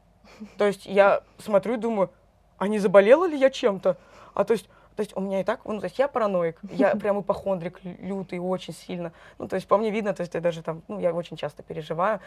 То 0.57 0.65
есть 0.65 0.85
я 0.85 1.23
смотрю 1.39 1.75
и 1.75 1.77
думаю, 1.77 2.11
а 2.57 2.67
не 2.67 2.79
заболела 2.79 3.27
ли 3.27 3.37
я 3.37 3.49
чем-то? 3.49 3.97
А 4.33 4.43
то 4.43 4.53
есть, 4.53 4.67
то 4.95 5.01
есть 5.01 5.15
у 5.15 5.21
меня 5.21 5.41
и 5.41 5.43
так, 5.43 5.61
ну, 5.65 5.79
то 5.79 5.85
есть 5.85 5.99
я 5.99 6.07
параноик, 6.07 6.59
я 6.71 6.95
прям 6.95 7.21
ипохондрик 7.21 7.79
лютый 7.83 8.39
очень 8.39 8.73
сильно. 8.73 9.11
Ну, 9.37 9.47
то 9.47 9.55
есть 9.55 9.67
по 9.67 9.77
мне 9.77 9.91
видно, 9.91 10.13
то 10.13 10.21
есть 10.21 10.33
я 10.33 10.41
даже 10.41 10.61
там, 10.63 10.81
ну, 10.87 10.99
я 10.99 11.13
очень 11.13 11.37
часто 11.37 11.63
переживаю. 11.63 12.19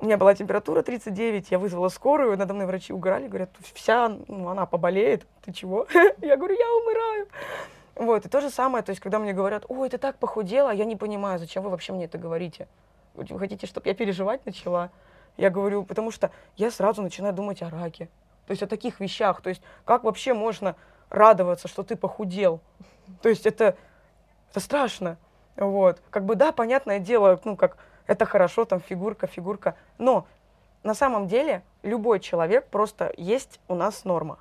У 0.00 0.04
меня 0.04 0.16
была 0.16 0.34
температура 0.34 0.82
39, 0.82 1.52
я 1.52 1.58
вызвала 1.60 1.88
скорую, 1.88 2.36
надо 2.36 2.54
мной 2.54 2.66
врачи 2.66 2.92
угорали, 2.92 3.28
говорят, 3.28 3.50
вся, 3.74 4.08
ну, 4.08 4.48
она 4.48 4.66
поболеет, 4.66 5.26
ты 5.44 5.52
чего? 5.52 5.86
Я 6.20 6.36
говорю, 6.36 6.56
я 6.58 6.74
умираю. 6.74 7.28
Вот, 7.94 8.26
и 8.26 8.28
то 8.28 8.40
же 8.40 8.50
самое, 8.50 8.82
то 8.82 8.90
есть, 8.90 9.00
когда 9.00 9.20
мне 9.20 9.32
говорят, 9.32 9.64
ой, 9.68 9.88
ты 9.88 9.98
так 9.98 10.16
похудела, 10.16 10.70
я 10.70 10.86
не 10.86 10.96
понимаю, 10.96 11.38
зачем 11.38 11.62
вы 11.62 11.70
вообще 11.70 11.92
мне 11.92 12.06
это 12.06 12.18
говорите? 12.18 12.66
Вы 13.14 13.38
хотите, 13.38 13.66
чтобы 13.66 13.88
я 13.88 13.94
переживать 13.94 14.44
начала? 14.46 14.90
Я 15.36 15.50
говорю, 15.50 15.84
потому 15.84 16.10
что 16.10 16.30
я 16.56 16.70
сразу 16.70 17.02
начинаю 17.02 17.34
думать 17.34 17.62
о 17.62 17.70
раке. 17.70 18.08
То 18.46 18.50
есть 18.50 18.62
о 18.62 18.66
таких 18.66 19.00
вещах. 19.00 19.40
То 19.40 19.48
есть 19.50 19.62
как 19.84 20.04
вообще 20.04 20.34
можно 20.34 20.76
радоваться, 21.10 21.68
что 21.68 21.82
ты 21.82 21.96
похудел? 21.96 22.60
То 23.20 23.28
есть 23.28 23.46
это, 23.46 23.76
это 24.50 24.60
страшно. 24.60 25.18
Вот. 25.56 26.00
Как 26.10 26.24
бы, 26.24 26.34
да, 26.34 26.52
понятное 26.52 26.98
дело, 26.98 27.40
ну, 27.44 27.56
как 27.56 27.76
это 28.06 28.24
хорошо, 28.24 28.64
там, 28.64 28.80
фигурка, 28.80 29.26
фигурка. 29.26 29.76
Но 29.98 30.26
на 30.82 30.94
самом 30.94 31.28
деле 31.28 31.62
любой 31.82 32.20
человек 32.20 32.68
просто 32.68 33.12
есть 33.16 33.60
у 33.68 33.74
нас 33.74 34.04
норма. 34.04 34.38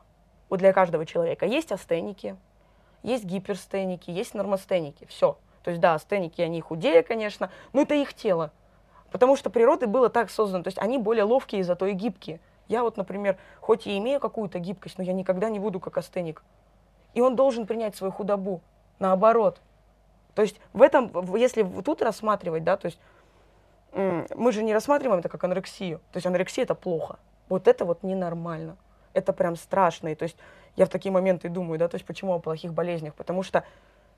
Вот 0.49 0.60
для 0.60 0.74
каждого 0.74 1.06
человека. 1.06 1.45
Есть 1.45 1.72
астеники, 1.72 2.36
есть 3.04 3.24
гиперстеники, 3.24 4.10
есть 4.12 4.34
нормостеники. 4.34 5.06
Все. 5.06 5.38
То 5.64 5.70
есть, 5.70 5.80
да, 5.80 5.93
астеники, 5.93 6.41
они 6.41 6.60
худее, 6.60 7.04
конечно, 7.04 7.52
но 7.74 7.82
это 7.82 7.93
их 7.93 8.14
тело. 8.14 8.52
Потому 9.12 9.36
что 9.36 9.49
природы 9.49 9.88
было 9.88 10.10
так 10.10 10.30
создано. 10.30 10.64
То 10.64 10.70
есть 10.70 10.80
они 10.80 10.97
более 10.97 11.24
ловкие, 11.24 11.64
зато 11.64 11.86
и 11.86 11.93
гибкие. 11.93 12.39
Я 12.72 12.84
вот, 12.84 12.96
например, 12.96 13.38
хоть 13.60 13.86
и 13.86 13.98
имею 13.98 14.22
какую-то 14.22 14.58
гибкость, 14.58 14.98
но 14.98 15.04
я 15.04 15.12
никогда 15.12 15.50
не 15.50 15.60
буду 15.60 15.82
как 15.82 15.98
астеник. 15.98 16.42
И 17.14 17.20
он 17.20 17.36
должен 17.36 17.68
принять 17.68 17.98
свою 17.98 18.14
худобу. 18.14 18.62
Наоборот. 18.98 19.60
То 20.36 20.42
есть 20.42 20.58
в 20.72 20.82
этом, 20.82 21.12
если 21.36 21.64
тут 21.82 22.02
рассматривать, 22.02 22.64
да, 22.64 22.78
то 22.78 22.86
есть 22.86 22.98
мы 23.94 24.54
же 24.54 24.64
не 24.64 24.74
рассматриваем 24.74 25.20
это 25.20 25.28
как 25.28 25.44
анорексию. 25.44 26.00
То 26.14 26.18
есть 26.18 26.26
анорексия 26.26 26.64
это 26.64 26.74
плохо. 26.74 27.20
Вот 27.50 27.68
это 27.68 27.84
вот 27.84 28.04
ненормально. 28.04 28.78
Это 29.12 29.34
прям 29.34 29.58
страшно. 29.58 30.08
И 30.08 30.16
то 30.16 30.24
есть 30.24 30.38
я 30.78 30.86
в 30.86 30.90
такие 30.90 31.12
моменты 31.12 31.50
думаю, 31.50 31.78
да, 31.78 31.90
то 31.90 31.96
есть 31.96 32.06
почему 32.06 32.34
о 32.34 32.40
плохих 32.40 32.74
болезнях? 32.74 33.16
Потому 33.16 33.44
что 33.44 33.66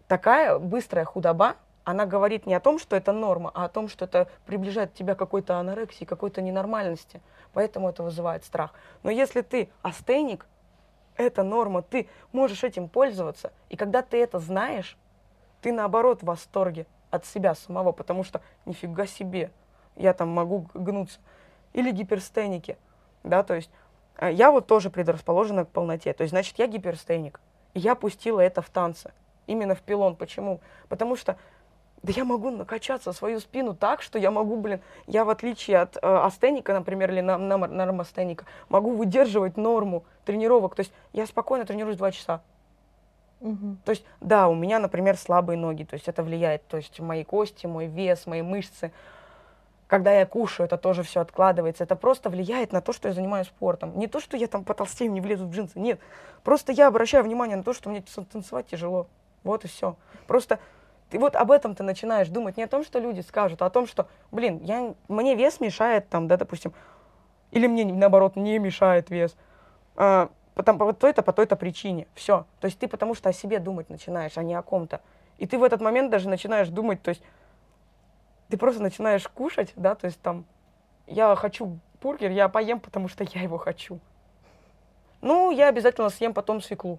такая 0.08 0.60
быстрая 0.60 1.06
худоба, 1.06 1.56
она 1.84 2.05
говорит 2.05 2.45
не 2.45 2.53
о 2.53 2.59
том, 2.59 2.79
что 2.79 2.95
это 2.95 3.11
норма, 3.11 3.51
а 3.53 3.65
о 3.65 3.69
том, 3.69 3.89
что 3.89 4.05
это 4.05 4.27
приближает 4.45 4.93
тебя 4.93 5.15
к 5.15 5.19
какой-то 5.19 5.57
анорексии, 5.57 6.05
какой-то 6.05 6.41
ненормальности. 6.41 7.21
Поэтому 7.53 7.89
это 7.89 8.03
вызывает 8.03 8.43
страх. 8.45 8.73
Но 9.03 9.11
если 9.11 9.41
ты 9.41 9.69
астеник, 9.81 10.45
это 11.15 11.43
норма, 11.43 11.81
ты 11.81 12.07
можешь 12.31 12.63
этим 12.63 12.88
пользоваться. 12.88 13.51
И 13.69 13.75
когда 13.75 14.01
ты 14.01 14.21
это 14.21 14.39
знаешь, 14.39 14.97
ты 15.61 15.71
наоборот 15.71 16.21
в 16.21 16.25
восторге 16.25 16.88
от 17.11 17.25
себя 17.25 17.53
самого, 17.53 17.91
потому 17.91 18.23
что 18.23 18.41
нифига 18.65 19.05
себе, 19.05 19.51
я 19.95 20.13
там 20.13 20.29
могу 20.29 20.67
гнуться. 20.73 21.19
Или 21.73 21.91
гиперстеники, 21.91 22.77
да, 23.23 23.43
то 23.43 23.53
есть 23.55 23.69
э, 24.17 24.31
я 24.31 24.51
вот 24.51 24.67
тоже 24.67 24.89
предрасположена 24.89 25.65
к 25.65 25.69
полноте, 25.69 26.13
то 26.13 26.23
есть 26.23 26.31
значит 26.31 26.57
я 26.57 26.67
гиперстеник. 26.67 27.39
И 27.73 27.79
я 27.79 27.95
пустила 27.95 28.39
это 28.39 28.61
в 28.61 28.69
танце, 28.69 29.13
именно 29.47 29.75
в 29.75 29.81
пилон. 29.81 30.15
Почему? 30.15 30.59
Потому 30.89 31.15
что 31.15 31.38
да 32.04 32.12
я 32.14 32.26
могу 32.26 32.51
накачаться 32.51 33.14
свою 33.14 33.39
спину 33.39 33.74
так, 33.74 34.01
что 34.01 34.20
я 34.20 34.30
могу, 34.30 34.58
блин, 34.58 34.82
я 35.08 35.24
в 35.24 35.30
отличие 35.30 35.80
от 35.80 35.95
э, 35.95 35.99
астеника, 36.01 36.74
например, 36.74 37.12
или 37.12 37.22
на, 37.22 37.38
на, 37.38 37.58
нормостеника, 37.58 38.45
могу 38.68 38.91
выдерживать 38.91 39.56
норму 39.56 40.04
тренировок. 40.26 40.76
То 40.76 40.82
есть 40.82 40.91
я 41.14 41.26
спокойно 41.26 41.66
тренируюсь 41.66 41.97
два 41.97 42.12
часа. 42.12 42.41
Угу. 43.39 43.78
То 43.86 43.91
есть, 43.91 44.06
да, 44.20 44.49
у 44.49 44.56
меня, 44.56 44.80
например, 44.80 45.18
слабые 45.18 45.58
ноги, 45.58 45.86
то 45.86 45.93
есть 45.93 46.10
это 46.10 46.24
влияет, 46.24 46.68
то 46.68 46.76
есть 46.76 46.99
мои 46.99 47.24
кости, 47.24 47.68
мой 47.68 47.88
вес, 47.88 48.26
мои 48.26 48.41
мышцы. 48.41 48.91
Когда 49.88 50.12
я 50.12 50.26
кушаю, 50.26 50.66
это 50.66 50.78
тоже 50.78 51.04
все 51.04 51.22
откладывается. 51.22 51.86
Это 51.86 51.95
просто 51.95 52.30
влияет 52.30 52.74
на 52.74 52.82
то, 52.82 52.91
что 52.91 53.08
я 53.08 53.14
занимаюсь 53.14 53.47
спортом. 53.47 53.97
Не 53.97 54.08
то, 54.08 54.20
что 54.20 54.36
я 54.36 54.47
там 54.47 54.66
потолстею, 54.66 55.12
не 55.12 55.22
влезу 55.22 55.45
в 55.45 55.51
джинсы. 55.51 55.80
Нет. 55.80 55.99
Просто 56.43 56.72
я 56.74 56.88
обращаю 56.88 57.24
внимание 57.24 57.56
на 57.56 57.64
то, 57.64 57.74
что 57.74 57.89
мне 57.89 58.04
танцевать 58.32 58.68
тяжело. 58.68 59.08
Вот 59.43 59.66
и 59.66 59.68
все. 59.68 59.95
Просто 60.26 60.60
ты 61.14 61.20
вот 61.20 61.36
об 61.36 61.51
этом 61.51 61.76
ты 61.76 61.84
начинаешь 61.84 62.28
думать, 62.30 62.57
не 62.57 62.64
о 62.64 62.68
том, 62.68 62.84
что 62.84 62.97
люди 62.97 63.22
скажут, 63.22 63.61
а 63.61 63.68
о 63.68 63.70
том, 63.70 63.86
что, 63.86 64.07
блин, 64.32 64.59
я, 64.64 64.95
мне 65.07 65.36
вес 65.36 65.59
мешает, 65.59 66.09
там, 66.09 66.28
да, 66.28 66.38
допустим, 66.38 66.74
или 67.51 67.68
мне, 67.68 67.86
наоборот, 67.86 68.36
не 68.36 68.57
мешает 68.57 69.11
вес. 69.11 69.36
А, 69.95 70.32
потому, 70.55 70.80
по 70.80 70.93
той-то, 70.93 71.22
по 71.22 71.32
той-то 71.32 71.55
причине. 71.55 72.07
Все. 72.16 72.47
То 72.59 72.66
есть 72.66 72.80
ты 72.80 72.88
потому 72.88 73.14
что 73.14 73.30
о 73.30 73.34
себе 73.34 73.59
думать 73.59 73.91
начинаешь, 73.91 74.39
а 74.39 74.41
не 74.41 74.55
о 74.55 74.64
ком-то. 74.64 75.01
И 75.38 75.45
ты 75.45 75.59
в 75.59 75.64
этот 75.64 75.82
момент 75.82 76.09
даже 76.09 76.30
начинаешь 76.30 76.70
думать, 76.70 76.99
то 77.03 77.09
есть 77.09 77.22
ты 78.49 78.57
просто 78.57 78.82
начинаешь 78.82 79.28
кушать, 79.28 79.72
да, 79.76 79.93
то 79.93 80.07
есть 80.07 80.20
там, 80.20 80.45
я 81.05 81.36
хочу 81.36 81.78
бургер, 82.01 82.32
я 82.32 82.49
поем, 82.49 82.80
потому 82.80 83.07
что 83.07 83.24
я 83.24 83.43
его 83.43 83.59
хочу. 83.59 83.99
Ну, 85.22 85.51
я 85.51 85.68
обязательно 85.68 86.09
съем 86.09 86.34
потом 86.34 86.59
свеклу. 86.59 86.97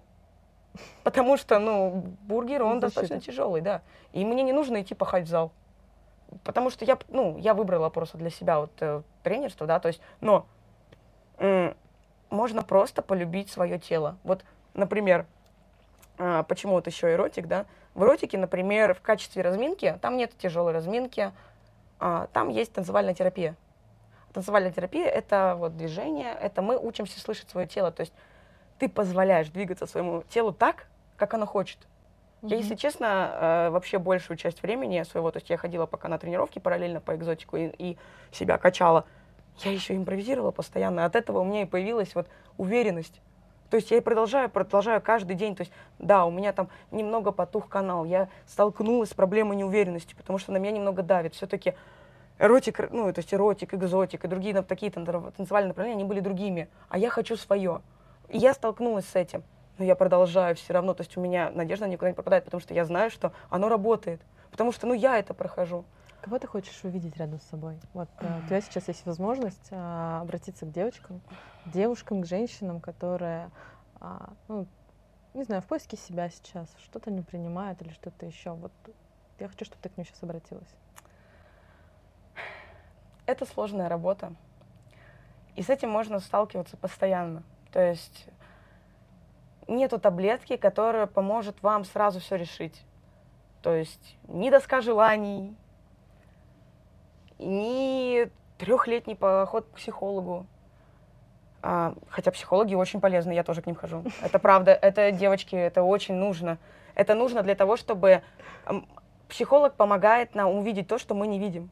Потому 1.03 1.37
что, 1.37 1.59
ну, 1.59 2.03
бургер, 2.23 2.63
он 2.63 2.79
Защита. 2.79 3.01
достаточно 3.01 3.19
тяжелый, 3.19 3.61
да. 3.61 3.81
И 4.13 4.25
мне 4.25 4.43
не 4.43 4.53
нужно 4.53 4.81
идти 4.81 4.93
пахать 4.93 5.25
в 5.25 5.27
зал. 5.27 5.51
Потому 6.43 6.69
что 6.69 6.85
я, 6.85 6.97
ну, 7.09 7.37
я 7.37 7.53
выбрала 7.53 7.89
просто 7.89 8.17
для 8.17 8.29
себя 8.29 8.59
вот 8.59 8.71
э, 8.79 9.01
тренерство, 9.23 9.67
да, 9.67 9.79
то 9.79 9.87
есть, 9.87 10.01
но 10.21 10.45
э, 11.37 11.73
можно 12.29 12.63
просто 12.63 13.01
полюбить 13.01 13.49
свое 13.49 13.79
тело. 13.79 14.17
Вот, 14.23 14.43
например, 14.73 15.25
э, 16.17 16.43
почему 16.47 16.73
вот 16.73 16.87
еще 16.87 17.13
эротик, 17.13 17.47
да? 17.47 17.65
В 17.93 18.03
эротике, 18.03 18.37
например, 18.37 18.93
в 18.93 19.01
качестве 19.01 19.41
разминки, 19.41 19.97
там 20.01 20.17
нет 20.17 20.37
тяжелой 20.37 20.73
разминки, 20.73 21.31
э, 21.99 22.27
там 22.33 22.49
есть 22.49 22.73
танцевальная 22.73 23.13
терапия. 23.13 23.55
Танцевальная 24.33 24.71
терапия— 24.71 25.05
это 25.07 25.55
вот 25.57 25.77
движение, 25.77 26.33
это 26.33 26.61
мы 26.61 26.77
учимся 26.77 27.19
слышать 27.21 27.49
свое 27.49 27.67
тело, 27.67 27.91
то 27.91 28.01
есть 28.01 28.13
ты 28.79 28.89
позволяешь 28.89 29.49
двигаться 29.49 29.85
своему 29.85 30.23
телу 30.29 30.51
так, 30.51 30.87
как 31.17 31.33
оно 31.33 31.45
хочет. 31.45 31.79
Mm-hmm. 32.41 32.49
Я, 32.49 32.57
если 32.57 32.75
честно, 32.75 33.31
э, 33.33 33.69
вообще 33.69 33.99
большую 33.99 34.37
часть 34.37 34.61
времени 34.61 35.01
своего, 35.03 35.31
то 35.31 35.37
есть 35.37 35.49
я 35.49 35.57
ходила 35.57 35.85
пока 35.85 36.07
на 36.09 36.17
тренировки 36.17 36.59
параллельно 36.59 36.99
по 36.99 37.15
экзотику 37.15 37.57
и, 37.57 37.71
и 37.77 37.97
себя 38.31 38.57
качала, 38.57 39.05
я 39.63 39.71
еще 39.71 39.95
импровизировала 39.95 40.51
постоянно. 40.51 41.05
От 41.05 41.15
этого 41.15 41.39
у 41.39 41.43
меня 41.45 41.61
и 41.61 41.65
появилась 41.65 42.13
вот 42.13 42.27
уверенность. 42.57 43.21
То 43.69 43.77
есть 43.77 43.89
я 43.89 43.97
и 43.97 44.01
продолжаю, 44.01 44.49
продолжаю 44.49 45.01
каждый 45.01 45.35
день. 45.35 45.55
То 45.55 45.61
есть, 45.61 45.71
да, 45.97 46.25
у 46.25 46.31
меня 46.31 46.53
там 46.53 46.69
немного 46.91 47.31
потух 47.31 47.67
канал. 47.67 48.05
Я 48.05 48.29
столкнулась 48.47 49.09
с 49.09 49.13
проблемой 49.13 49.55
неуверенности, 49.57 50.13
потому 50.13 50.39
что 50.39 50.51
на 50.51 50.57
меня 50.57 50.71
немного 50.71 51.03
давит. 51.03 51.33
Все-таки 51.33 51.73
эротик, 52.37 52.91
ну, 52.91 53.11
то 53.11 53.19
есть 53.19 53.33
эротик, 53.33 53.73
экзотик 53.73 54.25
и 54.25 54.27
другие 54.27 54.61
такие 54.61 54.91
танцевальные 54.91 55.69
направления, 55.69 55.95
они 55.95 56.03
были 56.03 56.19
другими. 56.19 56.69
А 56.89 56.97
я 56.97 57.09
хочу 57.09 57.37
свое. 57.37 57.81
И 58.35 58.37
я 58.37 58.53
столкнулась 58.53 59.05
с 59.05 59.15
этим, 59.15 59.45
но 59.77 59.85
я 59.85 59.95
продолжаю 59.95 60.55
все 60.55 60.73
равно. 60.73 60.93
То 60.93 61.03
есть 61.03 61.15
у 61.15 61.21
меня 61.21 61.51
надежда 61.51 61.87
никуда 61.87 62.09
не 62.09 62.15
пропадает, 62.15 62.43
потому 62.43 62.59
что 62.59 62.73
я 62.73 62.83
знаю, 62.83 63.09
что 63.09 63.31
оно 63.49 63.69
работает. 63.69 64.21
Потому 64.51 64.73
что, 64.73 64.87
ну, 64.87 64.93
я 64.93 65.17
это 65.17 65.33
прохожу. 65.33 65.85
Кого 66.19 66.37
ты 66.37 66.45
хочешь 66.45 66.83
увидеть 66.83 67.15
рядом 67.15 67.39
с 67.39 67.43
собой? 67.43 67.79
Вот 67.93 68.09
э, 68.19 68.39
у 68.43 68.47
тебя 68.47 68.59
сейчас 68.59 68.89
есть 68.89 69.05
возможность 69.05 69.69
а, 69.71 70.19
обратиться 70.21 70.65
к 70.65 70.71
девочкам, 70.73 71.21
девушкам, 71.65 72.23
к 72.23 72.25
женщинам, 72.25 72.81
которые, 72.81 73.51
а, 74.01 74.33
ну, 74.49 74.67
не 75.33 75.43
знаю, 75.43 75.61
в 75.61 75.65
поиске 75.65 75.95
себя 75.95 76.29
сейчас, 76.29 76.67
что-то 76.83 77.11
не 77.11 77.21
принимают 77.21 77.81
или 77.81 77.89
что-то 77.93 78.25
еще. 78.25 78.51
Вот 78.51 78.73
я 79.39 79.47
хочу, 79.47 79.63
чтобы 79.63 79.81
ты 79.81 79.87
к 79.87 79.95
ним 79.95 80.05
сейчас 80.05 80.21
обратилась. 80.23 80.75
Это 83.27 83.45
сложная 83.45 83.87
работа. 83.87 84.33
И 85.55 85.63
с 85.63 85.69
этим 85.69 85.89
можно 85.89 86.19
сталкиваться 86.19 86.75
постоянно. 86.75 87.41
То 87.75 87.81
есть 87.81 88.27
нету 89.67 89.99
таблетки, 89.99 90.55
которая 90.55 91.07
поможет 91.07 91.61
вам 91.61 91.83
сразу 91.83 92.21
все 92.21 92.37
решить. 92.37 92.85
То 93.61 93.75
есть 93.75 94.15
ни 94.29 94.49
доска 94.49 94.79
желаний, 94.79 95.53
ни 97.37 98.31
трехлетний 98.57 99.17
поход 99.17 99.65
к 99.65 99.71
психологу. 99.71 100.45
А, 101.61 101.95
хотя 102.07 102.31
психологи 102.31 102.75
очень 102.75 103.01
полезны, 103.01 103.33
я 103.33 103.43
тоже 103.43 103.61
к 103.61 103.65
ним 103.65 103.75
хожу. 103.75 104.05
Это 104.21 104.39
правда, 104.39 104.71
это, 104.71 105.11
девочки, 105.11 105.57
это 105.57 105.83
очень 105.83 106.15
нужно. 106.15 106.57
Это 106.93 107.13
нужно 107.13 107.43
для 107.43 107.55
того, 107.55 107.75
чтобы 107.75 108.23
психолог 109.27 109.73
помогает 109.73 110.33
нам 110.33 110.49
увидеть 110.49 110.87
то, 110.87 110.97
что 110.97 111.13
мы 111.13 111.27
не 111.27 111.39
видим. 111.39 111.69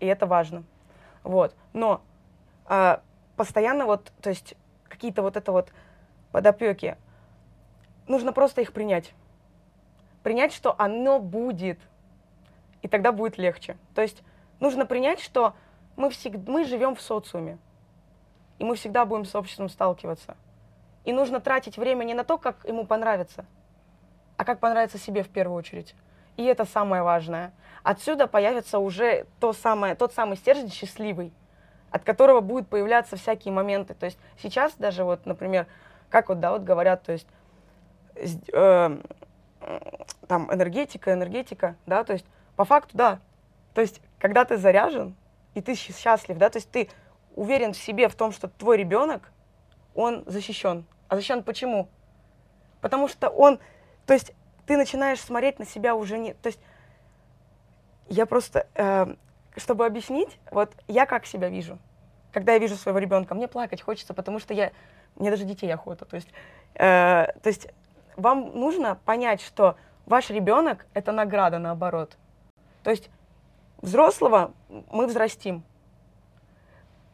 И 0.00 0.06
это 0.06 0.26
важно. 0.26 0.64
Вот. 1.22 1.54
Но 1.74 2.00
а, 2.64 3.02
постоянно 3.36 3.86
вот, 3.86 4.10
то 4.20 4.30
есть 4.30 4.56
какие-то 4.98 5.22
вот 5.22 5.36
это 5.36 5.52
вот 5.52 5.70
подопеки, 6.32 6.96
нужно 8.08 8.32
просто 8.32 8.60
их 8.60 8.72
принять. 8.72 9.14
Принять, 10.24 10.52
что 10.52 10.74
оно 10.76 11.20
будет, 11.20 11.78
и 12.82 12.88
тогда 12.88 13.12
будет 13.12 13.38
легче. 13.38 13.76
То 13.94 14.02
есть 14.02 14.22
нужно 14.58 14.84
принять, 14.84 15.20
что 15.20 15.54
мы, 15.96 16.10
всегда, 16.10 16.52
мы 16.52 16.64
живем 16.64 16.96
в 16.96 17.00
социуме 17.00 17.58
и 18.58 18.64
мы 18.64 18.74
всегда 18.74 19.04
будем 19.04 19.24
с 19.24 19.34
обществом 19.34 19.68
сталкиваться. 19.68 20.36
И 21.04 21.12
нужно 21.12 21.40
тратить 21.40 21.78
время 21.78 22.04
не 22.04 22.14
на 22.14 22.24
то, 22.24 22.38
как 22.38 22.64
ему 22.64 22.84
понравится, 22.84 23.46
а 24.36 24.44
как 24.44 24.58
понравится 24.58 24.98
себе 24.98 25.22
в 25.22 25.28
первую 25.28 25.56
очередь. 25.56 25.94
И 26.36 26.44
это 26.44 26.64
самое 26.64 27.02
важное. 27.02 27.52
Отсюда 27.82 28.26
появится 28.26 28.78
уже 28.78 29.26
то 29.40 29.52
самое, 29.52 29.94
тот 29.94 30.12
самый 30.12 30.36
стержень 30.36 30.70
счастливый, 30.70 31.32
от 31.90 32.04
которого 32.04 32.40
будут 32.40 32.68
появляться 32.68 33.16
всякие 33.16 33.52
моменты. 33.52 33.94
То 33.94 34.06
есть 34.06 34.18
сейчас 34.40 34.74
даже 34.74 35.04
вот, 35.04 35.26
например, 35.26 35.66
как 36.10 36.28
вот, 36.28 36.40
да, 36.40 36.52
вот 36.52 36.62
говорят, 36.62 37.02
то 37.02 37.12
есть 37.12 37.26
э, 38.52 38.98
там 40.26 40.52
энергетика, 40.54 41.12
энергетика, 41.12 41.76
да, 41.86 42.04
то 42.04 42.12
есть 42.12 42.26
по 42.56 42.64
факту, 42.64 42.96
да. 42.96 43.20
То 43.74 43.80
есть 43.80 44.00
когда 44.18 44.44
ты 44.44 44.56
заряжен, 44.56 45.14
и 45.54 45.60
ты 45.60 45.74
счастлив, 45.74 46.36
да, 46.38 46.50
то 46.50 46.58
есть 46.58 46.70
ты 46.70 46.88
уверен 47.34 47.72
в 47.72 47.76
себе, 47.76 48.08
в 48.08 48.14
том, 48.14 48.32
что 48.32 48.48
твой 48.48 48.76
ребенок, 48.76 49.30
он 49.94 50.24
защищен. 50.26 50.84
А 51.08 51.16
защищен 51.16 51.42
почему? 51.42 51.88
Потому 52.80 53.08
что 53.08 53.28
он, 53.28 53.58
то 54.06 54.14
есть 54.14 54.32
ты 54.66 54.76
начинаешь 54.76 55.20
смотреть 55.20 55.58
на 55.58 55.66
себя 55.66 55.94
уже 55.94 56.18
не, 56.18 56.34
то 56.34 56.48
есть 56.48 56.60
я 58.08 58.26
просто, 58.26 58.66
э, 58.74 59.14
чтобы 59.58 59.86
объяснить, 59.86 60.38
вот 60.50 60.72
я 60.86 61.06
как 61.06 61.26
себя 61.26 61.48
вижу, 61.48 61.78
когда 62.32 62.52
я 62.52 62.58
вижу 62.58 62.76
своего 62.76 62.98
ребенка, 62.98 63.34
мне 63.34 63.48
плакать 63.48 63.82
хочется, 63.82 64.14
потому 64.14 64.38
что 64.38 64.54
я, 64.54 64.72
мне 65.16 65.30
даже 65.30 65.44
детей 65.44 65.72
охота, 65.72 66.04
то 66.04 66.16
есть, 66.16 66.28
э, 66.74 67.26
то 67.42 67.48
есть 67.48 67.68
вам 68.16 68.58
нужно 68.58 68.98
понять, 69.04 69.40
что 69.40 69.76
ваш 70.06 70.30
ребенок 70.30 70.86
это 70.94 71.12
награда 71.12 71.58
наоборот, 71.58 72.16
то 72.82 72.90
есть 72.90 73.10
взрослого 73.82 74.52
мы 74.90 75.06
взрастим, 75.06 75.62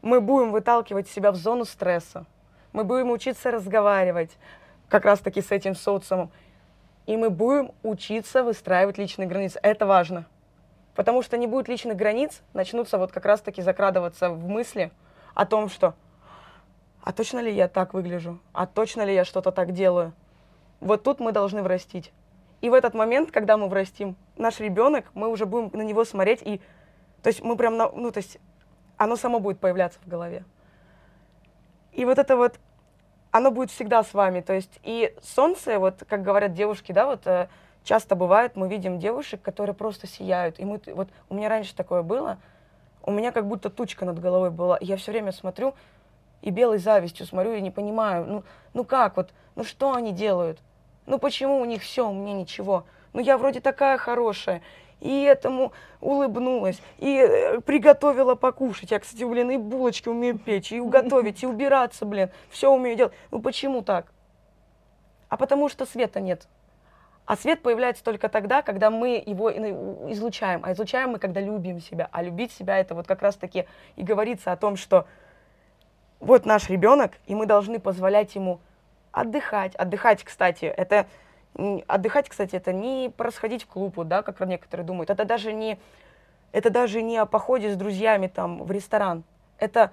мы 0.02 0.20
будем 0.20 0.52
выталкивать 0.52 1.08
себя 1.08 1.32
в 1.32 1.36
зону 1.36 1.64
стресса, 1.64 2.26
мы 2.72 2.84
будем 2.84 3.10
учиться 3.10 3.50
разговаривать 3.50 4.36
как 4.88 5.04
раз-таки 5.04 5.40
с 5.40 5.50
этим 5.50 5.74
социумом, 5.74 6.30
и 7.06 7.16
мы 7.16 7.30
будем 7.30 7.72
учиться 7.82 8.42
выстраивать 8.42 8.98
личные 8.98 9.28
границы. 9.28 9.58
Это 9.62 9.86
важно. 9.86 10.26
Потому 10.94 11.22
что 11.22 11.36
не 11.36 11.46
будет 11.46 11.68
личных 11.68 11.96
границ, 11.96 12.42
начнутся 12.52 12.98
вот 12.98 13.12
как 13.12 13.24
раз-таки 13.24 13.62
закрадываться 13.62 14.30
в 14.30 14.48
мысли 14.48 14.92
о 15.34 15.44
том, 15.46 15.68
что 15.68 15.94
а 17.02 17.12
точно 17.12 17.40
ли 17.40 17.52
я 17.52 17.68
так 17.68 17.92
выгляжу? 17.92 18.40
А 18.52 18.66
точно 18.66 19.02
ли 19.02 19.14
я 19.14 19.24
что-то 19.24 19.52
так 19.52 19.72
делаю? 19.72 20.12
Вот 20.80 21.02
тут 21.02 21.20
мы 21.20 21.32
должны 21.32 21.62
врастить. 21.62 22.12
И 22.62 22.70
в 22.70 22.74
этот 22.74 22.94
момент, 22.94 23.30
когда 23.30 23.58
мы 23.58 23.68
врастим, 23.68 24.16
наш 24.36 24.58
ребенок, 24.60 25.10
мы 25.12 25.28
уже 25.28 25.44
будем 25.44 25.70
на 25.76 25.82
него 25.82 26.04
смотреть 26.04 26.40
и, 26.42 26.62
то 27.22 27.28
есть 27.28 27.42
мы 27.42 27.56
прям, 27.56 27.76
ну, 27.76 28.10
то 28.10 28.18
есть 28.18 28.38
оно 28.96 29.16
само 29.16 29.38
будет 29.38 29.58
появляться 29.58 29.98
в 30.02 30.08
голове. 30.08 30.44
И 31.92 32.06
вот 32.06 32.18
это 32.18 32.36
вот, 32.36 32.58
оно 33.30 33.50
будет 33.50 33.70
всегда 33.70 34.02
с 34.02 34.14
вами. 34.14 34.40
То 34.40 34.54
есть 34.54 34.80
и 34.82 35.14
солнце, 35.22 35.78
вот 35.78 36.04
как 36.08 36.22
говорят 36.22 36.54
девушки, 36.54 36.92
да, 36.92 37.04
вот 37.04 37.26
э, 37.26 37.48
часто 37.84 38.16
бывает, 38.16 38.56
мы 38.56 38.68
видим 38.68 38.98
девушек, 38.98 39.40
которые 39.42 39.74
просто 39.74 40.06
сияют. 40.06 40.58
И 40.58 40.64
мы, 40.64 40.80
вот 40.86 41.08
у 41.28 41.34
меня 41.34 41.48
раньше 41.48 41.74
такое 41.76 42.02
было, 42.02 42.38
у 43.02 43.12
меня 43.12 43.30
как 43.30 43.46
будто 43.46 43.70
тучка 43.70 44.04
над 44.04 44.18
головой 44.18 44.50
была. 44.50 44.78
Я 44.80 44.96
все 44.96 45.12
время 45.12 45.30
смотрю 45.30 45.74
и 46.42 46.50
белой 46.50 46.78
завистью 46.78 47.26
смотрю 47.26 47.52
и 47.54 47.60
не 47.60 47.70
понимаю, 47.70 48.26
ну, 48.26 48.44
ну 48.72 48.84
как 48.84 49.16
вот, 49.16 49.30
ну 49.54 49.64
что 49.64 49.94
они 49.94 50.12
делают? 50.12 50.58
Ну 51.06 51.18
почему 51.18 51.60
у 51.60 51.64
них 51.64 51.82
все, 51.82 52.08
у 52.08 52.12
меня 52.12 52.32
ничего? 52.32 52.84
Ну 53.12 53.20
я 53.20 53.38
вроде 53.38 53.60
такая 53.60 53.98
хорошая 53.98 54.62
и 55.00 55.22
этому 55.22 55.72
улыбнулась, 56.00 56.80
и 56.98 57.18
э, 57.18 57.60
приготовила 57.60 58.34
покушать. 58.34 58.90
Я, 58.90 58.98
кстати, 58.98 59.22
блин, 59.22 59.50
и 59.50 59.56
булочки 59.58 60.08
умею 60.08 60.38
печь, 60.38 60.72
и 60.72 60.80
уготовить, 60.80 61.42
и 61.42 61.46
убираться, 61.46 62.06
блин, 62.06 62.30
все 62.48 62.70
умею 62.70 62.96
делать. 62.96 63.12
Ну 63.30 63.40
почему 63.40 63.82
так? 63.82 64.06
А 65.28 65.36
потому 65.36 65.68
что 65.68 65.84
света 65.84 66.20
нет. 66.20 66.48
А 67.26 67.36
свет 67.36 67.62
появляется 67.62 68.04
только 68.04 68.28
тогда, 68.28 68.62
когда 68.62 68.90
мы 68.90 69.22
его 69.24 69.50
излучаем. 69.50 70.60
А 70.62 70.72
излучаем 70.72 71.10
мы, 71.10 71.18
когда 71.18 71.40
любим 71.40 71.80
себя. 71.80 72.08
А 72.12 72.22
любить 72.22 72.52
себя 72.52 72.78
это 72.78 72.94
вот 72.94 73.06
как 73.06 73.22
раз-таки 73.22 73.66
и 73.96 74.02
говорится 74.02 74.52
о 74.52 74.56
том, 74.56 74.76
что 74.76 75.06
вот 76.20 76.44
наш 76.44 76.68
ребенок, 76.68 77.12
и 77.26 77.34
мы 77.34 77.46
должны 77.46 77.80
позволять 77.80 78.34
ему 78.34 78.60
отдыхать. 79.12 79.74
Отдыхать, 79.76 80.22
кстати, 80.22 80.66
это 80.66 81.06
Отдыхать, 81.86 82.28
кстати, 82.28 82.56
это 82.56 82.72
не 82.72 83.12
расходить 83.16 83.62
в 83.62 83.68
клуб, 83.68 83.94
да, 84.06 84.22
как 84.22 84.40
некоторые 84.40 84.84
думают. 84.84 85.10
Это 85.10 85.24
даже 85.24 85.52
не, 85.52 85.78
это 86.50 86.68
даже 86.68 87.00
не 87.00 87.16
о 87.16 87.26
походе 87.26 87.72
с 87.72 87.76
друзьями 87.76 88.26
там 88.26 88.64
в 88.64 88.72
ресторан. 88.72 89.22
Это 89.58 89.92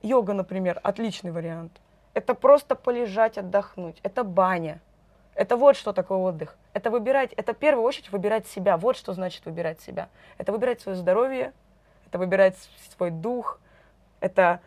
йога, 0.00 0.32
например, 0.32 0.80
отличный 0.82 1.32
вариант. 1.32 1.82
Это 2.14 2.34
просто 2.34 2.76
полежать, 2.76 3.36
отдохнуть. 3.36 4.00
Это 4.02 4.24
баня. 4.24 4.80
Это 5.34 5.56
вот 5.56 5.76
что 5.76 5.92
такое 5.92 6.18
отдых. 6.18 6.56
Это 6.72 6.90
выбирать, 6.90 7.32
это 7.32 7.54
в 7.54 7.56
первую 7.56 7.84
очередь 7.84 8.10
выбирать 8.12 8.46
себя. 8.46 8.76
Вот 8.76 8.96
что 8.96 9.12
значит 9.12 9.44
выбирать 9.44 9.80
себя. 9.80 10.08
Это 10.38 10.52
выбирать 10.52 10.80
свое 10.80 10.96
здоровье, 10.96 11.52
это 12.06 12.18
выбирать 12.18 12.56
свой 12.96 13.10
дух, 13.10 13.58
это 14.20 14.60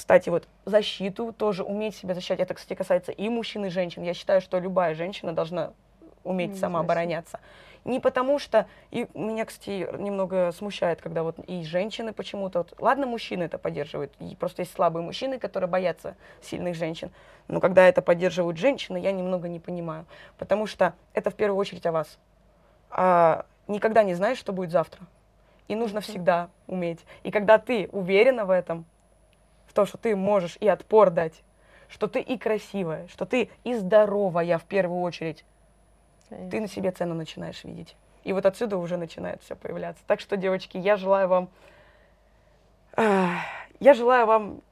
кстати, 0.00 0.30
вот 0.30 0.48
защиту 0.64 1.30
тоже 1.34 1.62
уметь 1.62 1.94
себя 1.94 2.14
защищать. 2.14 2.40
Это, 2.40 2.54
кстати, 2.54 2.72
касается 2.72 3.12
и 3.12 3.28
мужчин, 3.28 3.66
и 3.66 3.68
женщин. 3.68 4.02
Я 4.02 4.14
считаю, 4.14 4.40
что 4.40 4.58
любая 4.58 4.94
женщина 4.94 5.34
должна 5.34 5.74
уметь 6.24 6.58
самообороняться. 6.58 7.38
Не 7.84 7.98
потому 7.98 8.38
что, 8.38 8.66
и 8.90 9.06
меня, 9.14 9.46
кстати, 9.46 9.88
немного 9.98 10.52
смущает, 10.52 11.00
когда 11.00 11.22
вот 11.22 11.38
и 11.46 11.64
женщины 11.64 12.12
почему-то, 12.12 12.58
вот, 12.58 12.74
ладно, 12.78 13.06
мужчины 13.06 13.44
это 13.44 13.56
поддерживают, 13.56 14.12
и 14.18 14.36
просто 14.36 14.62
есть 14.62 14.74
слабые 14.74 15.02
мужчины, 15.02 15.38
которые 15.38 15.68
боятся 15.68 16.14
сильных 16.42 16.74
женщин, 16.74 17.10
но 17.48 17.58
когда 17.58 17.86
это 17.86 18.02
поддерживают 18.02 18.58
женщины, 18.58 18.98
я 18.98 19.12
немного 19.12 19.48
не 19.48 19.60
понимаю, 19.60 20.04
потому 20.36 20.66
что 20.66 20.94
это 21.14 21.30
в 21.30 21.34
первую 21.34 21.58
очередь 21.58 21.86
о 21.86 21.92
вас. 21.92 22.18
А, 22.90 23.46
никогда 23.66 24.02
не 24.02 24.14
знаешь, 24.14 24.38
что 24.38 24.52
будет 24.52 24.72
завтра, 24.72 25.00
и 25.66 25.74
нужно 25.74 26.02
всегда 26.02 26.50
уметь. 26.66 27.00
И 27.22 27.30
когда 27.30 27.56
ты 27.58 27.88
уверена 27.92 28.44
в 28.44 28.50
этом, 28.50 28.84
в 29.66 29.72
том, 29.72 29.86
что 29.86 29.96
ты 29.96 30.14
можешь 30.16 30.58
и 30.60 30.68
отпор 30.68 31.10
дать, 31.10 31.42
что 31.88 32.08
ты 32.08 32.20
и 32.20 32.36
красивая, 32.36 33.08
что 33.08 33.24
ты 33.24 33.50
и 33.64 33.74
здоровая 33.74 34.58
в 34.58 34.64
первую 34.64 35.00
очередь, 35.00 35.44
Конечно. 36.30 36.50
ты 36.50 36.60
на 36.60 36.68
себе 36.68 36.90
цену 36.90 37.14
начинаешь 37.14 37.62
видеть. 37.64 37.96
И 38.24 38.32
вот 38.32 38.46
отсюда 38.46 38.78
уже 38.78 38.96
начинает 38.96 39.42
все 39.42 39.56
появляться. 39.56 40.02
Так 40.06 40.20
что, 40.20 40.36
девочки, 40.36 40.78
я 40.78 40.96
желаю 40.96 41.28
вам, 41.28 41.48
я 42.96 43.94
желаю 43.94 44.26
вам 44.26 44.62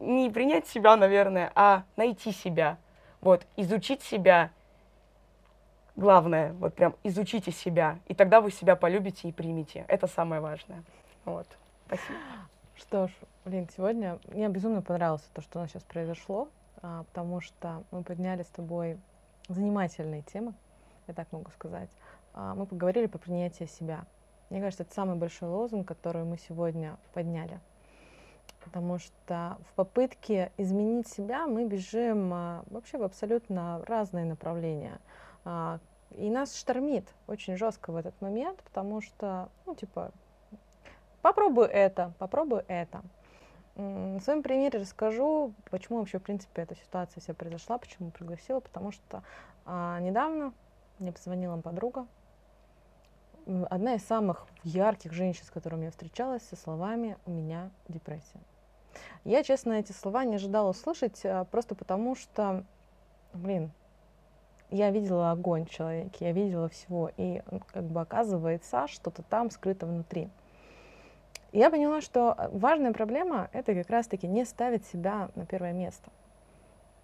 не 0.00 0.30
принять 0.30 0.66
себя, 0.66 0.96
наверное, 0.96 1.52
а 1.54 1.84
найти 1.96 2.32
себя. 2.32 2.78
Вот, 3.20 3.46
изучить 3.56 4.02
себя. 4.02 4.50
Главное, 5.94 6.54
вот 6.54 6.74
прям 6.74 6.94
изучите 7.02 7.52
себя, 7.52 7.98
и 8.06 8.14
тогда 8.14 8.40
вы 8.40 8.50
себя 8.50 8.76
полюбите 8.76 9.28
и 9.28 9.32
примите. 9.32 9.84
Это 9.88 10.06
самое 10.06 10.40
важное. 10.40 10.82
Вот. 11.26 11.46
Спасибо. 11.86 12.18
Что 12.74 13.08
ж, 13.08 13.10
Блин, 13.44 13.68
сегодня 13.76 14.20
мне 14.28 14.48
безумно 14.48 14.82
понравилось 14.82 15.28
то, 15.34 15.42
что 15.42 15.58
у 15.58 15.62
нас 15.62 15.70
сейчас 15.70 15.82
произошло, 15.82 16.48
а, 16.80 17.02
потому 17.02 17.40
что 17.40 17.82
мы 17.90 18.04
подняли 18.04 18.44
с 18.44 18.46
тобой 18.46 18.98
занимательные 19.48 20.22
темы, 20.22 20.54
я 21.06 21.14
так 21.14 21.30
могу 21.32 21.50
сказать. 21.50 21.90
А, 22.34 22.54
мы 22.54 22.66
поговорили 22.66 23.06
про 23.06 23.18
принятие 23.18 23.68
себя. 23.68 24.04
Мне 24.50 24.60
кажется, 24.60 24.82
это 24.82 24.94
самый 24.94 25.16
большой 25.16 25.48
лозунг, 25.48 25.88
который 25.88 26.24
мы 26.24 26.38
сегодня 26.38 26.98
подняли. 27.14 27.60
Потому 28.64 28.98
что 28.98 29.56
в 29.70 29.74
попытке 29.74 30.52
изменить 30.56 31.08
себя 31.08 31.46
мы 31.46 31.66
бежим 31.66 32.32
а, 32.32 32.64
вообще 32.70 32.98
в 32.98 33.02
абсолютно 33.02 33.82
разные 33.86 34.24
направления. 34.24 35.00
А, 35.44 35.78
и 36.10 36.28
нас 36.30 36.56
штормит 36.56 37.08
очень 37.26 37.56
жестко 37.56 37.90
в 37.92 37.96
этот 37.96 38.20
момент, 38.20 38.62
потому 38.62 39.00
что, 39.00 39.48
ну, 39.66 39.74
типа, 39.74 40.12
попробуй 41.22 41.66
это, 41.66 42.12
попробуй 42.18 42.62
это. 42.68 43.02
На 43.74 44.20
своем 44.20 44.42
примере 44.42 44.80
расскажу, 44.80 45.54
почему 45.70 46.00
вообще, 46.00 46.18
в 46.18 46.22
принципе, 46.22 46.62
эта 46.62 46.76
ситуация 46.76 47.22
вся 47.22 47.32
произошла, 47.32 47.78
почему 47.78 48.10
пригласила, 48.10 48.60
потому 48.60 48.92
что 48.92 49.22
а, 49.64 49.98
недавно 50.00 50.52
мне 51.02 51.12
позвонила 51.12 51.60
подруга, 51.60 52.06
одна 53.68 53.94
из 53.94 54.04
самых 54.04 54.46
ярких 54.62 55.12
женщин, 55.12 55.44
с 55.44 55.50
которыми 55.50 55.86
я 55.86 55.90
встречалась, 55.90 56.42
со 56.42 56.56
словами 56.56 57.16
«у 57.26 57.30
меня 57.30 57.70
депрессия». 57.88 58.40
Я, 59.24 59.42
честно, 59.42 59.74
эти 59.74 59.92
слова 59.92 60.24
не 60.24 60.36
ожидала 60.36 60.70
услышать, 60.70 61.20
а, 61.24 61.44
просто 61.44 61.74
потому 61.74 62.14
что, 62.14 62.64
блин, 63.32 63.72
я 64.70 64.90
видела 64.90 65.30
огонь 65.30 65.64
в 65.64 65.70
человеке, 65.70 66.26
я 66.26 66.32
видела 66.32 66.68
всего, 66.68 67.10
и 67.16 67.42
как 67.72 67.84
бы 67.84 68.00
оказывается, 68.00 68.86
что-то 68.88 69.22
там 69.22 69.50
скрыто 69.50 69.86
внутри. 69.86 70.28
Я 71.52 71.70
поняла, 71.70 72.00
что 72.00 72.32
а, 72.32 72.48
важная 72.52 72.92
проблема— 72.92 73.48
это 73.52 73.74
как 73.74 73.90
раз-таки 73.90 74.26
не 74.26 74.44
ставить 74.44 74.86
себя 74.86 75.30
на 75.34 75.46
первое 75.46 75.72
место. 75.72 76.10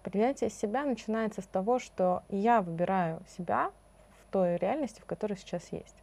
Принятие 0.03 0.49
себя 0.49 0.85
начинается 0.85 1.41
с 1.41 1.47
того, 1.47 1.79
что 1.79 2.23
я 2.29 2.61
выбираю 2.61 3.21
себя 3.37 3.71
той 4.31 4.57
реальности, 4.57 5.01
в 5.01 5.05
которой 5.05 5.37
сейчас 5.37 5.71
есть. 5.71 5.95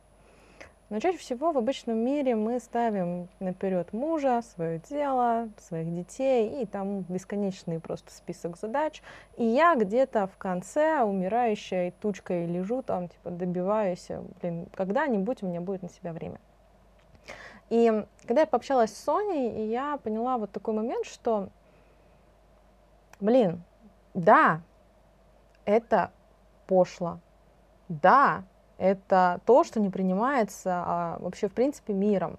Но 0.89 1.01
чаще 1.01 1.19
всего 1.19 1.51
в 1.51 1.59
обычном 1.59 1.97
мире 1.99 2.37
мы 2.37 2.61
ставим 2.61 3.29
наперед 3.41 3.93
мужа, 3.93 4.41
свое 4.55 4.79
дело, 4.89 5.49
своих 5.59 5.93
детей 5.93 6.63
и 6.63 6.67
там 6.67 7.01
бесконечный 7.01 7.81
просто 7.81 8.13
список 8.13 8.57
задач. 8.57 9.03
И 9.37 9.45
я 9.45 9.75
где-то 9.75 10.29
в 10.29 10.37
конце 10.37 11.03
умирающей 11.03 11.91
тучкой 11.91 12.47
лежу, 12.47 12.83
там 12.83 13.09
типа 13.09 13.31
добиваюсь, 13.31 14.09
блин, 14.41 14.69
когда-нибудь 14.75 15.43
у 15.43 15.47
меня 15.47 15.61
будет 15.61 15.83
на 15.83 15.89
себя 15.89 16.13
время. 16.13 16.39
И 17.69 18.05
когда 18.25 18.43
я 18.43 18.47
пообщалась 18.47 18.95
с 18.95 19.03
Соней, 19.03 19.67
я 19.67 19.97
поняла 19.97 20.39
вот 20.39 20.53
такой 20.53 20.73
момент, 20.73 21.05
что, 21.05 21.49
блин, 23.19 23.65
да, 24.15 24.61
это 25.65 26.13
пошло, 26.69 27.19
да, 27.89 28.45
это 28.79 29.41
то, 29.47 29.65
что 29.65 29.81
не 29.81 29.91
принимается 29.91 30.71
а, 30.87 31.17
вообще 31.21 31.49
в 31.49 31.53
принципе 31.53 31.93
миром. 31.93 32.39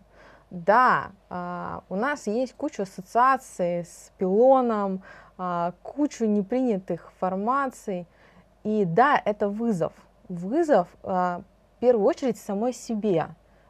Да, 0.49 1.11
а, 1.29 1.83
у 1.89 1.95
нас 1.95 2.27
есть 2.27 2.53
куча 2.53 2.83
ассоциаций 2.83 3.83
с 3.83 4.11
пилоном, 4.17 5.03
а, 5.37 5.73
кучу 5.83 6.25
непринятых 6.25 7.11
формаций, 7.19 8.07
и 8.63 8.85
да, 8.85 9.21
это 9.23 9.49
вызов. 9.49 9.93
Вызов 10.29 10.87
а, 11.03 11.41
в 11.75 11.79
первую 11.79 12.05
очередь 12.05 12.37
самой 12.37 12.73
себе, 12.73 13.29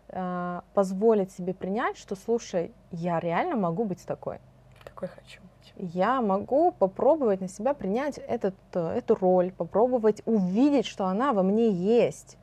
а, 0.10 0.64
позволить 0.74 1.32
себе 1.32 1.54
принять, 1.54 1.98
что, 1.98 2.16
слушай, 2.16 2.74
я 2.92 3.20
реально 3.20 3.56
могу 3.56 3.86
быть 3.86 4.06
такой. 4.06 4.40
Какой 4.84 5.08
хочу 5.08 5.42
я 5.80 6.22
могу 6.22 6.72
попробовать 6.72 7.42
на 7.42 7.48
себя 7.48 7.74
принять 7.74 8.18
этот, 8.18 8.56
эту 8.74 9.16
роль, 9.16 9.52
попробовать 9.52 10.22
увидеть, 10.26 10.86
что 10.86 11.06
она 11.06 11.34
во 11.34 11.44
мне 11.44 11.70
есть. 11.70 12.38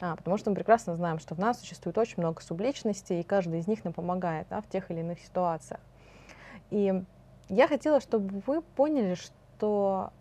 А, 0.00 0.14
потому 0.16 0.36
что 0.36 0.50
мы 0.50 0.56
прекрасно 0.56 0.94
знаем, 0.94 1.18
что 1.18 1.34
в 1.34 1.38
нас 1.38 1.60
существует 1.60 1.98
очень 1.98 2.16
много 2.18 2.42
субличностей, 2.42 3.20
и 3.20 3.24
каждый 3.24 3.60
из 3.60 3.66
них 3.66 3.82
нам 3.84 3.92
помогает 3.92 4.46
да, 4.50 4.60
в 4.60 4.68
тех 4.68 4.90
или 4.90 5.00
иных 5.00 5.20
ситуациях. 5.20 5.80
И 6.70 7.02
я 7.48 7.68
хотела, 7.68 8.00
чтобы 8.00 8.42
вы 8.46 8.60
поняли, 8.60 9.14
что 9.14 10.12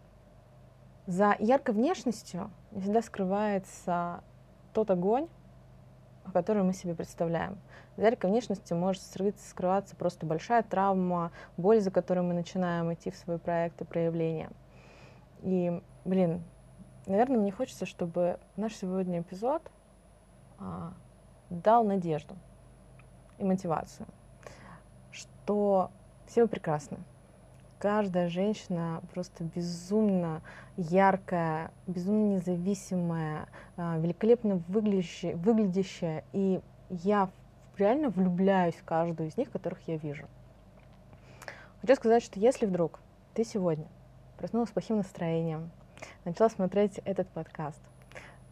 за 1.08 1.36
яркой 1.40 1.76
внешностью 1.76 2.50
всегда 2.72 3.02
скрывается 3.02 4.24
тот 4.74 4.90
огонь, 4.90 5.28
который 6.34 6.64
мы 6.64 6.74
себе 6.74 6.96
представляем. 6.96 7.58
За 7.98 8.06
яркой 8.06 8.30
внешностью 8.30 8.78
может 8.78 9.02
скрываться 9.02 9.96
просто 9.96 10.26
большая 10.26 10.64
травма, 10.64 11.32
боль, 11.58 11.80
за 11.82 11.92
которой 11.92 12.22
мы 12.22 12.34
начинаем 12.34 12.94
идти 12.94 13.12
в 13.12 13.16
свой 13.16 13.38
проект 13.38 13.82
и 13.82 13.86
проявление. 13.86 14.50
И, 15.42 15.82
блин, 16.04 16.44
наверное, 17.06 17.38
мне 17.38 17.52
хочется, 17.52 17.86
чтобы 17.86 18.40
наш 18.56 18.76
сегодня 18.76 19.22
эпизод 19.22 19.62
а, 20.60 20.94
дал 21.50 21.84
надежду 21.84 22.36
и 23.38 23.44
мотивацию, 23.44 24.08
что 25.12 25.92
все 26.28 26.44
вы 26.44 26.48
прекрасны. 26.48 26.98
Каждая 27.80 28.30
женщина 28.30 29.02
просто 29.14 29.44
безумно 29.44 30.42
яркая, 30.78 31.72
безумно 31.88 32.36
независимая, 32.36 33.48
а, 33.76 33.98
великолепно 33.98 34.62
выглядящая, 34.68 35.36
выглядящая. 35.36 36.24
И 36.32 36.62
я 36.90 37.30
реально 37.78 38.10
влюбляюсь 38.10 38.76
в 38.76 38.86
каждую 38.86 39.30
из 39.30 39.38
них, 39.38 39.52
которых 39.52 39.80
я 39.88 39.98
вижу. 39.98 40.26
Хочу 41.82 41.96
сказать, 41.96 42.24
что 42.24 42.40
если 42.40 42.66
вдруг 42.66 43.00
ты 43.34 43.44
сегодня 43.44 43.86
проснулась 44.38 44.70
с 44.70 44.74
плохим 44.74 44.98
настроением, 44.98 45.70
начала 46.24 46.50
смотреть 46.50 47.00
этот 47.06 47.28
подкаст, 47.30 47.82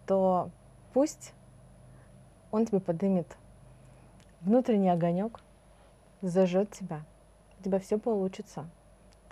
то 0.06 0.50
пусть 0.94 1.34
он 2.52 2.66
тебе 2.66 2.80
поднимет 2.80 3.38
внутренний 4.42 4.90
огонек, 4.90 5.40
зажжет 6.22 6.72
тебя, 6.72 7.02
у 7.60 7.64
тебя 7.64 7.80
все 7.80 7.98
получится. 7.98 8.70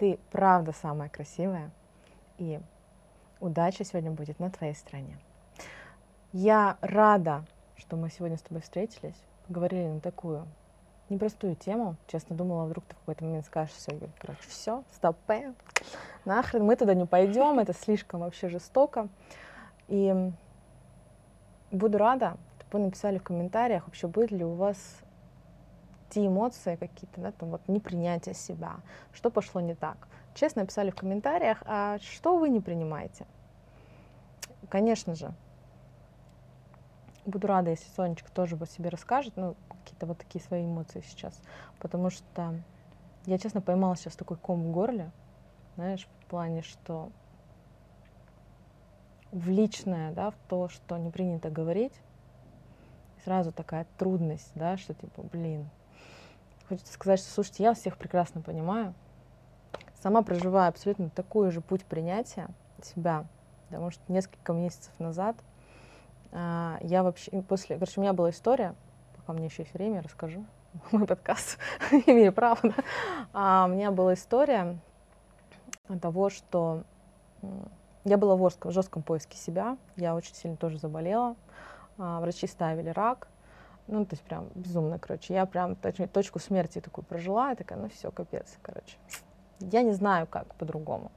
Ты 0.01 0.17
правда 0.31 0.71
самая 0.71 1.09
красивая, 1.09 1.69
и 2.39 2.59
удача 3.39 3.83
сегодня 3.83 4.09
будет 4.09 4.39
на 4.39 4.49
твоей 4.49 4.73
стороне. 4.73 5.15
Я 6.33 6.79
рада, 6.81 7.45
что 7.75 7.97
мы 7.97 8.09
сегодня 8.09 8.35
с 8.35 8.41
тобой 8.41 8.63
встретились, 8.63 9.13
поговорили 9.45 9.85
на 9.85 9.99
такую 9.99 10.47
непростую 11.09 11.55
тему. 11.55 11.97
Честно 12.07 12.35
думала, 12.35 12.65
вдруг 12.65 12.83
ты 12.85 12.95
в 12.95 12.97
какой-то 12.97 13.25
момент 13.25 13.45
скажешь, 13.45 13.75
все, 13.75 13.91
короче, 14.17 14.41
все, 14.47 14.83
стопе, 14.91 15.53
нахрен, 16.25 16.63
мы 16.63 16.75
туда 16.75 16.95
не 16.95 17.05
пойдем, 17.05 17.59
это 17.59 17.73
слишком 17.73 18.21
вообще 18.21 18.49
жестоко. 18.49 19.07
И 19.87 20.31
буду 21.69 21.99
рада, 21.99 22.37
чтобы 22.57 22.79
вы 22.79 22.85
написали 22.85 23.19
в 23.19 23.23
комментариях, 23.23 23.85
вообще 23.85 24.07
будет 24.07 24.31
ли 24.31 24.43
у 24.43 24.55
вас 24.55 24.77
те 26.11 26.27
эмоции 26.27 26.75
какие-то, 26.75 27.21
да, 27.21 27.31
там 27.31 27.49
вот 27.49 27.67
непринятие 27.67 28.35
себя, 28.35 28.75
что 29.13 29.31
пошло 29.31 29.61
не 29.61 29.73
так. 29.73 30.07
Честно 30.35 30.61
написали 30.61 30.91
в 30.91 30.95
комментариях, 30.95 31.63
а 31.65 31.97
что 31.99 32.37
вы 32.37 32.49
не 32.49 32.59
принимаете. 32.59 33.25
Конечно 34.69 35.15
же, 35.15 35.33
буду 37.25 37.47
рада, 37.47 37.71
если 37.71 37.89
Сонечка 37.95 38.31
тоже 38.31 38.57
по 38.57 38.67
себе 38.67 38.89
расскажет, 38.89 39.35
ну, 39.35 39.55
какие-то 39.69 40.05
вот 40.05 40.17
такие 40.17 40.43
свои 40.43 40.65
эмоции 40.65 41.01
сейчас, 41.07 41.41
потому 41.79 42.09
что 42.09 42.55
я, 43.25 43.37
честно, 43.37 43.61
поймала 43.61 43.95
сейчас 43.95 44.15
такой 44.15 44.37
ком 44.37 44.63
в 44.63 44.71
горле, 44.71 45.11
знаешь, 45.75 46.07
в 46.21 46.25
плане, 46.25 46.61
что 46.61 47.11
в 49.31 49.47
личное, 49.49 50.11
да, 50.11 50.31
в 50.31 50.35
то, 50.49 50.67
что 50.67 50.97
не 50.97 51.09
принято 51.09 51.49
говорить, 51.49 51.93
сразу 53.23 53.51
такая 53.51 53.85
трудность, 53.97 54.51
да, 54.55 54.77
что 54.77 54.93
типа, 54.93 55.23
блин, 55.23 55.69
хочется 56.71 56.93
сказать, 56.93 57.19
что, 57.19 57.29
слушайте, 57.29 57.63
я 57.63 57.73
всех 57.73 57.97
прекрасно 57.97 58.39
понимаю, 58.39 58.93
сама 60.01 60.21
проживаю 60.21 60.69
абсолютно 60.69 61.09
такой 61.09 61.51
же 61.51 61.59
путь 61.59 61.83
принятия 61.83 62.47
себя, 62.81 63.25
потому 63.67 63.91
что 63.91 64.01
несколько 64.07 64.53
месяцев 64.53 64.93
назад 64.97 65.35
а, 66.31 66.77
я 66.79 67.03
вообще, 67.03 67.29
после, 67.41 67.75
короче, 67.75 67.99
у 67.99 68.03
меня 68.03 68.13
была 68.13 68.29
история, 68.29 68.73
пока 69.17 69.33
меня 69.33 69.47
еще 69.47 69.63
есть 69.63 69.73
время, 69.73 70.01
расскажу, 70.01 70.45
мой 70.93 71.05
подкаст, 71.05 71.57
имею 72.05 72.31
право, 72.31 72.57
да? 72.63 72.75
а, 73.33 73.65
у 73.65 73.73
меня 73.73 73.91
была 73.91 74.13
история 74.13 74.79
того, 76.01 76.29
что 76.29 76.83
я 78.05 78.17
была 78.17 78.37
в 78.37 78.43
жестком, 78.43 78.71
в 78.71 78.73
жестком 78.73 79.03
поиске 79.03 79.37
себя, 79.37 79.77
я 79.97 80.15
очень 80.15 80.35
сильно 80.35 80.55
тоже 80.55 80.79
заболела, 80.79 81.35
а, 81.97 82.21
врачи 82.21 82.47
ставили 82.47 82.91
рак, 82.91 83.27
ну, 83.91 84.05
то 84.05 84.13
есть 84.13 84.23
прям 84.23 84.49
безумно, 84.55 84.97
короче. 84.97 85.33
Я 85.33 85.45
прям 85.45 85.75
точ, 85.75 85.97
точку 86.11 86.39
смерти 86.39 86.79
такую 86.79 87.05
прожила, 87.05 87.51
и 87.51 87.55
такая, 87.55 87.77
ну 87.77 87.89
все, 87.89 88.09
капец, 88.09 88.57
короче. 88.61 88.97
Я 89.59 89.83
не 89.83 89.91
знаю, 89.91 90.27
как 90.27 90.55
по-другому. 90.55 91.11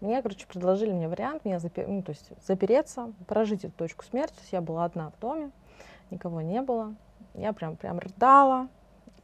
Мне, 0.00 0.20
короче, 0.20 0.46
предложили 0.46 0.92
мне 0.92 1.08
вариант, 1.08 1.44
меня 1.44 1.58
запер... 1.58 1.86
ну, 1.86 2.02
то 2.02 2.10
есть 2.10 2.32
запереться, 2.46 3.12
прожить 3.26 3.64
эту 3.64 3.74
точку 3.76 4.04
смерти. 4.04 4.34
То 4.34 4.40
есть 4.40 4.52
я 4.52 4.60
была 4.60 4.84
одна 4.84 5.10
в 5.10 5.20
доме, 5.20 5.50
никого 6.10 6.40
не 6.40 6.60
было. 6.62 6.94
Я 7.34 7.52
прям, 7.52 7.76
прям 7.76 7.98
рыдала, 7.98 8.68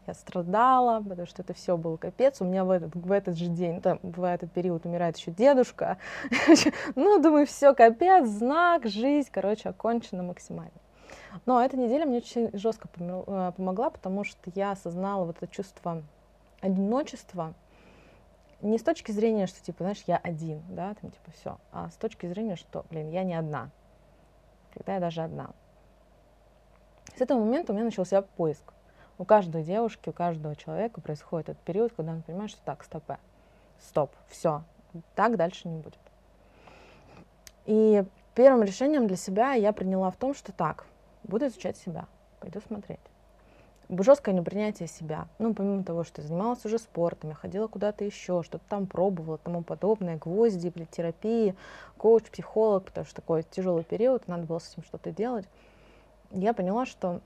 я 0.07 0.15
страдала, 0.15 1.01
потому 1.03 1.27
что 1.27 1.43
это 1.43 1.55
все 1.55 1.77
был 1.77 1.97
капец. 1.97 2.41
У 2.41 2.45
меня 2.45 2.65
в 2.65 2.71
этот, 2.71 2.95
в 2.95 3.11
этот 3.11 3.37
же 3.37 3.49
день, 3.49 3.81
там, 3.81 3.99
в 4.03 4.23
этот 4.23 4.53
период 4.53 4.87
умирает 4.87 5.17
еще 5.17 5.33
дедушка. 5.33 5.99
ну, 6.95 7.21
думаю, 7.21 7.47
все, 7.47 7.75
капец, 7.75 8.29
знак, 8.29 8.87
жизнь, 8.87 9.29
короче, 9.33 9.71
окончена 9.71 10.23
максимально. 10.23 10.79
Но 11.45 11.63
эта 11.63 11.77
неделя 11.77 12.07
мне 12.07 12.19
очень 12.19 12.51
жестко 12.57 12.89
э, 12.99 13.53
помогла, 13.57 13.91
потому 13.91 14.25
что 14.25 14.51
я 14.55 14.73
осознала 14.73 15.25
вот 15.25 15.37
это 15.37 15.49
чувство 15.49 16.03
одиночества, 16.61 17.55
не 18.63 18.79
с 18.79 18.83
точки 18.83 19.13
зрения, 19.13 19.47
что, 19.47 19.63
типа, 19.63 19.85
знаешь, 19.85 20.03
я 20.07 20.17
один, 20.17 20.63
да, 20.71 20.95
там, 20.95 21.11
типа, 21.11 21.31
все, 21.33 21.59
а 21.73 21.91
с 21.91 21.95
точки 21.95 22.27
зрения, 22.27 22.57
что, 22.57 22.85
блин, 22.91 23.11
я 23.11 23.23
не 23.23 23.35
одна, 23.35 23.71
когда 24.73 24.95
я 24.95 25.01
даже 25.01 25.23
одна. 25.23 25.51
С 27.17 27.21
этого 27.21 27.39
момента 27.39 27.73
у 27.73 27.75
меня 27.75 27.85
начался 27.85 28.23
поиск. 28.23 28.73
У 29.19 29.25
каждой 29.25 29.63
девушки, 29.63 30.09
у 30.09 30.13
каждого 30.13 30.55
человека 30.57 31.01
происходит 31.01 31.51
этот 31.51 31.63
период, 31.63 31.93
когда 31.95 32.13
он 32.13 32.23
понимает, 32.23 32.51
что 32.51 32.61
так, 32.63 32.85
стоп, 32.85 33.05
э, 33.09 33.17
стоп, 33.81 34.11
все, 34.29 34.63
так 35.15 35.37
дальше 35.37 35.69
не 35.69 35.79
будет. 35.79 36.01
И 37.65 38.05
первым 38.35 38.63
решением 38.63 39.07
для 39.07 39.17
себя 39.17 39.53
я 39.53 39.73
приняла 39.73 40.11
в 40.11 40.17
том, 40.17 40.35
что 40.35 40.53
так, 40.53 40.87
буду 41.27 41.47
изучать 41.47 41.77
себя, 41.77 42.07
пойду 42.41 42.61
смотреть. 42.61 43.01
Жесткое 43.89 44.35
непринятие 44.35 44.89
себя. 44.89 45.29
Ну, 45.39 45.55
помимо 45.55 45.85
того, 45.85 46.03
что 46.03 46.21
я 46.21 46.27
занималась 46.27 46.65
уже 46.65 46.79
спортом, 46.79 47.31
я 47.31 47.37
ходила 47.37 47.69
куда-то 47.69 48.05
еще, 48.05 48.43
что-то 48.43 48.65
там 48.69 48.87
пробовала, 48.87 49.39
тому 49.39 49.63
подобное, 49.63 50.17
гвозди, 50.17 50.71
терапии, 50.91 51.55
коуч, 51.97 52.25
психолог, 52.25 52.87
потому 52.87 53.07
что 53.07 53.17
такой 53.17 53.45
тяжелый 53.45 53.85
период, 53.85 54.27
надо 54.27 54.45
было 54.45 54.59
с 54.59 54.73
этим 54.73 54.83
что-то 54.83 55.13
делать. 55.13 55.47
Я 56.33 56.53
поняла, 56.53 56.85
что, 56.85 57.21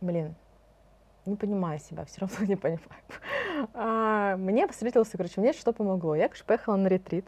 блин, 0.00 0.34
не 1.26 1.36
понимаю 1.36 1.78
себя, 1.78 2.04
все 2.06 2.22
равно 2.22 2.44
не 2.44 2.56
понимаю. 2.56 2.82
А, 3.74 4.36
мне 4.36 4.66
встретился, 4.66 5.16
короче, 5.16 5.40
мне 5.40 5.52
что 5.52 5.72
помогло. 5.72 6.16
Я, 6.16 6.28
короче, 6.28 6.44
поехала 6.44 6.76
на 6.76 6.88
ретрит, 6.88 7.26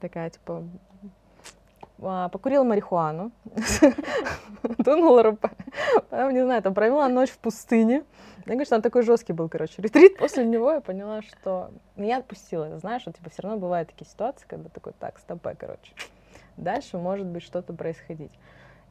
такая, 0.00 0.30
типа, 0.30 0.64
покурила 1.98 2.64
марихуану, 2.64 3.32
дунула 4.78 5.22
РП, 5.22 5.46
потом, 6.10 6.32
не 6.32 6.42
знаю, 6.42 6.62
там 6.62 6.74
провела 6.74 7.08
ночь 7.08 7.30
в 7.30 7.38
пустыне. 7.38 8.04
Я 8.46 8.52
говорю, 8.52 8.66
что 8.66 8.76
он 8.76 8.82
такой 8.82 9.02
жесткий 9.02 9.32
был, 9.32 9.48
короче, 9.48 9.80
ретрит. 9.80 10.18
После 10.18 10.44
него 10.44 10.72
я 10.72 10.80
поняла, 10.80 11.22
что 11.22 11.70
меня 11.96 12.18
отпустила. 12.18 12.78
Знаешь, 12.78 13.02
что 13.02 13.12
типа 13.12 13.30
все 13.30 13.42
равно 13.42 13.58
бывают 13.58 13.88
такие 13.88 14.06
ситуации, 14.06 14.44
когда 14.46 14.68
такой, 14.68 14.92
так, 14.98 15.18
стопе, 15.18 15.54
короче. 15.58 15.92
Дальше 16.58 16.98
может 16.98 17.26
быть 17.26 17.42
что-то 17.42 17.72
происходить. 17.72 18.32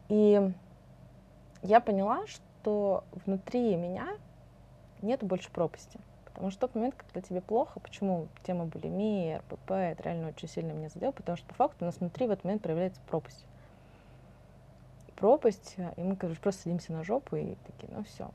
И 0.10 0.42
я 1.62 1.80
поняла, 1.82 2.26
что 2.26 3.04
внутри 3.26 3.76
меня 3.76 4.08
нет 5.02 5.24
больше 5.24 5.52
пропасти. 5.52 6.00
Потому 6.34 6.50
что 6.52 6.62
тот 6.62 6.76
момент, 6.76 6.96
когда 6.96 7.22
тебе 7.22 7.42
плохо, 7.42 7.80
почему 7.80 8.28
тема 8.44 8.66
булимии, 8.66 9.36
РПП, 9.36 9.72
это 9.72 10.04
реально 10.04 10.30
очень 10.30 10.48
сильно 10.48 10.72
меня 10.72 10.90
задел, 10.90 11.12
потому 11.12 11.38
что 11.38 11.48
по 11.48 11.54
факту 11.54 11.78
у 11.82 11.86
нас 11.86 11.98
внутри 12.00 12.28
в 12.28 12.32
этот 12.32 12.44
момент 12.44 12.64
проявляется 12.64 13.00
пропасть. 13.08 13.46
Пропасть, 15.16 15.76
и 15.96 16.02
мы, 16.02 16.16
короче, 16.16 16.40
просто 16.40 16.64
садимся 16.64 16.92
на 16.92 17.04
жопу 17.04 17.36
и 17.36 17.56
такие, 17.66 17.94
ну 17.96 18.04
все. 18.04 18.30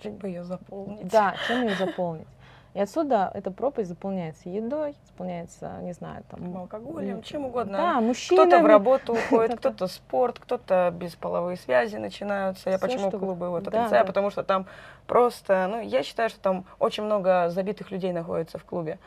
Чем 0.00 0.16
бы 0.16 0.28
ее 0.28 0.44
заполнить? 0.44 1.08
Да, 1.08 1.36
чем 1.46 1.62
ее 1.62 1.74
заполнить. 1.76 2.26
И 2.74 2.80
отсюда 2.80 3.30
эта 3.34 3.50
пропасть 3.50 3.88
заполняется 3.88 4.48
едой, 4.48 4.94
заполняется, 5.06 5.78
не 5.80 5.92
знаю, 5.92 6.22
там... 6.30 6.56
Алкоголем, 6.56 7.22
чем 7.22 7.46
угодно. 7.46 7.78
Да, 7.78 8.00
мужчина. 8.00 8.46
Кто-то 8.46 8.62
в 8.62 8.66
работу 8.66 9.12
уходит, 9.14 9.58
кто-то 9.58 9.86
спорт, 9.86 10.38
кто-то 10.38 10.92
бесполовые 10.94 11.56
связи 11.56 11.96
начинаются. 11.96 12.70
Я 12.70 12.78
почему 12.78 13.10
клубы 13.10 13.48
вот 13.48 13.66
отрицаю, 13.66 14.06
потому 14.06 14.30
что 14.30 14.42
там 14.42 14.66
просто, 15.06 15.66
ну, 15.68 15.80
я 15.80 16.02
считаю, 16.02 16.28
что 16.28 16.40
там 16.40 16.66
очень 16.78 17.04
много 17.04 17.48
забитых 17.48 17.90
людей 17.90 18.12
находится 18.12 18.58
в 18.58 18.64
клубе. 18.64 18.98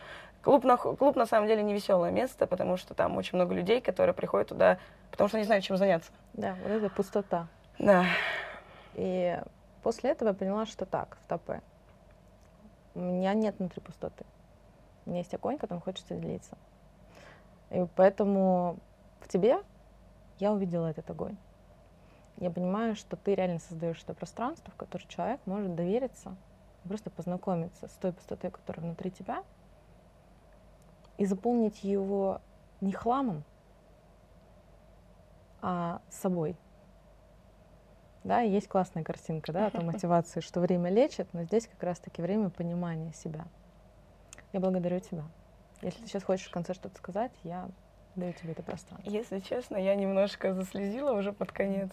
Клуб 0.41 0.63
на, 0.63 0.75
клуб 0.75 1.15
на 1.15 1.27
самом 1.27 1.47
деле 1.47 1.61
не 1.61 1.73
веселое 1.73 2.09
место, 2.09 2.47
потому 2.47 2.75
что 2.75 2.95
там 2.95 3.15
очень 3.15 3.35
много 3.35 3.53
людей, 3.53 3.79
которые 3.79 4.15
приходят 4.15 4.49
туда, 4.49 4.79
потому 5.11 5.27
что 5.27 5.37
не 5.37 5.43
знают, 5.43 5.63
чем 5.63 5.77
заняться. 5.77 6.11
Да, 6.33 6.55
вот 6.63 6.71
это 6.71 6.89
пустота. 6.89 7.47
Да. 7.77 8.05
И 8.95 9.39
после 9.83 10.09
этого 10.09 10.29
я 10.29 10.33
поняла, 10.33 10.65
что 10.65 10.85
так, 10.85 11.15
в 11.21 11.37
ТП 11.37 11.61
у 12.95 12.99
меня 12.99 13.33
нет 13.33 13.57
внутри 13.59 13.81
пустоты. 13.81 14.25
У 15.05 15.09
меня 15.09 15.19
есть 15.19 15.33
огонь, 15.33 15.57
которым 15.57 15.81
хочется 15.81 16.15
делиться. 16.15 16.57
И 17.69 17.85
поэтому 17.95 18.77
в 19.19 19.27
тебе 19.27 19.61
я 20.39 20.51
увидела 20.51 20.87
этот 20.87 21.09
огонь. 21.09 21.37
Я 22.37 22.49
понимаю, 22.49 22.95
что 22.95 23.15
ты 23.15 23.35
реально 23.35 23.59
создаешь 23.59 24.01
это 24.03 24.13
пространство, 24.13 24.71
в 24.71 24.75
которое 24.75 25.07
человек 25.07 25.39
может 25.45 25.75
довериться, 25.75 26.35
просто 26.83 27.09
познакомиться 27.09 27.87
с 27.87 27.91
той 27.93 28.13
пустотой, 28.13 28.51
которая 28.51 28.85
внутри 28.85 29.11
тебя, 29.11 29.43
и 31.17 31.25
заполнить 31.25 31.83
его 31.83 32.41
не 32.81 32.91
хламом, 32.91 33.43
а 35.61 36.01
собой. 36.09 36.55
Да, 38.23 38.41
есть 38.41 38.67
классная 38.67 39.03
картинка, 39.03 39.51
да, 39.51 39.71
о 39.73 39.81
мотивации, 39.83 40.41
что 40.41 40.59
время 40.59 40.89
лечит, 40.91 41.27
но 41.33 41.43
здесь 41.43 41.67
как 41.67 41.81
раз-таки 41.83 42.21
время 42.21 42.49
понимания 42.49 43.13
себя. 43.13 43.45
Я 44.53 44.59
благодарю 44.59 44.99
тебя. 44.99 45.23
Если 45.81 46.01
ты 46.01 46.07
сейчас 46.07 46.23
хочешь 46.23 46.47
в 46.47 46.51
конце 46.51 46.73
что-то 46.73 46.95
сказать, 46.97 47.31
я 47.43 47.67
даю 48.15 48.33
тебе 48.33 48.51
это 48.51 48.61
пространство. 48.61 49.09
Если 49.09 49.39
честно, 49.39 49.77
я 49.77 49.95
немножко 49.95 50.53
заслезила 50.53 51.13
уже 51.13 51.33
под 51.33 51.51
конец. 51.51 51.89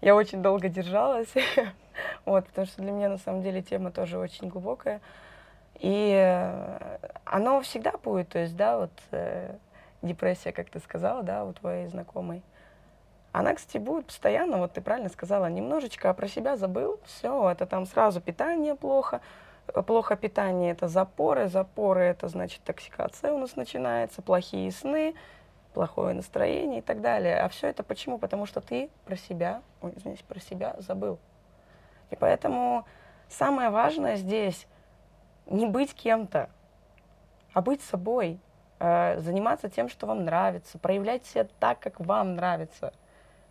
Я 0.00 0.14
очень 0.16 0.42
долго 0.42 0.68
держалась, 0.68 1.32
вот, 2.24 2.46
потому 2.48 2.66
что 2.66 2.82
для 2.82 2.90
меня 2.90 3.08
на 3.08 3.18
самом 3.18 3.42
деле 3.42 3.62
тема 3.62 3.90
тоже 3.90 4.18
очень 4.18 4.48
глубокая. 4.48 5.00
И 5.78 6.12
э, 6.12 6.98
оно 7.24 7.60
всегда 7.62 7.92
будет, 7.92 8.28
то 8.28 8.38
есть, 8.38 8.56
да, 8.56 8.78
вот 8.78 8.92
э, 9.12 9.56
депрессия, 10.02 10.52
как 10.52 10.68
ты 10.70 10.80
сказала, 10.80 11.22
да, 11.22 11.44
у 11.44 11.52
твоей 11.52 11.86
знакомой. 11.86 12.42
Она, 13.32 13.54
кстати, 13.54 13.78
будет 13.78 14.06
постоянно, 14.06 14.58
вот 14.58 14.74
ты 14.74 14.82
правильно 14.82 15.08
сказала, 15.08 15.46
немножечко 15.46 16.12
про 16.12 16.28
себя 16.28 16.56
забыл, 16.56 17.00
все, 17.06 17.50
это 17.50 17.64
там 17.64 17.86
сразу 17.86 18.20
питание 18.20 18.74
плохо, 18.74 19.22
плохо 19.86 20.16
питание 20.16 20.72
это 20.72 20.86
запоры, 20.86 21.48
запоры 21.48 22.02
это 22.02 22.28
значит 22.28 22.60
токсикация 22.62 23.32
у 23.32 23.38
нас 23.38 23.56
начинается, 23.56 24.20
плохие 24.20 24.70
сны, 24.70 25.14
плохое 25.72 26.14
настроение 26.14 26.80
и 26.80 26.82
так 26.82 27.00
далее. 27.00 27.40
А 27.40 27.48
все 27.48 27.68
это 27.68 27.82
почему? 27.82 28.18
Потому 28.18 28.44
что 28.44 28.60
ты 28.60 28.90
про 29.06 29.16
себя, 29.16 29.62
ой, 29.80 29.94
извините, 29.96 30.24
про 30.24 30.38
себя 30.38 30.76
забыл. 30.78 31.18
И 32.10 32.16
поэтому 32.16 32.84
самое 33.30 33.70
важное 33.70 34.16
здесь 34.16 34.66
не 35.46 35.64
быть 35.64 35.94
кем-то, 35.94 36.50
а 37.54 37.62
быть 37.62 37.80
собой, 37.80 38.38
э, 38.78 39.18
заниматься 39.20 39.70
тем, 39.70 39.88
что 39.88 40.06
вам 40.06 40.26
нравится, 40.26 40.78
проявлять 40.78 41.24
себя 41.24 41.46
так, 41.58 41.80
как 41.80 41.98
вам 41.98 42.34
нравится– 42.34 42.92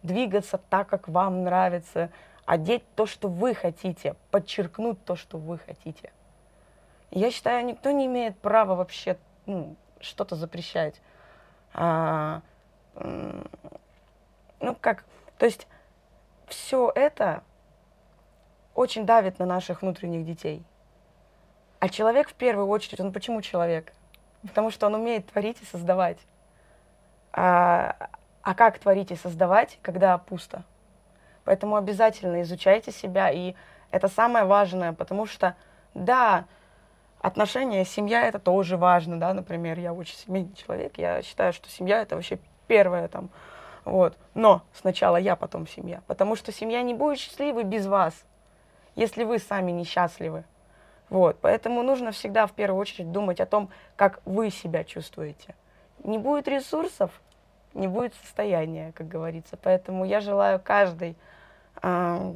двигаться 0.04 0.58
так, 0.58 0.88
как 0.88 1.08
вам 1.08 1.44
нравится, 1.44 2.10
одеть 2.46 2.84
то, 2.96 3.06
что 3.06 3.28
вы 3.28 3.54
хотите, 3.54 4.16
подчеркнуть 4.32 5.04
то, 5.06 5.16
что 5.16 5.38
вы 5.38 5.58
хотите. 5.58 6.12
Я 7.12 7.32
считаю, 7.32 7.66
никто 7.66 7.92
не 7.92 8.06
имеет 8.06 8.38
права 8.40 8.76
вообще 8.76 9.18
ну, 9.46 9.76
что-то 10.00 10.36
запрещать. 10.36 11.02
А, 11.74 12.42
ну, 12.96 14.76
как, 14.80 15.06
то 15.38 15.46
есть 15.46 15.68
все 16.48 16.92
это 16.94 17.44
очень 18.76 19.06
давит 19.06 19.40
на 19.40 19.46
наших 19.46 19.82
внутренних 19.82 20.26
детей. 20.26 20.64
А 21.80 21.90
человек 21.90 22.30
в 22.30 22.34
первую 22.34 22.68
очередь, 22.68 23.00
он 23.00 23.12
почему 23.12 23.42
человек? 23.42 23.94
Потому 24.44 24.72
что 24.72 24.88
он 24.88 24.96
умеет 24.96 25.28
творить 25.28 25.62
и 25.62 25.66
создавать. 25.66 26.20
А, 27.34 28.10
а 28.44 28.54
как 28.54 28.80
творить 28.80 29.12
и 29.12 29.16
создавать, 29.16 29.80
когда 29.82 30.18
пусто? 30.18 30.64
Поэтому 31.44 31.76
обязательно 31.76 32.42
изучайте 32.42 32.92
себя, 32.92 33.30
и 33.32 33.56
это 33.90 34.08
самое 34.08 34.46
важное, 34.46 34.94
потому 34.94 35.26
что, 35.26 35.56
да, 35.94 36.46
отношения, 37.20 37.86
семья 37.86 38.26
это 38.28 38.40
тоже 38.40 38.78
важно, 38.78 39.20
да, 39.20 39.34
например, 39.34 39.80
я 39.80 39.94
очень 39.94 40.18
семейный 40.18 40.54
человек, 40.54 40.98
я 40.98 41.22
считаю, 41.22 41.54
что 41.54 41.70
семья 41.70 42.02
это 42.02 42.16
вообще 42.16 42.40
первое 42.68 43.08
там, 43.08 43.30
вот, 43.86 44.18
но 44.34 44.62
сначала 44.74 45.18
я, 45.18 45.36
потом 45.36 45.68
семья, 45.68 46.02
потому 46.08 46.36
что 46.36 46.52
семья 46.52 46.82
не 46.82 46.94
будет 46.94 47.20
счастливой 47.20 47.64
без 47.64 47.86
вас, 47.86 48.14
если 48.96 49.24
вы 49.24 49.40
сами 49.40 49.72
несчастливы, 49.72 50.44
вот, 51.10 51.38
поэтому 51.42 51.84
нужно 51.84 52.12
всегда 52.12 52.48
в 52.48 52.54
первую 52.54 52.80
очередь 52.80 53.12
думать 53.12 53.40
о 53.42 53.46
том, 53.46 53.70
как 53.96 54.22
вы 54.26 54.50
себя 54.50 54.84
чувствуете. 54.84 55.56
Не 56.04 56.18
будет 56.18 56.48
ресурсов, 56.48 57.12
не 57.74 57.88
будет 57.88 58.14
состояния, 58.16 58.92
как 58.94 59.08
говорится. 59.08 59.58
Поэтому 59.62 60.06
я 60.06 60.20
желаю 60.20 60.60
каждой, 60.60 61.16
э, 61.82 62.34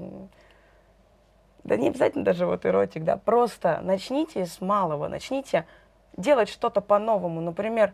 да 1.63 1.77
не 1.77 1.89
обязательно 1.89 2.23
даже 2.23 2.45
вот 2.45 2.65
эротик, 2.65 3.03
да, 3.03 3.17
просто 3.17 3.79
начните 3.81 4.45
с 4.45 4.61
малого, 4.61 5.07
начните 5.07 5.65
делать 6.17 6.49
что-то 6.49 6.81
по-новому. 6.81 7.41
Например, 7.41 7.93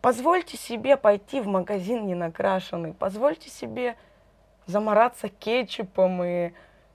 позвольте 0.00 0.56
себе 0.56 0.96
пойти 0.96 1.40
в 1.40 1.46
магазин 1.46 2.06
не 2.06 2.14
накрашенный, 2.14 2.92
позвольте 2.92 3.50
себе 3.50 3.96
замораться 4.66 5.28
кетчупом 5.28 6.22
и 6.22 6.52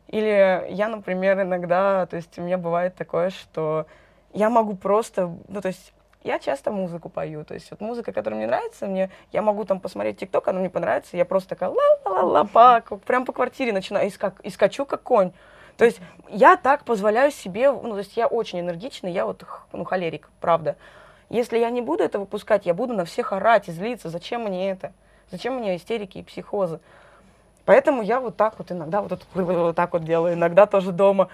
или 0.10 0.66
я, 0.72 0.88
например, 0.88 1.39
иногда, 1.39 2.08
то 2.08 2.16
есть 2.16 2.39
у 2.39 2.41
меня 2.41 2.58
бывает 2.58 2.95
такое, 2.95 3.30
что 3.30 3.86
я 4.34 4.50
могу 4.50 4.76
просто, 4.76 5.32
ну, 5.47 5.62
то 5.62 5.68
есть 5.68 5.93
я 6.24 6.40
часто 6.40 6.72
музыку 6.72 7.10
пою, 7.10 7.46
то 7.46 7.54
есть 7.54 7.72
вот 7.72 7.80
музыка, 7.82 8.12
которая 8.12 8.38
мне 8.38 8.48
нравится, 8.48 8.88
мне, 8.88 9.10
я 9.32 9.42
могу 9.42 9.64
там 9.64 9.80
посмотреть 9.80 10.18
ТикТок, 10.18 10.48
она 10.48 10.60
мне 10.60 10.70
понравится, 10.70 11.16
я 11.16 11.26
просто 11.26 11.50
такая 11.50 11.70
ла-ла-ла-ла, 11.70 12.44
по, 12.44 12.98
прям 12.98 13.26
по 13.26 13.32
квартире 13.32 13.72
начинаю, 13.72 14.08
и, 14.08 14.10
скак, 14.10 14.40
и 14.42 14.50
скачу 14.50 14.86
как 14.86 15.02
конь. 15.04 15.32
То 15.78 15.86
есть 15.86 16.02
я 16.28 16.58
так 16.58 16.84
позволяю 16.84 17.32
себе, 17.32 17.72
ну, 17.72 17.92
то 17.92 18.00
есть 18.00 18.18
я 18.18 18.28
очень 18.28 18.60
энергичный, 18.60 19.14
я 19.14 19.26
вот, 19.26 19.46
ну, 19.72 19.86
холерик, 19.86 20.30
правда. 20.42 20.76
Если 21.30 21.58
я 21.58 21.70
не 21.70 21.82
буду 21.82 22.04
это 22.04 22.20
выпускать, 22.20 22.66
я 22.66 22.74
буду 22.74 22.94
на 22.94 23.06
всех 23.06 23.32
орать 23.32 23.70
и 23.70 23.72
злиться. 23.72 24.10
Зачем 24.10 24.44
мне 24.44 24.72
это? 24.72 24.92
Зачем 25.32 25.56
мне 25.56 25.78
истерики 25.78 26.18
и 26.18 26.24
психозы? 26.24 26.82
Поэтому 27.66 28.02
я 28.02 28.20
вот 28.20 28.36
так 28.36 28.56
вот 28.58 28.72
иногда 28.72 29.02
вот, 29.02 29.26
вот 29.34 29.76
так 29.76 29.94
вот 29.94 30.04
делаю, 30.04 30.34
иногда 30.34 30.66
тоже 30.66 30.92
дома. 30.92 31.30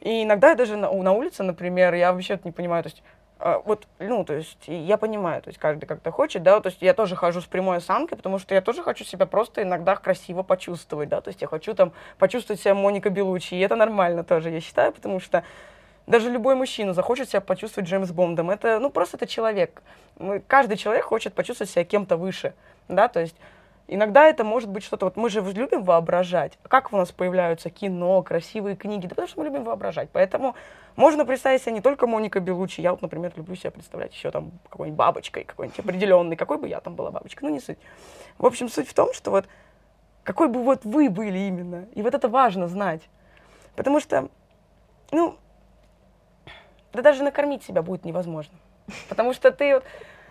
И 0.00 0.22
иногда 0.22 0.50
я 0.50 0.54
даже 0.54 0.76
на, 0.76 0.90
на 0.90 1.12
улице, 1.12 1.42
например, 1.42 1.92
я 1.92 2.12
вообще 2.12 2.40
не 2.42 2.52
понимаю, 2.52 2.82
то 2.82 2.88
есть 2.88 3.02
вот, 3.64 3.86
ну, 3.98 4.24
то 4.24 4.34
есть 4.34 4.58
я 4.66 4.96
понимаю, 4.96 5.40
то 5.42 5.48
есть 5.48 5.58
каждый 5.58 5.86
как-то 5.86 6.10
хочет, 6.10 6.42
да, 6.42 6.60
то 6.60 6.68
есть 6.68 6.82
я 6.82 6.92
тоже 6.92 7.16
хожу 7.16 7.40
с 7.40 7.46
прямой 7.46 7.78
осанкой, 7.78 8.16
потому 8.16 8.38
что 8.38 8.54
я 8.54 8.60
тоже 8.60 8.82
хочу 8.82 9.04
себя 9.04 9.26
просто 9.26 9.62
иногда 9.62 9.96
красиво 9.96 10.42
почувствовать, 10.42 11.08
да, 11.08 11.20
то 11.20 11.28
есть 11.28 11.40
я 11.40 11.48
хочу 11.48 11.74
там 11.74 11.92
почувствовать 12.18 12.60
себя 12.60 12.74
Моника 12.74 13.08
Белучи, 13.08 13.54
и 13.54 13.60
это 13.60 13.76
нормально 13.76 14.24
тоже, 14.24 14.50
я 14.50 14.60
считаю, 14.60 14.92
потому 14.92 15.20
что 15.20 15.42
даже 16.06 16.28
любой 16.28 16.54
мужчина 16.54 16.92
захочет 16.92 17.28
себя 17.28 17.40
почувствовать 17.40 17.88
Джеймс 17.88 18.10
Бондом. 18.10 18.50
Это, 18.50 18.80
ну, 18.80 18.90
просто 18.90 19.16
это 19.16 19.26
человек. 19.26 19.82
Каждый 20.48 20.76
человек 20.76 21.04
хочет 21.04 21.34
почувствовать 21.34 21.70
себя 21.70 21.84
кем-то 21.84 22.16
выше, 22.16 22.52
да, 22.88 23.08
то 23.08 23.20
есть 23.20 23.36
Иногда 23.92 24.28
это 24.28 24.44
может 24.44 24.68
быть 24.70 24.84
что-то, 24.84 25.06
вот 25.06 25.16
мы 25.16 25.28
же 25.30 25.40
любим 25.40 25.82
воображать. 25.82 26.56
Как 26.68 26.92
у 26.92 26.96
нас 26.96 27.10
появляются 27.10 27.70
кино, 27.70 28.22
красивые 28.22 28.76
книги? 28.76 29.08
Да 29.08 29.08
потому 29.08 29.26
что 29.26 29.40
мы 29.40 29.46
любим 29.46 29.64
воображать. 29.64 30.10
Поэтому 30.12 30.54
можно 30.94 31.26
представить 31.26 31.62
себя 31.62 31.72
не 31.72 31.80
только 31.80 32.06
Моника 32.06 32.38
Белучи. 32.38 32.82
Я 32.82 32.92
вот, 32.92 33.02
например, 33.02 33.32
люблю 33.34 33.56
себя 33.56 33.72
представлять 33.72 34.14
еще 34.14 34.30
там 34.30 34.52
какой-нибудь 34.68 34.96
бабочкой, 34.96 35.42
какой-нибудь 35.42 35.80
определенной. 35.80 36.36
Какой 36.36 36.58
бы 36.58 36.68
я 36.68 36.78
там 36.78 36.94
была 36.94 37.10
бабочкой, 37.10 37.48
ну 37.48 37.54
не 37.56 37.60
суть. 37.60 37.78
В 38.38 38.46
общем, 38.46 38.68
суть 38.68 38.88
в 38.88 38.94
том, 38.94 39.12
что 39.12 39.32
вот 39.32 39.46
какой 40.22 40.46
бы 40.46 40.62
вот 40.62 40.84
вы 40.84 41.10
были 41.10 41.38
именно. 41.38 41.86
И 41.96 42.02
вот 42.02 42.14
это 42.14 42.28
важно 42.28 42.68
знать. 42.68 43.02
Потому 43.74 43.98
что, 43.98 44.28
ну, 45.10 45.36
да 46.92 47.02
даже 47.02 47.24
накормить 47.24 47.64
себя 47.64 47.82
будет 47.82 48.04
невозможно. 48.04 48.56
Потому 49.08 49.32
что 49.32 49.50
ты 49.50 49.74
вот, 49.74 49.84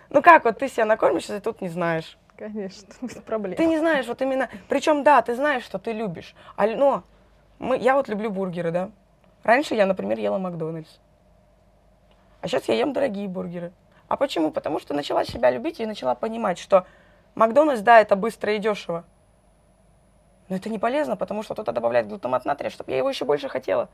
ну 0.09 0.21
как 0.21 0.45
вот 0.45 0.59
ты 0.59 0.69
себя 0.69 0.85
накормишь, 0.85 1.23
если 1.23 1.39
тут 1.39 1.59
не 1.59 1.67
знаешь. 1.67 2.17
Конечно, 2.39 2.87
без 3.01 3.15
проблем. 3.15 3.57
Ты 3.57 3.65
не 3.65 3.77
знаешь, 3.77 4.07
вот 4.07 4.21
именно, 4.21 4.49
причем, 4.69 5.03
да, 5.03 5.21
ты 5.21 5.35
знаешь, 5.35 5.63
что 5.63 5.77
ты 5.77 5.91
любишь, 5.91 6.33
а, 6.55 6.67
но 6.67 7.03
мы, 7.59 7.77
я 7.77 7.95
вот 7.95 8.07
люблю 8.07 8.29
бургеры, 8.29 8.71
да. 8.71 8.91
Раньше 9.43 9.75
я, 9.75 9.85
например, 9.85 10.17
ела 10.17 10.37
Макдональдс. 10.37 10.99
А 12.39 12.47
сейчас 12.47 12.69
я 12.69 12.75
ем 12.75 12.93
дорогие 12.93 13.27
бургеры. 13.27 13.73
А 14.07 14.15
почему? 14.15 14.51
Потому 14.51 14.79
что 14.79 14.93
начала 14.93 15.25
себя 15.25 15.51
любить 15.51 15.81
и 15.81 15.85
начала 15.85 16.15
понимать, 16.15 16.57
что 16.59 16.85
Макдональдс, 17.35 17.81
да, 17.81 17.99
это 17.99 18.15
быстро 18.15 18.53
и 18.53 18.59
дешево. 18.59 19.03
Но 20.47 20.55
это 20.55 20.69
не 20.69 20.79
полезно, 20.79 21.17
потому 21.17 21.43
что 21.43 21.55
туда 21.55 21.73
добавляет 21.73 22.07
глутамат 22.07 22.45
натрия, 22.45 22.69
чтобы 22.69 22.91
я 22.91 22.97
его 22.97 23.09
еще 23.09 23.25
больше 23.25 23.49
хотела. 23.49 23.89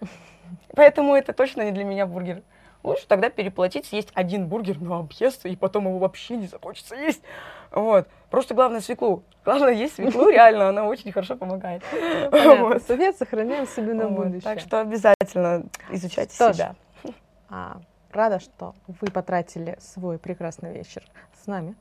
Поэтому 0.74 1.14
это 1.14 1.32
точно 1.32 1.62
не 1.62 1.70
для 1.70 1.84
меня 1.84 2.06
бургер. 2.06 2.42
Лучше 2.84 3.06
тогда 3.08 3.30
переплатить, 3.30 3.86
съесть 3.86 4.10
один 4.12 4.46
бургер, 4.46 4.78
но 4.78 4.98
объесться, 4.98 5.48
и 5.48 5.56
потом 5.56 5.86
его 5.86 5.98
вообще 5.98 6.36
не 6.36 6.46
захочется 6.46 6.94
есть. 6.94 7.22
Вот. 7.70 8.06
Просто 8.30 8.54
главное 8.54 8.82
свеклу. 8.82 9.22
Главное 9.42 9.72
есть 9.72 9.94
свеклу, 9.94 10.28
реально, 10.30 10.68
она 10.68 10.84
очень 10.84 11.10
хорошо 11.10 11.34
помогает. 11.34 11.82
Вот. 12.30 12.82
Совет 12.82 13.16
сохраняем 13.16 13.66
себе 13.66 13.94
на 13.94 14.10
будущее. 14.10 14.42
Так 14.42 14.60
что 14.60 14.80
обязательно 14.80 15.64
изучайте 15.90 16.34
себя. 16.34 16.76
А, 17.48 17.80
рада, 18.12 18.38
что 18.38 18.74
вы 18.86 19.10
потратили 19.10 19.78
свой 19.80 20.18
прекрасный 20.18 20.74
вечер 20.74 21.02
с 21.42 21.46
нами. 21.46 21.74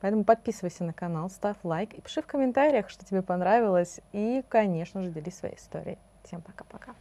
Поэтому 0.00 0.24
подписывайся 0.24 0.84
на 0.84 0.94
канал, 0.94 1.28
ставь 1.28 1.56
лайк 1.62 1.92
и 1.92 2.00
пиши 2.00 2.22
в 2.22 2.26
комментариях, 2.26 2.88
что 2.88 3.04
тебе 3.04 3.20
понравилось. 3.20 4.00
И, 4.12 4.42
конечно 4.48 5.02
же, 5.02 5.10
делись 5.10 5.36
своей 5.36 5.56
историей. 5.56 5.98
Всем 6.24 6.40
пока-пока. 6.40 6.94